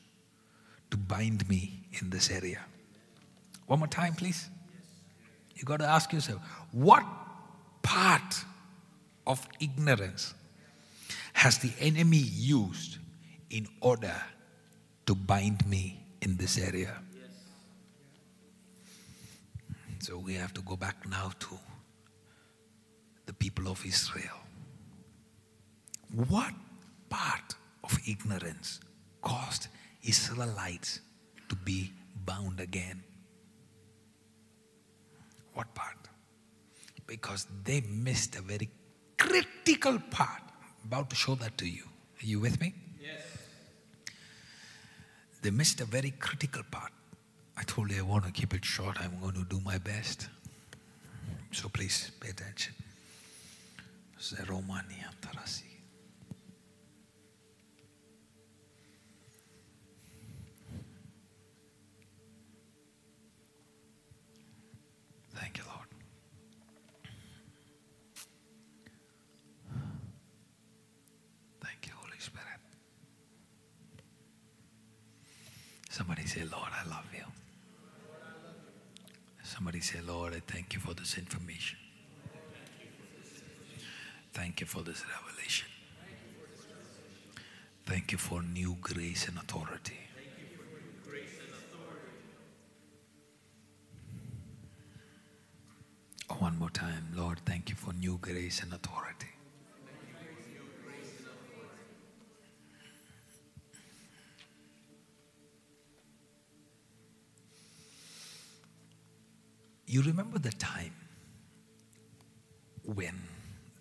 to 0.89 0.97
bind 0.97 1.47
me 1.47 1.85
in 2.01 2.09
this 2.09 2.29
area. 2.29 2.59
One 3.67 3.79
more 3.79 3.87
time, 3.87 4.13
please. 4.13 4.49
You 5.55 5.63
got 5.63 5.77
to 5.77 5.85
ask 5.85 6.11
yourself, 6.11 6.41
what 6.71 7.05
part 7.83 8.43
of 9.27 9.47
ignorance 9.59 10.33
has 11.41 11.57
the 11.57 11.71
enemy 11.79 12.23
used 12.35 12.99
in 13.49 13.67
order 13.81 14.13
to 15.07 15.15
bind 15.15 15.67
me 15.67 15.99
in 16.21 16.37
this 16.37 16.59
area? 16.59 16.93
So 19.97 20.19
we 20.19 20.35
have 20.35 20.53
to 20.53 20.61
go 20.61 20.75
back 20.75 20.97
now 21.09 21.31
to 21.39 21.57
the 23.25 23.33
people 23.33 23.67
of 23.67 23.83
Israel. 23.83 24.37
What 26.13 26.53
part 27.09 27.55
of 27.83 27.97
ignorance 28.07 28.79
caused 29.23 29.67
Israelites 30.03 30.99
to 31.49 31.55
be 31.55 31.91
bound 32.23 32.59
again? 32.59 33.01
What 35.55 35.73
part? 35.73 36.07
Because 37.07 37.47
they 37.63 37.81
missed 37.81 38.35
a 38.35 38.43
very 38.43 38.69
critical 39.17 39.97
part. 40.11 40.50
About 40.85 41.09
to 41.09 41.15
show 41.15 41.35
that 41.35 41.57
to 41.57 41.67
you. 41.67 41.83
Are 42.21 42.25
you 42.25 42.39
with 42.39 42.59
me? 42.59 42.73
Yes. 43.01 43.21
They 45.41 45.49
missed 45.49 45.81
a 45.81 45.85
very 45.85 46.11
critical 46.11 46.63
part. 46.69 46.91
I 47.57 47.63
told 47.63 47.91
you 47.91 47.99
I 47.99 48.01
want 48.01 48.25
to 48.25 48.31
keep 48.31 48.53
it 48.53 48.65
short. 48.65 48.97
I'm 48.99 49.19
going 49.19 49.33
to 49.33 49.43
do 49.43 49.59
my 49.63 49.77
best. 49.77 50.27
So 51.51 51.69
please 51.69 52.11
pay 52.19 52.29
attention. 52.29 52.73
Zeromania 54.19 55.09
Tarasi. 55.21 55.70
Lord, 80.31 80.43
I 80.47 80.51
thank 80.53 80.73
you 80.73 80.79
for 80.79 80.93
this 80.93 81.17
information. 81.17 81.77
Thank 84.33 84.61
you 84.61 84.67
for 84.67 84.81
this 84.81 85.03
revelation. 85.17 85.67
Thank 87.85 88.13
you 88.13 88.17
for 88.17 88.41
new 88.41 88.77
grace 88.79 89.27
and 89.27 89.37
authority. 89.37 89.97
One 96.39 96.57
more 96.57 96.69
time, 96.69 97.07
Lord, 97.13 97.39
thank 97.45 97.69
you 97.69 97.75
for 97.75 97.91
new 97.93 98.17
grace 98.21 98.63
and 98.63 98.71
authority. 98.73 99.27
You 109.91 110.01
remember 110.03 110.39
the 110.39 110.53
time 110.53 110.93
when 112.85 113.13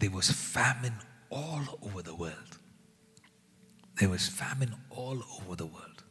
there 0.00 0.11
was 0.11 0.28
famine 0.28 0.96
all 1.30 1.62
over 1.82 2.02
the 2.02 2.16
world? 2.16 2.58
There 3.94 4.08
was 4.08 4.26
famine 4.26 4.74
all 4.90 5.22
over 5.38 5.54
the 5.54 5.66
world. 5.66 6.02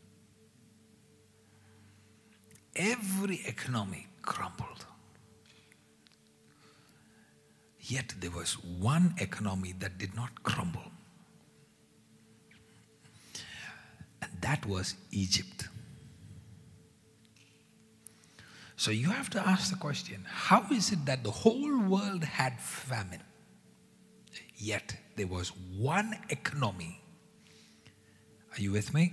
Every 2.78 3.41
economy 3.45 4.08
crumbled. 4.22 4.86
Yet 7.82 8.14
there 8.22 8.32
was 8.32 8.54
one 8.54 9.16
economy 9.18 9.74
that 9.80 9.97
did 9.97 10.16
not 10.16 10.43
crumble. 10.43 10.91
And 14.22 14.32
that 14.39 14.66
was 14.66 14.95
Egypt. 15.12 15.68
So 18.80 18.92
you 18.92 19.10
have 19.10 19.30
to 19.32 19.46
ask 19.46 19.72
the 19.72 19.76
question 19.76 20.26
how 20.26 20.66
is 20.72 20.94
it 20.94 21.06
that 21.06 21.22
the 21.22 21.32
whole 21.32 21.82
world 21.82 22.24
had 22.24 22.62
famine, 22.62 23.22
yet 24.56 24.96
there 25.18 25.28
was 25.28 25.50
one 25.78 26.16
economy? 26.30 27.02
Are 28.56 28.62
you 28.62 28.72
with 28.72 28.94
me? 28.94 29.12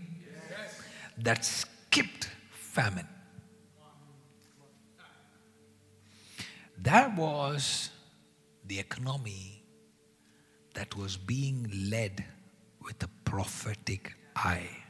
Yes. 0.51 0.83
That 1.19 1.45
skipped 1.45 2.31
famine. 2.53 3.09
That 6.79 7.17
was 7.17 7.91
the 8.69 8.79
economy 8.79 9.65
that 10.75 10.95
was 10.95 11.17
being 11.17 11.69
led 11.91 12.25
with 12.85 13.03
a 13.03 13.09
prophetic 13.25 14.15
eye. 14.37 14.86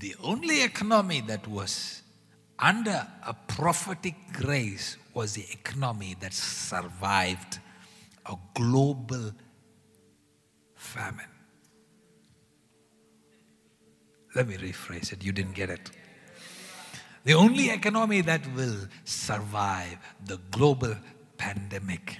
The 0.00 0.16
only 0.22 0.62
economy 0.62 1.20
that 1.26 1.46
was 1.46 2.00
under 2.58 3.06
a 3.26 3.34
prophetic 3.34 4.14
grace 4.32 4.96
was 5.12 5.34
the 5.34 5.44
economy 5.52 6.16
that 6.20 6.32
survived 6.32 7.58
a 8.24 8.34
global 8.54 9.32
famine. 10.74 11.26
Let 14.34 14.48
me 14.48 14.56
rephrase 14.56 15.12
it, 15.12 15.22
you 15.22 15.32
didn't 15.32 15.54
get 15.54 15.68
it. 15.68 15.90
The 17.24 17.34
only 17.34 17.68
economy 17.68 18.22
that 18.22 18.40
will 18.54 18.88
survive 19.04 19.98
the 20.24 20.38
global 20.50 20.96
pandemic. 21.36 22.16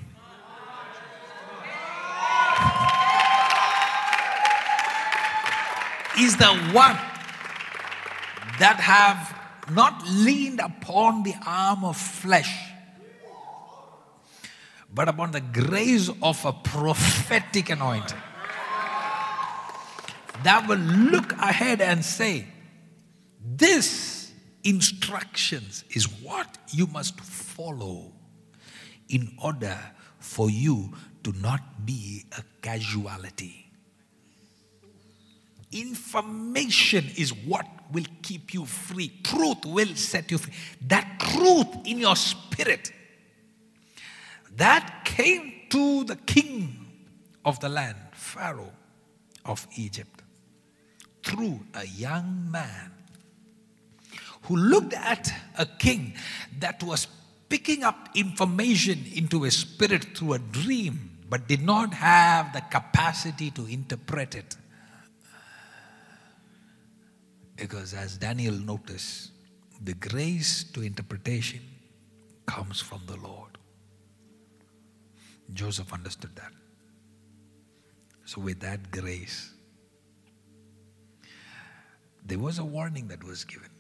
Is 6.19 6.37
the 6.37 6.55
one 6.75 6.99
that 8.61 8.79
have 8.79 9.35
not 9.75 10.07
leaned 10.07 10.61
upon 10.61 11.23
the 11.23 11.35
arm 11.47 11.83
of 11.83 11.97
flesh, 11.97 12.55
but 14.93 15.09
upon 15.09 15.33
the 15.33 15.41
grace 15.41 16.11
of 16.23 16.45
a 16.45 16.53
prophetic 16.53 17.71
anointing. 17.71 18.19
That 20.43 20.67
will 20.69 20.79
look 20.79 21.33
ahead 21.33 21.81
and 21.81 22.05
say, 22.05 22.47
This 23.43 24.33
instructions 24.63 25.85
is 25.91 26.05
what 26.23 26.59
you 26.69 26.87
must 26.87 27.19
follow 27.21 28.13
in 29.09 29.37
order 29.43 29.79
for 30.19 30.51
you 30.51 30.93
to 31.25 31.33
not 31.41 31.87
be 31.87 32.25
a 32.37 32.43
casualty. 32.61 33.70
Information 35.73 37.11
is 37.17 37.33
what 37.33 37.67
will 37.93 38.07
keep 38.23 38.53
you 38.53 38.65
free. 38.65 39.13
Truth 39.23 39.67
will 39.67 39.95
set 39.95 40.31
you 40.31 40.39
free. 40.39 40.53
That 40.87 41.21
truth 41.21 41.87
in 41.87 41.99
your 41.99 42.17
spirit 42.17 42.93
that 44.57 45.05
came 45.05 45.53
to 45.71 46.05
the 46.05 46.17
king 46.17 46.87
of 47.45 47.61
the 47.61 47.69
land, 47.69 47.97
Pharaoh 48.13 48.73
of 49.45 49.67
Egypt, 49.77 50.23
through 51.23 51.61
a 51.75 51.87
young 51.87 52.51
man 52.51 52.93
who 54.43 54.57
looked 54.57 54.95
at 54.95 55.33
a 55.57 55.67
king 55.67 56.15
that 56.59 56.83
was 56.83 57.07
picking 57.49 57.85
up 57.85 58.09
information 58.15 59.05
into 59.15 59.43
his 59.43 59.57
spirit 59.57 60.17
through 60.17 60.35
a 60.35 60.39
dream, 60.39 61.19
but 61.29 61.47
did 61.47 61.63
not 61.63 61.95
have 61.95 62.53
the 62.53 62.61
capacity 62.61 63.51
to 63.51 63.67
interpret 63.67 64.35
it. 64.35 64.57
Because 67.61 67.93
as 67.93 68.17
Daniel 68.17 68.55
noticed, 68.55 69.33
the 69.85 69.93
grace 69.93 70.65
to 70.73 70.81
interpretation 70.81 71.61
comes 72.47 72.81
from 72.81 73.03
the 73.07 73.17
Lord. 73.17 73.59
Joseph 75.53 75.93
understood 75.93 76.35
that. 76.37 76.53
So, 78.25 78.41
with 78.41 78.61
that 78.61 78.91
grace, 78.91 79.53
there 82.25 82.39
was 82.39 82.59
a 82.59 82.65
warning 82.65 83.09
that 83.09 83.23
was 83.23 83.45
given. 83.45 83.71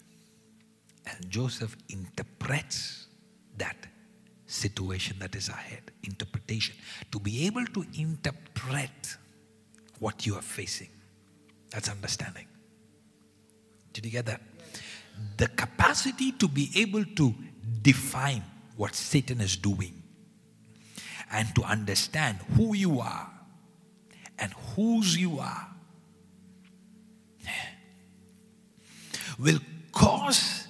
And 1.06 1.30
Joseph 1.30 1.74
interprets 1.88 3.06
that 3.56 3.76
situation 4.46 5.16
that 5.20 5.34
is 5.34 5.48
ahead. 5.48 5.90
Interpretation. 6.02 6.74
To 7.12 7.18
be 7.18 7.46
able 7.46 7.64
to 7.66 7.86
interpret 7.94 9.16
what 10.00 10.26
you 10.26 10.34
are 10.34 10.42
facing. 10.42 10.90
That's 11.70 11.88
understanding. 11.88 12.49
That? 14.00 14.40
The 15.36 15.48
capacity 15.48 16.32
to 16.32 16.48
be 16.48 16.70
able 16.76 17.04
to 17.04 17.34
define 17.82 18.42
what 18.76 18.94
Satan 18.94 19.40
is 19.40 19.56
doing 19.56 20.02
and 21.30 21.54
to 21.54 21.62
understand 21.62 22.38
who 22.56 22.74
you 22.74 23.00
are 23.00 23.30
and 24.38 24.52
whose 24.74 25.16
you 25.16 25.38
are 25.38 25.68
will 29.38 29.58
cause 29.92 30.66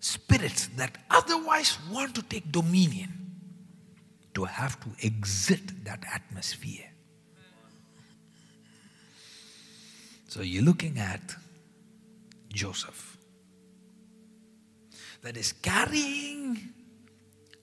spirits 0.00 0.68
that 0.76 0.98
otherwise 1.10 1.78
want 1.90 2.14
to 2.14 2.22
take 2.22 2.50
dominion 2.50 3.12
to 4.34 4.44
have 4.44 4.78
to 4.80 4.88
exit 5.06 5.84
that 5.84 6.04
atmosphere. 6.12 6.90
So 10.28 10.42
you're 10.42 10.64
looking 10.64 10.98
at 10.98 11.20
Joseph 12.54 13.18
that 15.22 15.36
is 15.36 15.52
carrying 15.52 16.58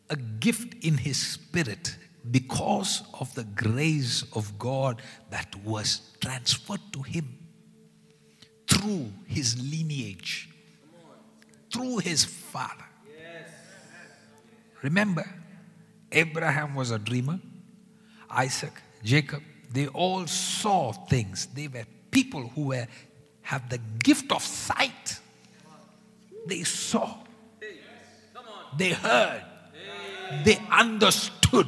a 0.10 0.16
gift 0.16 0.84
in 0.84 0.98
his 0.98 1.18
spirit 1.18 1.96
because 2.30 3.04
of 3.20 3.34
the 3.36 3.44
grace 3.44 4.24
of 4.34 4.58
God 4.60 5.02
that 5.30 5.56
was 5.64 6.02
transferred 6.20 6.82
to 6.92 7.02
him 7.02 7.38
through 8.68 9.12
his 9.26 9.60
lineage, 9.60 10.50
through 11.72 11.98
his 11.98 12.26
father. 12.26 12.86
Remember, 14.82 15.28
Abraham 16.12 16.76
was 16.76 16.92
a 16.92 17.00
dreamer, 17.00 17.40
Isaac, 18.30 18.74
Jacob, 19.04 19.44
they 19.72 19.88
all 19.88 20.28
saw 20.28 20.92
things. 20.92 21.48
They 21.48 21.68
were 21.68 21.86
people 22.10 22.48
who 22.50 22.68
were 22.68 22.88
have 23.52 23.68
the 23.68 23.80
gift 24.02 24.32
of 24.32 24.42
sight. 24.42 25.20
They 26.48 26.64
saw. 26.64 27.18
They 28.78 28.92
heard. 28.92 29.44
They 30.46 30.58
understood. 30.72 31.68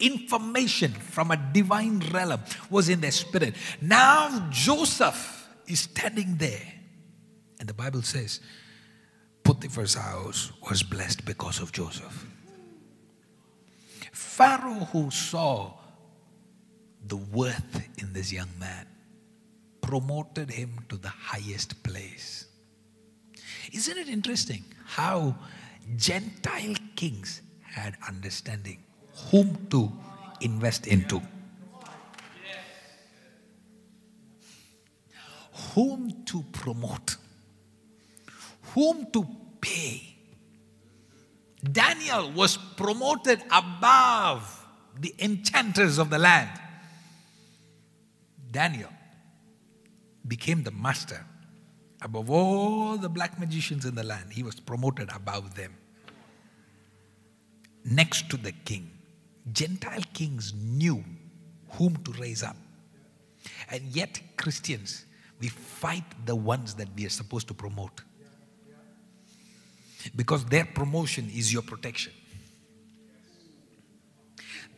Information 0.00 0.90
from 0.90 1.30
a 1.30 1.36
divine 1.36 2.00
realm 2.12 2.40
was 2.68 2.88
in 2.88 3.00
their 3.00 3.12
spirit. 3.12 3.54
Now 3.80 4.48
Joseph 4.50 5.48
is 5.68 5.80
standing 5.80 6.34
there. 6.36 6.66
And 7.60 7.68
the 7.68 7.74
Bible 7.74 8.02
says, 8.02 8.40
Potiphar's 9.44 9.94
house 9.94 10.50
was 10.68 10.82
blessed 10.82 11.24
because 11.24 11.60
of 11.60 11.70
Joseph. 11.70 12.26
Pharaoh, 14.10 14.88
who 14.90 15.12
saw 15.12 15.74
the 17.06 17.16
worth 17.16 17.88
in 17.98 18.12
this 18.12 18.32
young 18.32 18.50
man, 18.58 18.88
promoted 19.82 20.50
him 20.50 20.78
to 20.88 20.96
the 20.96 21.10
highest 21.10 21.82
place. 21.82 22.46
Isn't 23.72 23.98
it 23.98 24.08
interesting 24.08 24.64
how 24.86 25.36
Gentile 25.96 26.74
kings 26.96 27.42
had 27.62 27.96
understanding 28.08 28.82
whom 29.30 29.66
to 29.68 29.92
invest 30.40 30.86
into? 30.86 31.20
Whom 35.74 36.24
to 36.24 36.42
promote? 36.52 37.16
Whom 38.74 39.10
to 39.12 39.26
pay? 39.60 40.16
Daniel 41.62 42.32
was 42.32 42.56
promoted 42.56 43.42
above 43.50 44.66
the 44.98 45.14
enchanters 45.18 45.98
of 45.98 46.10
the 46.10 46.18
land. 46.18 46.50
Daniel 48.50 48.90
became 50.26 50.62
the 50.62 50.70
master 50.70 51.24
above 52.00 52.30
all 52.30 52.96
the 52.96 53.08
black 53.08 53.38
magicians 53.38 53.84
in 53.84 53.94
the 53.94 54.02
land. 54.02 54.32
He 54.32 54.42
was 54.42 54.58
promoted 54.58 55.10
above 55.14 55.54
them. 55.54 55.76
Next 57.84 58.28
to 58.30 58.36
the 58.36 58.52
king. 58.52 58.90
Gentile 59.52 60.02
kings 60.12 60.52
knew 60.54 61.04
whom 61.70 61.96
to 62.04 62.12
raise 62.12 62.42
up. 62.42 62.56
And 63.70 63.82
yet, 63.94 64.20
Christians, 64.36 65.04
we 65.40 65.48
fight 65.48 66.04
the 66.24 66.36
ones 66.36 66.74
that 66.74 66.88
we 66.94 67.04
are 67.06 67.10
supposed 67.10 67.48
to 67.48 67.54
promote. 67.54 68.02
Because 70.14 70.44
their 70.44 70.64
promotion 70.64 71.28
is 71.34 71.52
your 71.52 71.62
protection. 71.62 72.12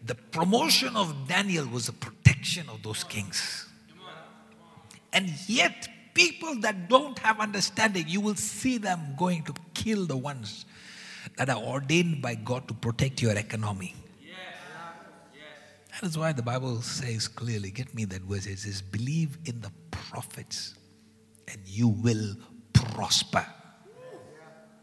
The 0.04 0.14
promotion 0.14 0.96
of 0.96 1.28
Daniel 1.28 1.66
was 1.66 1.88
a 1.88 1.92
protection 1.92 2.68
of 2.68 2.82
those 2.82 3.04
kings. 3.04 3.68
And 5.14 5.30
yet, 5.48 5.88
people 6.12 6.56
that 6.60 6.88
don't 6.88 7.18
have 7.20 7.40
understanding, 7.40 8.04
you 8.08 8.20
will 8.20 8.34
see 8.34 8.78
them 8.78 9.14
going 9.16 9.44
to 9.44 9.54
kill 9.72 10.06
the 10.06 10.16
ones 10.16 10.66
that 11.36 11.48
are 11.48 11.62
ordained 11.62 12.20
by 12.20 12.34
God 12.34 12.68
to 12.68 12.74
protect 12.74 13.22
your 13.22 13.32
economy. 13.32 13.94
That 15.92 16.08
is 16.08 16.18
why 16.18 16.32
the 16.32 16.42
Bible 16.42 16.82
says 16.82 17.28
clearly, 17.28 17.70
get 17.70 17.94
me 17.94 18.04
that 18.06 18.22
verse, 18.22 18.46
it 18.46 18.58
says, 18.58 18.82
believe 18.82 19.38
in 19.44 19.60
the 19.60 19.70
prophets 19.92 20.74
and 21.46 21.60
you 21.64 21.88
will 21.88 22.34
prosper. 22.72 23.46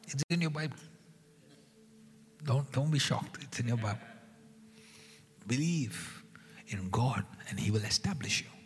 It's 0.08 0.24
in 0.30 0.42
your 0.42 0.52
Bible. 0.52 0.78
Don't, 2.46 2.72
don't 2.72 2.90
be 2.90 3.00
shocked. 3.00 3.38
It's 3.42 3.60
in 3.60 3.68
your 3.68 3.78
Bible. 3.78 4.00
Believe 5.48 6.24
in 6.68 6.90
God 6.90 7.26
and 7.50 7.60
He 7.60 7.72
will 7.72 7.84
establish 7.84 8.42
you. 8.42 8.61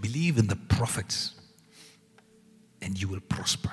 Believe 0.00 0.38
in 0.38 0.46
the 0.46 0.56
prophets 0.56 1.34
and 2.82 3.00
you 3.00 3.08
will 3.08 3.20
prosper. 3.20 3.72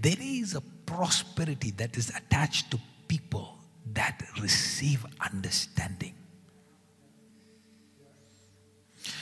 There 0.00 0.16
is 0.18 0.54
a 0.54 0.62
prosperity 0.86 1.72
that 1.72 1.96
is 1.96 2.10
attached 2.10 2.70
to 2.70 2.80
people 3.06 3.58
that 3.92 4.22
receive 4.40 5.04
understanding. 5.20 6.14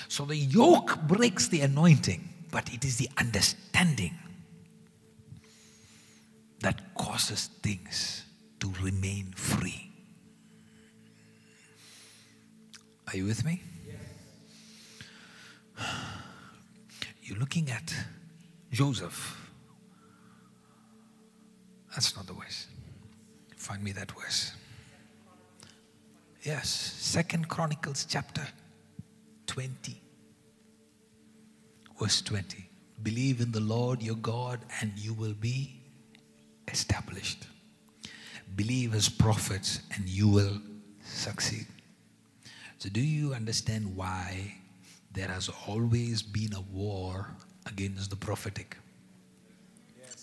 So 0.09 0.25
the 0.25 0.37
yoke 0.37 1.01
breaks 1.03 1.49
the 1.49 1.61
anointing, 1.61 2.29
but 2.51 2.73
it 2.73 2.85
is 2.85 2.97
the 2.97 3.09
understanding 3.19 4.19
that 6.61 6.95
causes 6.95 7.51
things 7.63 8.25
to 8.61 8.73
remain 8.81 9.33
free. 9.37 9.91
Are 13.07 13.17
you 13.17 13.25
with 13.25 13.45
me? 13.45 13.63
You're 17.29 17.39
looking 17.39 17.71
at 17.71 17.95
Joseph. 18.73 19.51
That's 21.91 22.17
not 22.17 22.27
the 22.27 22.33
verse. 22.33 22.67
Find 23.55 23.85
me 23.85 23.93
that 23.93 24.11
verse. 24.13 24.53
Yes, 26.43 26.71
Second 26.71 27.49
Chronicles 27.49 28.07
chapter 28.09 28.47
20, 29.47 30.01
verse 32.01 32.23
20. 32.23 32.67
Believe 33.03 33.43
in 33.43 33.53
the 33.53 33.61
Lord 33.61 34.03
your 34.03 34.17
God 34.17 34.61
and 34.81 34.93
you 34.97 35.13
will 35.13 35.35
be 35.35 35.83
established. 36.69 37.45
Believe 38.57 38.93
his 38.93 39.11
prophets 39.11 39.81
and 39.95 40.09
you 40.09 40.29
will 40.29 40.63
succeed. 41.05 41.67
So, 42.79 42.89
do 42.89 43.03
you 43.03 43.35
understand 43.35 43.95
why 43.95 44.55
there 45.19 45.29
has 45.29 45.51
always 45.67 46.23
been 46.23 46.55
a 46.55 46.61
war 46.61 47.27
against 47.67 48.09
the 48.11 48.15
prophetic? 48.17 48.77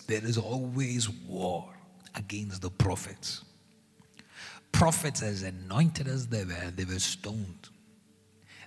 There 0.08 0.24
is 0.24 0.38
always 0.38 1.10
war 1.10 1.74
against 2.16 2.62
the 2.62 2.70
prophets. 2.70 3.44
Prophets, 4.72 5.22
as 5.22 5.44
anointed 5.44 6.08
as 6.08 6.28
they 6.28 6.46
were, 6.46 6.72
they 6.74 6.86
were 6.86 7.00
stoned, 7.00 7.68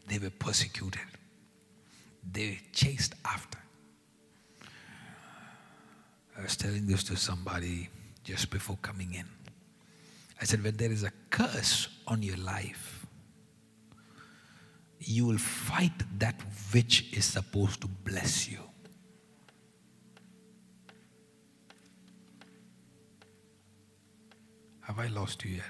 they 0.06 0.18
were 0.18 0.28
persecuted, 0.28 1.00
they 2.30 2.50
were 2.50 2.56
chased 2.74 3.14
after. 3.24 3.58
I 6.38 6.42
was 6.42 6.56
telling 6.56 6.86
this 6.86 7.04
to 7.04 7.16
somebody 7.16 7.88
just 8.22 8.50
before 8.50 8.76
coming 8.82 9.14
in. 9.14 9.24
I 10.42 10.44
said, 10.44 10.62
when 10.62 10.76
there 10.76 10.92
is 10.92 11.04
a 11.04 11.12
curse 11.30 11.88
on 12.06 12.22
your 12.22 12.36
life, 12.36 12.97
you 15.08 15.24
will 15.24 15.38
fight 15.38 15.92
that 16.18 16.34
which 16.72 17.12
is 17.16 17.24
supposed 17.24 17.80
to 17.80 17.88
bless 17.88 18.46
you. 18.48 18.58
Have 24.82 24.98
I 24.98 25.06
lost 25.06 25.44
you 25.44 25.56
yet? 25.56 25.64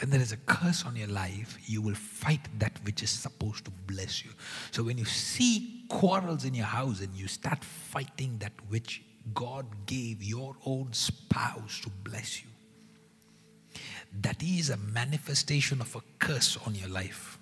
And 0.00 0.10
there 0.10 0.20
is 0.20 0.32
a 0.32 0.38
curse 0.38 0.86
on 0.86 0.96
your 0.96 1.08
life, 1.08 1.58
you 1.66 1.82
will 1.82 1.94
fight 1.94 2.48
that 2.58 2.72
which 2.84 3.02
is 3.02 3.10
supposed 3.10 3.66
to 3.66 3.70
bless 3.86 4.24
you. 4.24 4.30
So 4.70 4.82
when 4.82 4.96
you 4.96 5.04
see 5.04 5.84
quarrels 5.90 6.46
in 6.46 6.54
your 6.54 6.66
house 6.66 7.02
and 7.02 7.14
you 7.14 7.28
start 7.28 7.62
fighting 7.62 8.38
that 8.38 8.52
which 8.68 9.02
God 9.34 9.66
gave 9.84 10.22
your 10.22 10.56
own 10.64 10.94
spouse 10.94 11.80
to 11.82 11.90
bless 12.02 12.42
you, 12.42 12.49
that 14.12 14.42
is 14.42 14.70
a 14.70 14.76
manifestation 14.76 15.80
of 15.80 15.94
a 15.94 16.00
curse 16.18 16.58
on 16.66 16.74
your 16.74 16.88
life, 16.88 17.38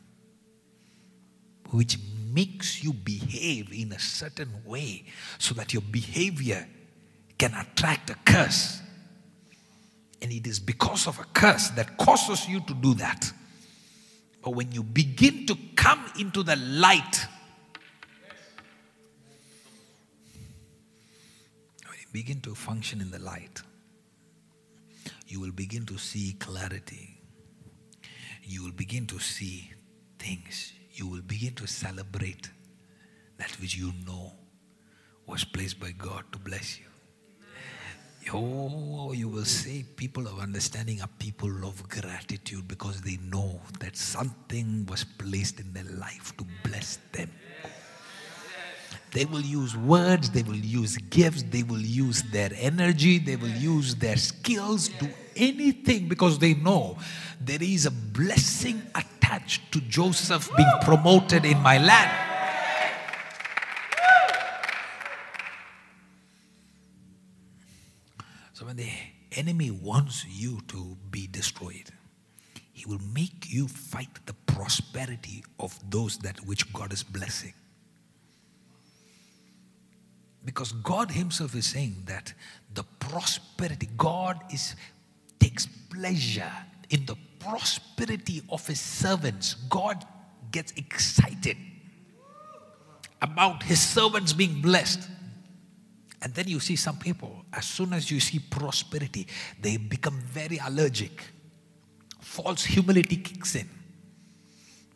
which 1.70 1.98
makes 2.32 2.82
you 2.84 2.92
behave 2.92 3.72
in 3.72 3.92
a 3.92 3.98
certain 3.98 4.50
way 4.64 5.04
so 5.38 5.54
that 5.54 5.72
your 5.72 5.82
behavior 5.82 6.66
can 7.38 7.54
attract 7.54 8.10
a 8.10 8.16
curse. 8.24 8.80
And 10.20 10.32
it 10.32 10.46
is 10.46 10.58
because 10.58 11.06
of 11.06 11.18
a 11.18 11.24
curse 11.32 11.70
that 11.70 11.96
causes 11.96 12.48
you 12.48 12.60
to 12.60 12.74
do 12.74 12.94
that. 12.94 13.32
But 14.42 14.50
when 14.50 14.72
you 14.72 14.82
begin 14.82 15.46
to 15.46 15.56
come 15.76 16.04
into 16.18 16.42
the 16.42 16.56
light, 16.56 17.26
when 21.86 21.98
you 21.98 22.06
begin 22.12 22.40
to 22.42 22.54
function 22.54 23.00
in 23.00 23.10
the 23.10 23.18
light, 23.20 23.62
you 25.28 25.40
will 25.40 25.52
begin 25.52 25.84
to 25.86 25.98
see 25.98 26.34
clarity. 26.38 27.20
You 28.42 28.64
will 28.64 28.72
begin 28.72 29.06
to 29.08 29.18
see 29.18 29.70
things. 30.18 30.72
You 30.92 31.06
will 31.06 31.20
begin 31.20 31.54
to 31.56 31.66
celebrate 31.66 32.50
that 33.36 33.50
which 33.60 33.76
you 33.76 33.92
know 34.06 34.32
was 35.26 35.44
placed 35.44 35.78
by 35.78 35.90
God 35.92 36.24
to 36.32 36.38
bless 36.38 36.80
you. 36.80 36.86
Oh, 38.32 39.12
you 39.12 39.28
will 39.28 39.44
see 39.44 39.84
people 39.96 40.26
of 40.26 40.38
understanding 40.38 41.00
are 41.00 41.08
people 41.18 41.64
of 41.64 41.88
gratitude 41.88 42.68
because 42.68 43.00
they 43.00 43.18
know 43.30 43.60
that 43.80 43.96
something 43.96 44.86
was 44.86 45.04
placed 45.04 45.60
in 45.60 45.72
their 45.72 45.90
life 45.96 46.36
to 46.36 46.44
bless 46.62 46.98
them. 47.12 47.30
They 49.12 49.24
will 49.24 49.40
use 49.40 49.76
words, 49.76 50.30
they 50.30 50.42
will 50.42 50.54
use 50.54 50.96
gifts, 50.96 51.42
they 51.44 51.62
will 51.62 51.80
use 51.80 52.22
their 52.24 52.50
energy, 52.54 53.18
they 53.18 53.36
will 53.36 53.48
use 53.48 53.94
their 53.94 54.16
skills, 54.16 54.88
do 54.88 55.08
anything 55.36 56.08
because 56.08 56.38
they 56.38 56.54
know 56.54 56.98
there 57.40 57.62
is 57.62 57.86
a 57.86 57.90
blessing 57.90 58.82
attached 58.94 59.72
to 59.72 59.80
Joseph 59.82 60.50
being 60.56 60.72
promoted 60.82 61.44
in 61.44 61.58
my 61.62 61.78
land. 61.78 62.10
So 68.52 68.66
when 68.66 68.76
the 68.76 68.90
enemy 69.32 69.70
wants 69.70 70.26
you 70.28 70.60
to 70.68 70.96
be 71.10 71.28
destroyed, 71.28 71.92
he 72.72 72.84
will 72.86 73.00
make 73.14 73.46
you 73.48 73.68
fight 73.68 74.26
the 74.26 74.34
prosperity 74.46 75.44
of 75.60 75.78
those 75.88 76.18
that 76.18 76.44
which 76.44 76.72
God 76.72 76.92
is 76.92 77.04
blessing. 77.04 77.54
Because 80.44 80.72
God 80.72 81.10
Himself 81.10 81.54
is 81.54 81.66
saying 81.66 82.02
that 82.06 82.32
the 82.72 82.84
prosperity, 83.00 83.88
God 83.96 84.40
is 84.52 84.76
takes 85.38 85.66
pleasure 85.66 86.50
in 86.90 87.06
the 87.06 87.16
prosperity 87.38 88.42
of 88.50 88.66
His 88.66 88.80
servants. 88.80 89.54
God 89.54 90.04
gets 90.50 90.72
excited 90.72 91.56
about 93.20 93.62
His 93.62 93.80
servants 93.80 94.32
being 94.32 94.60
blessed. 94.60 95.08
And 96.20 96.34
then 96.34 96.48
you 96.48 96.58
see 96.60 96.76
some 96.76 96.98
people, 96.98 97.44
as 97.52 97.64
soon 97.64 97.92
as 97.92 98.10
you 98.10 98.18
see 98.18 98.40
prosperity, 98.40 99.26
they 99.60 99.76
become 99.76 100.20
very 100.20 100.58
allergic. 100.58 101.22
False 102.20 102.64
humility 102.64 103.16
kicks 103.16 103.54
in 103.54 103.68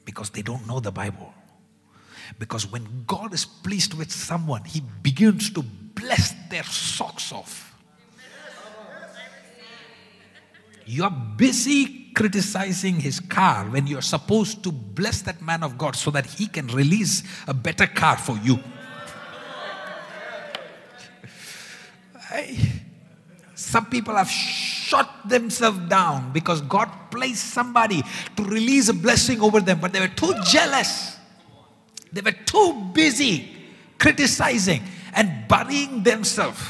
because 0.05 0.30
they 0.30 0.43
don't 0.43 0.66
know 0.66 0.80
the 0.80 0.90
Bible. 0.90 1.32
Because 2.38 2.66
when 2.66 3.04
God 3.06 3.32
is 3.34 3.44
pleased 3.44 3.94
with 3.94 4.10
someone, 4.10 4.64
He 4.64 4.80
begins 5.02 5.50
to 5.50 5.62
bless 5.62 6.34
their 6.48 6.64
socks 6.64 7.32
off. 7.32 7.72
You're 10.84 11.10
busy 11.10 12.10
criticizing 12.14 13.00
his 13.00 13.20
car 13.20 13.64
when 13.66 13.86
you're 13.86 14.02
supposed 14.02 14.62
to 14.64 14.72
bless 14.72 15.22
that 15.22 15.40
man 15.40 15.62
of 15.62 15.78
God 15.78 15.96
so 15.96 16.10
that 16.10 16.26
he 16.26 16.46
can 16.46 16.66
release 16.68 17.22
a 17.46 17.54
better 17.54 17.86
car 17.86 18.16
for 18.16 18.36
you. 18.38 18.58
Some 23.54 23.86
people 23.86 24.16
have 24.16 24.28
shut 24.28 25.08
themselves 25.24 25.78
down 25.88 26.32
because 26.32 26.60
God 26.62 26.90
placed 27.10 27.54
somebody 27.54 28.02
to 28.36 28.42
release 28.44 28.88
a 28.88 28.94
blessing 28.94 29.40
over 29.40 29.60
them, 29.60 29.80
but 29.80 29.92
they 29.92 30.00
were 30.00 30.08
too 30.08 30.34
jealous. 30.44 31.11
They 32.12 32.20
were 32.20 32.32
too 32.32 32.90
busy 32.92 33.48
criticizing 33.98 34.82
and 35.14 35.48
burying 35.48 36.02
themselves 36.02 36.60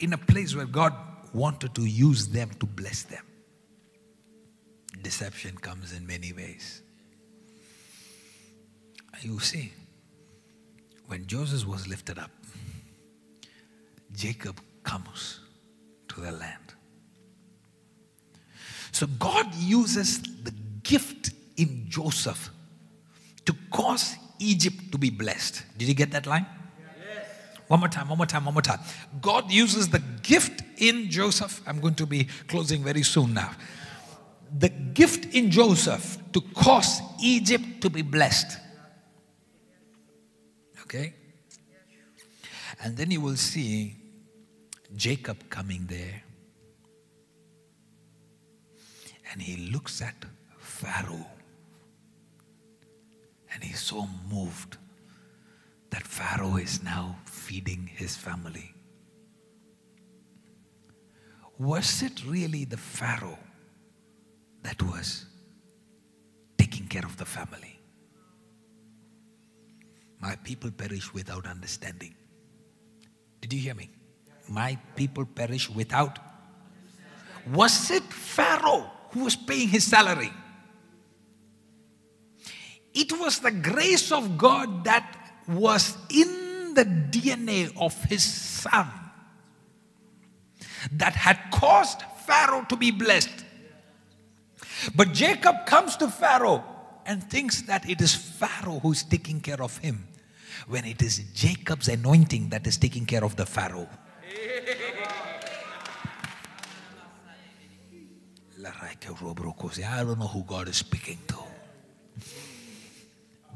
in 0.00 0.12
a 0.12 0.18
place 0.18 0.54
where 0.54 0.66
God 0.66 0.94
wanted 1.32 1.74
to 1.74 1.84
use 1.84 2.28
them 2.28 2.50
to 2.60 2.66
bless 2.66 3.02
them. 3.02 3.24
Deception 5.02 5.56
comes 5.58 5.92
in 5.92 6.06
many 6.06 6.32
ways. 6.32 6.82
You 9.20 9.38
see, 9.40 9.72
when 11.06 11.26
Joseph 11.26 11.66
was 11.66 11.88
lifted 11.88 12.18
up, 12.18 12.30
Jacob 14.12 14.60
comes 14.84 15.40
to 16.08 16.20
the 16.20 16.32
land. 16.32 16.74
So 18.92 19.06
God 19.06 19.54
uses 19.54 20.22
the 20.42 20.52
gift 20.82 21.30
in 21.56 21.86
Joseph 21.88 22.50
to 23.48 23.54
cause 23.70 24.16
Egypt 24.38 24.92
to 24.92 24.98
be 24.98 25.08
blessed. 25.08 25.64
Did 25.78 25.88
you 25.88 25.94
get 25.94 26.10
that 26.10 26.26
line? 26.26 26.44
Yes. 26.78 27.26
One 27.66 27.80
more 27.80 27.88
time, 27.88 28.06
one 28.10 28.18
more 28.18 28.26
time, 28.26 28.44
one 28.44 28.52
more 28.52 28.62
time. 28.62 28.80
God 29.22 29.50
uses 29.50 29.88
the 29.88 30.00
gift 30.22 30.62
in 30.76 31.08
Joseph. 31.08 31.62
I'm 31.66 31.80
going 31.80 31.94
to 31.94 32.04
be 32.04 32.28
closing 32.46 32.84
very 32.84 33.02
soon 33.02 33.32
now. 33.32 33.52
The 34.58 34.68
gift 34.68 35.34
in 35.34 35.50
Joseph 35.50 36.18
to 36.34 36.42
cause 36.42 37.00
Egypt 37.22 37.80
to 37.80 37.88
be 37.88 38.02
blessed. 38.02 38.58
Okay? 40.82 41.14
And 42.82 42.98
then 42.98 43.10
you 43.10 43.22
will 43.22 43.36
see 43.36 43.96
Jacob 44.94 45.48
coming 45.48 45.86
there. 45.86 46.22
And 49.32 49.40
he 49.40 49.70
looks 49.72 50.02
at 50.02 50.26
Pharaoh. 50.58 51.37
And 53.52 53.64
he's 53.64 53.80
so 53.80 54.08
moved 54.30 54.76
that 55.90 56.06
Pharaoh 56.06 56.56
is 56.56 56.82
now 56.82 57.16
feeding 57.24 57.86
his 57.86 58.16
family. 58.16 58.74
Was 61.58 62.02
it 62.02 62.24
really 62.26 62.64
the 62.64 62.76
Pharaoh 62.76 63.38
that 64.62 64.80
was 64.82 65.26
taking 66.56 66.86
care 66.86 67.04
of 67.04 67.16
the 67.16 67.24
family? 67.24 67.80
My 70.20 70.36
people 70.36 70.70
perish 70.70 71.12
without 71.14 71.46
understanding. 71.46 72.14
Did 73.40 73.52
you 73.52 73.60
hear 73.60 73.74
me? 73.74 73.90
My 74.48 74.78
people 74.96 75.24
perish 75.24 75.68
without. 75.70 76.18
Was 77.52 77.90
it 77.90 78.02
Pharaoh 78.04 78.90
who 79.10 79.24
was 79.24 79.36
paying 79.36 79.68
his 79.68 79.84
salary? 79.84 80.32
It 82.98 83.12
was 83.12 83.38
the 83.38 83.52
grace 83.52 84.10
of 84.10 84.36
God 84.36 84.82
that 84.82 85.06
was 85.46 85.96
in 86.10 86.74
the 86.74 86.84
DNA 86.84 87.70
of 87.80 87.94
his 88.04 88.24
son 88.24 88.90
that 90.90 91.14
had 91.14 91.38
caused 91.52 92.02
Pharaoh 92.26 92.66
to 92.68 92.76
be 92.76 92.90
blessed. 92.90 93.44
But 94.96 95.12
Jacob 95.12 95.64
comes 95.64 95.96
to 95.98 96.08
Pharaoh 96.08 96.64
and 97.06 97.22
thinks 97.22 97.62
that 97.62 97.88
it 97.88 98.00
is 98.00 98.16
Pharaoh 98.16 98.80
who 98.80 98.90
is 98.90 99.04
taking 99.04 99.40
care 99.40 99.62
of 99.62 99.78
him 99.78 100.08
when 100.66 100.84
it 100.84 101.00
is 101.00 101.18
Jacob's 101.34 101.86
anointing 101.86 102.48
that 102.48 102.66
is 102.66 102.76
taking 102.78 103.06
care 103.06 103.22
of 103.22 103.36
the 103.36 103.46
Pharaoh. 103.46 103.88
I 108.66 110.02
don't 110.02 110.18
know 110.18 110.26
who 110.26 110.42
God 110.42 110.68
is 110.68 110.76
speaking 110.76 111.18
to. 111.28 111.47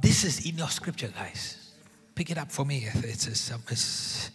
This 0.02 0.24
is 0.24 0.44
in 0.44 0.58
your 0.58 0.68
scripture, 0.68 1.12
guys. 1.16 1.74
Pick 2.16 2.32
it 2.32 2.36
up 2.36 2.50
for 2.50 2.64
me. 2.64 2.88
It's, 2.92 3.28
it's, 3.28 3.52
it's, 3.70 4.30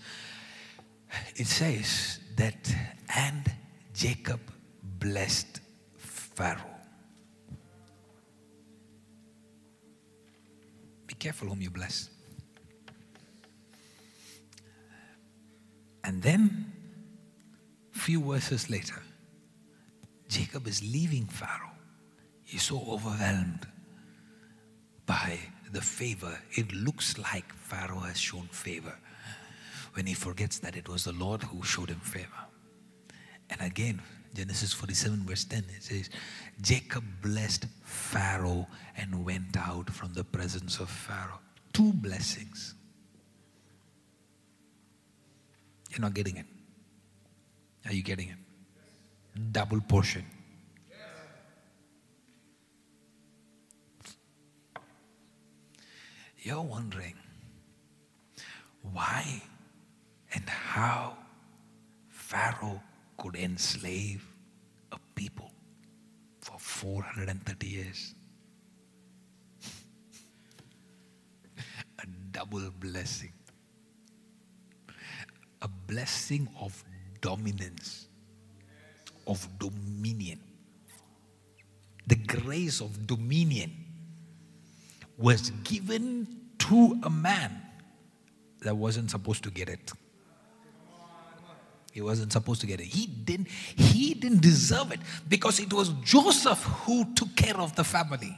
it 1.36 1.46
says 1.46 2.20
that, 2.38 2.74
and 3.14 3.52
Jacob 3.94 4.40
blessed 4.82 5.60
Pharaoh. 5.98 6.62
Be 11.06 11.16
careful 11.16 11.50
whom 11.50 11.62
you 11.62 11.70
bless. 11.70 12.12
And 16.06 16.22
then, 16.22 16.72
few 17.92 18.22
verses 18.22 18.70
later, 18.70 19.04
Jacob 20.30 20.66
is 20.66 20.82
leaving 20.82 21.26
Pharaoh. 21.26 21.76
He's 22.46 22.64
so 22.64 22.82
overwhelmed 22.88 23.68
by 25.06 25.38
the 25.72 25.82
favor. 25.82 26.40
It 26.52 26.72
looks 26.74 27.18
like 27.18 27.52
Pharaoh 27.54 28.00
has 28.00 28.18
shown 28.18 28.48
favor 28.52 28.96
when 29.94 30.06
he 30.06 30.14
forgets 30.14 30.60
that 30.60 30.76
it 30.76 30.88
was 30.88 31.04
the 31.04 31.14
Lord 31.14 31.44
who 31.44 31.64
showed 31.64 31.90
him 31.90 32.00
favor. 32.00 32.28
And 33.50 33.62
again, 33.62 34.02
Genesis 34.34 34.74
47, 34.74 35.26
verse 35.26 35.46
10, 35.46 35.64
it 35.76 35.84
says, 35.84 36.10
Jacob 36.62 37.04
blessed 37.22 37.66
Pharaoh 37.84 38.68
and 38.96 39.26
went 39.26 39.58
out 39.58 39.90
from 39.90 40.14
the 40.14 40.24
presence 40.24 40.80
of 40.80 40.90
Pharaoh. 40.90 41.40
Two 41.74 41.94
blessings. 41.94 42.76
You're 45.90 46.02
not 46.02 46.14
getting 46.14 46.38
it. 46.38 46.46
Are 47.86 47.94
you 47.94 48.04
getting 48.04 48.30
it? 48.30 49.52
Double 49.52 49.82
portion. 49.82 50.26
You're 56.48 56.62
wondering 56.62 57.16
why 58.94 59.42
and 60.34 60.48
how 60.48 61.18
Pharaoh 62.08 62.82
could 63.18 63.36
enslave 63.36 64.26
a 64.94 64.98
people 65.14 65.52
for 66.40 66.58
430 66.58 67.68
years. 67.68 68.16
a 72.00 72.06
double 72.32 72.72
blessing. 72.80 73.34
A 75.62 75.68
blessing 75.68 76.48
of 76.62 76.82
dominance, 77.20 78.08
of 79.28 79.46
dominion. 79.60 80.40
The 82.08 82.16
grace 82.16 82.80
of 82.80 83.06
dominion 83.06 83.87
was 85.18 85.50
given 85.64 86.28
to 86.60 87.00
a 87.04 87.10
man 87.10 87.62
that 88.62 88.76
wasn't 88.76 89.10
supposed 89.12 89.44
to 89.44 89.52
get 89.52 89.70
it. 89.70 89.92
He 91.92 92.02
wasn't 92.02 92.32
supposed 92.32 92.62
to 92.62 92.68
get 92.68 92.80
it. 92.80 92.86
He 92.86 93.08
didn't, 93.08 93.48
he 93.48 94.14
didn't 94.14 94.42
deserve 94.42 94.92
it 94.92 95.00
because 95.28 95.60
it 95.60 95.74
was 95.74 95.90
Joseph 96.04 96.64
who 96.86 97.12
took 97.16 97.36
care 97.36 97.58
of 97.58 97.76
the 97.76 97.84
family. 97.84 98.38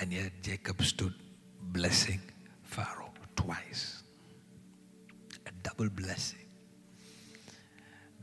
And 0.00 0.12
yet 0.12 0.30
Jacob 0.42 0.80
stood 0.82 1.12
blessing 1.60 2.20
Pharaoh 2.62 3.12
twice. 3.34 4.02
A 5.46 5.50
double 5.62 5.88
blessing. 5.90 6.38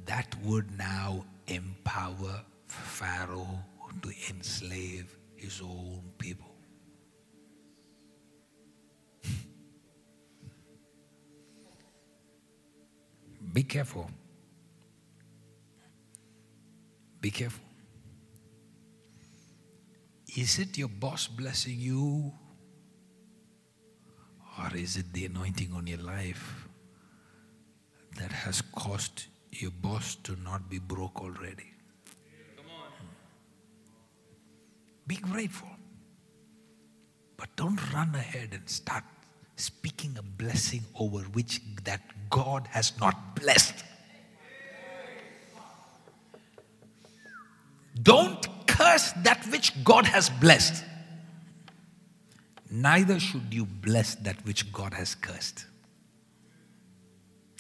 That 0.06 0.34
would 0.44 0.78
now 0.78 1.26
empower 1.48 2.42
Pharaoh 2.68 3.60
to 4.02 4.12
enslave 4.30 5.18
his 5.36 5.62
own 5.62 6.02
people. 6.18 6.49
Be 13.54 13.64
careful. 13.64 14.10
Be 17.22 17.32
careful. 17.32 17.64
Is 20.38 20.60
it 20.60 20.78
your 20.78 20.88
boss 20.88 21.28
blessing 21.28 21.80
you? 21.80 22.32
Or 24.60 24.76
is 24.76 24.98
it 24.98 25.12
the 25.14 25.26
anointing 25.26 25.74
on 25.74 25.88
your 25.88 26.00
life 26.00 26.68
that 28.18 28.32
has 28.32 28.62
caused 28.62 29.26
your 29.52 29.72
boss 29.72 30.16
to 30.24 30.36
not 30.44 30.70
be 30.70 30.80
broke 30.80 31.22
already? 31.22 31.74
Come 32.58 32.66
on. 32.68 32.92
Be 35.08 35.16
grateful. 35.16 35.70
But 37.38 37.56
don't 37.56 37.80
run 37.94 38.14
ahead 38.14 38.50
and 38.52 38.70
start 38.70 39.04
speaking 39.56 40.16
a 40.18 40.22
blessing 40.22 40.84
over 40.94 41.20
which 41.20 41.62
that 41.86 42.02
God 42.30 42.68
has 42.72 42.98
not 43.00 43.36
blessed. 43.36 43.84
Don't 48.02 48.48
curse 48.68 49.12
that 49.24 49.46
which 49.52 49.84
God 49.84 50.06
has 50.06 50.30
blessed. 50.30 50.84
Neither 52.72 53.20
should 53.20 53.54
you 53.54 53.66
bless 53.66 54.16
that 54.16 54.46
which 54.46 54.72
God 54.72 54.94
has 54.94 55.16
cursed. 55.16 55.66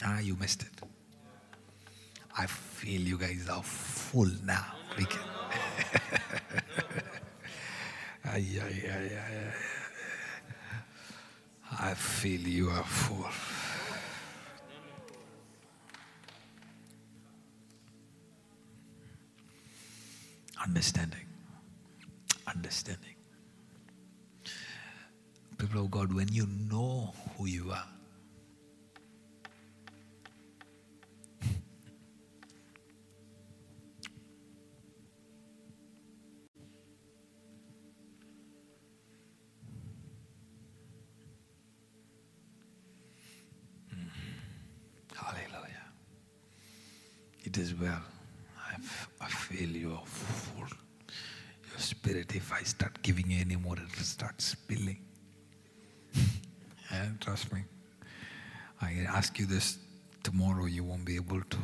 Ah, 0.03 0.19
you 0.19 0.35
missed 0.35 0.61
it. 0.61 0.69
I 2.37 2.45
feel 2.45 3.01
you 3.01 3.17
guys 3.17 3.49
are 3.49 3.63
full 3.63 4.29
now. 4.45 4.65
We 4.97 5.05
can. 5.05 5.19
I 11.79 11.93
feel 11.95 12.41
you 12.41 12.69
are 12.69 12.83
full. 12.83 13.27
Understanding. 20.63 21.25
Understanding. 22.47 23.15
People 25.57 25.81
of 25.81 25.91
God, 25.91 26.13
when 26.13 26.27
you 26.31 26.47
know 26.69 27.13
who 27.37 27.45
you 27.47 27.71
are. 27.71 27.85
It 47.43 47.57
is 47.57 47.73
well. 47.73 48.03
Feel 49.49 49.69
you 49.69 49.93
are 49.93 50.05
full. 50.05 50.67
Your 51.71 51.79
spirit, 51.79 52.35
if 52.35 52.53
I 52.53 52.61
start 52.61 53.01
giving 53.01 53.31
you 53.31 53.41
any 53.41 53.55
more, 53.55 53.75
it 53.77 53.97
will 53.97 54.03
start 54.03 54.39
spilling. 54.39 54.99
and 56.13 56.23
eh, 56.91 57.07
trust 57.19 57.51
me, 57.51 57.63
I 58.79 59.07
ask 59.07 59.39
you 59.39 59.47
this 59.47 59.79
tomorrow, 60.21 60.65
you 60.65 60.83
won't 60.83 61.03
be 61.03 61.15
able 61.15 61.41
to. 61.41 61.57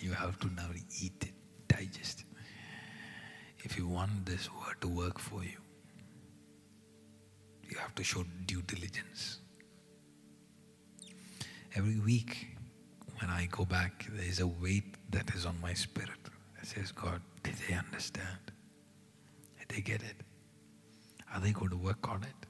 You 0.00 0.12
have 0.12 0.38
to 0.40 0.48
now 0.48 0.68
eat 1.00 1.14
it, 1.22 1.32
digest. 1.66 2.24
If 3.60 3.78
you 3.78 3.88
want 3.88 4.26
this 4.26 4.50
word 4.52 4.78
to 4.82 4.88
work 4.88 5.18
for 5.18 5.42
you, 5.42 5.58
you 7.70 7.78
have 7.78 7.94
to 7.94 8.04
show 8.04 8.22
due 8.44 8.60
diligence. 8.60 9.38
Every 11.74 11.98
week, 12.00 12.48
when 13.18 13.30
I 13.30 13.46
go 13.50 13.64
back, 13.64 14.04
there 14.12 14.28
is 14.28 14.40
a 14.40 14.46
weight 14.46 14.96
that 15.10 15.34
is 15.34 15.46
on 15.46 15.58
my 15.62 15.72
spirit 15.72 16.25
says, 16.66 16.90
God, 16.90 17.20
did 17.44 17.54
they 17.68 17.74
understand? 17.74 18.50
Did 19.58 19.68
they 19.68 19.80
get 19.80 20.02
it? 20.02 20.16
Are 21.32 21.40
they 21.40 21.52
going 21.52 21.70
to 21.70 21.76
work 21.76 22.08
on 22.08 22.24
it? 22.24 22.46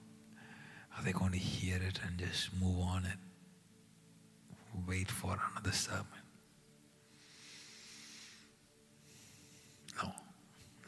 Are 0.97 1.05
they 1.05 1.13
going 1.13 1.33
to 1.33 1.39
hear 1.39 1.77
it 1.77 2.01
and 2.05 2.19
just 2.19 2.49
move 2.59 2.81
on 2.81 3.05
and 3.05 4.89
wait 4.89 5.11
for 5.11 5.39
another 5.53 5.73
sermon? 5.73 6.07
No, 10.03 10.11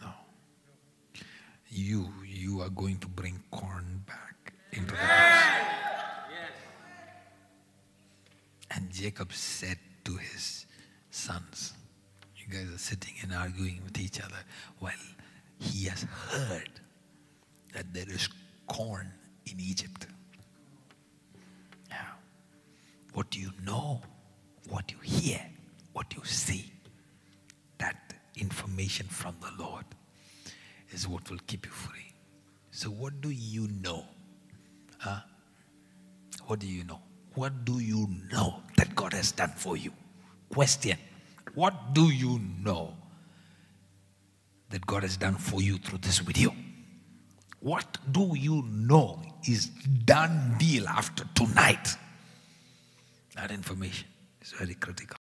no. 0.00 0.10
You, 1.68 2.08
you 2.26 2.62
are 2.62 2.70
going 2.70 2.96
to 2.98 3.08
bring 3.08 3.42
corn 3.50 4.04
back 4.06 4.54
into 4.72 4.92
the 4.92 4.96
house. 4.96 5.74
And 8.70 8.90
Jacob 8.90 9.32
said 9.32 9.78
to 10.04 10.16
his 10.16 10.64
sons, 11.10 11.74
You 12.48 12.58
guys 12.58 12.74
are 12.74 12.78
sitting 12.78 13.14
and 13.22 13.34
arguing 13.34 13.80
with 13.84 13.98
each 13.98 14.20
other 14.20 14.38
while 14.78 14.92
he 15.58 15.86
has 15.86 16.04
heard 16.30 16.70
that 17.74 17.92
there 17.92 18.08
is 18.08 18.28
corn 18.66 19.12
in 19.46 19.60
Egypt. 19.60 20.06
Now, 21.90 22.14
what 23.12 23.30
do 23.30 23.40
you 23.40 23.50
know, 23.64 24.00
what 24.68 24.90
you 24.90 24.98
hear, 25.02 25.40
what 25.92 26.14
you 26.14 26.24
see, 26.24 26.72
that 27.78 28.14
information 28.36 29.06
from 29.08 29.34
the 29.40 29.62
Lord 29.62 29.84
is 30.90 31.06
what 31.06 31.30
will 31.30 31.40
keep 31.46 31.66
you 31.66 31.72
free. 31.72 32.12
So, 32.70 32.88
what 32.88 33.20
do 33.20 33.30
you 33.30 33.68
know? 33.82 34.04
Huh? 34.98 35.20
What 36.46 36.60
do 36.60 36.66
you 36.66 36.84
know? 36.84 37.00
What 37.34 37.64
do 37.64 37.78
you 37.78 38.08
know 38.32 38.62
that 38.76 38.94
God 38.94 39.12
has 39.12 39.32
done 39.32 39.52
for 39.56 39.76
you? 39.76 39.92
Question 40.50 40.96
What 41.54 41.94
do 41.94 42.10
you 42.10 42.40
know 42.62 42.94
that 44.70 44.86
God 44.86 45.02
has 45.02 45.16
done 45.16 45.34
for 45.34 45.62
you 45.62 45.78
through 45.78 45.98
this 45.98 46.18
video? 46.18 46.54
What 47.60 47.98
do 48.12 48.32
you 48.34 48.62
know 48.66 49.20
is 49.48 49.66
done 49.66 50.56
deal 50.58 50.86
after 50.88 51.24
tonight? 51.34 51.96
That 53.34 53.50
information 53.50 54.08
is 54.40 54.52
very 54.52 54.74
critical. 54.74 55.17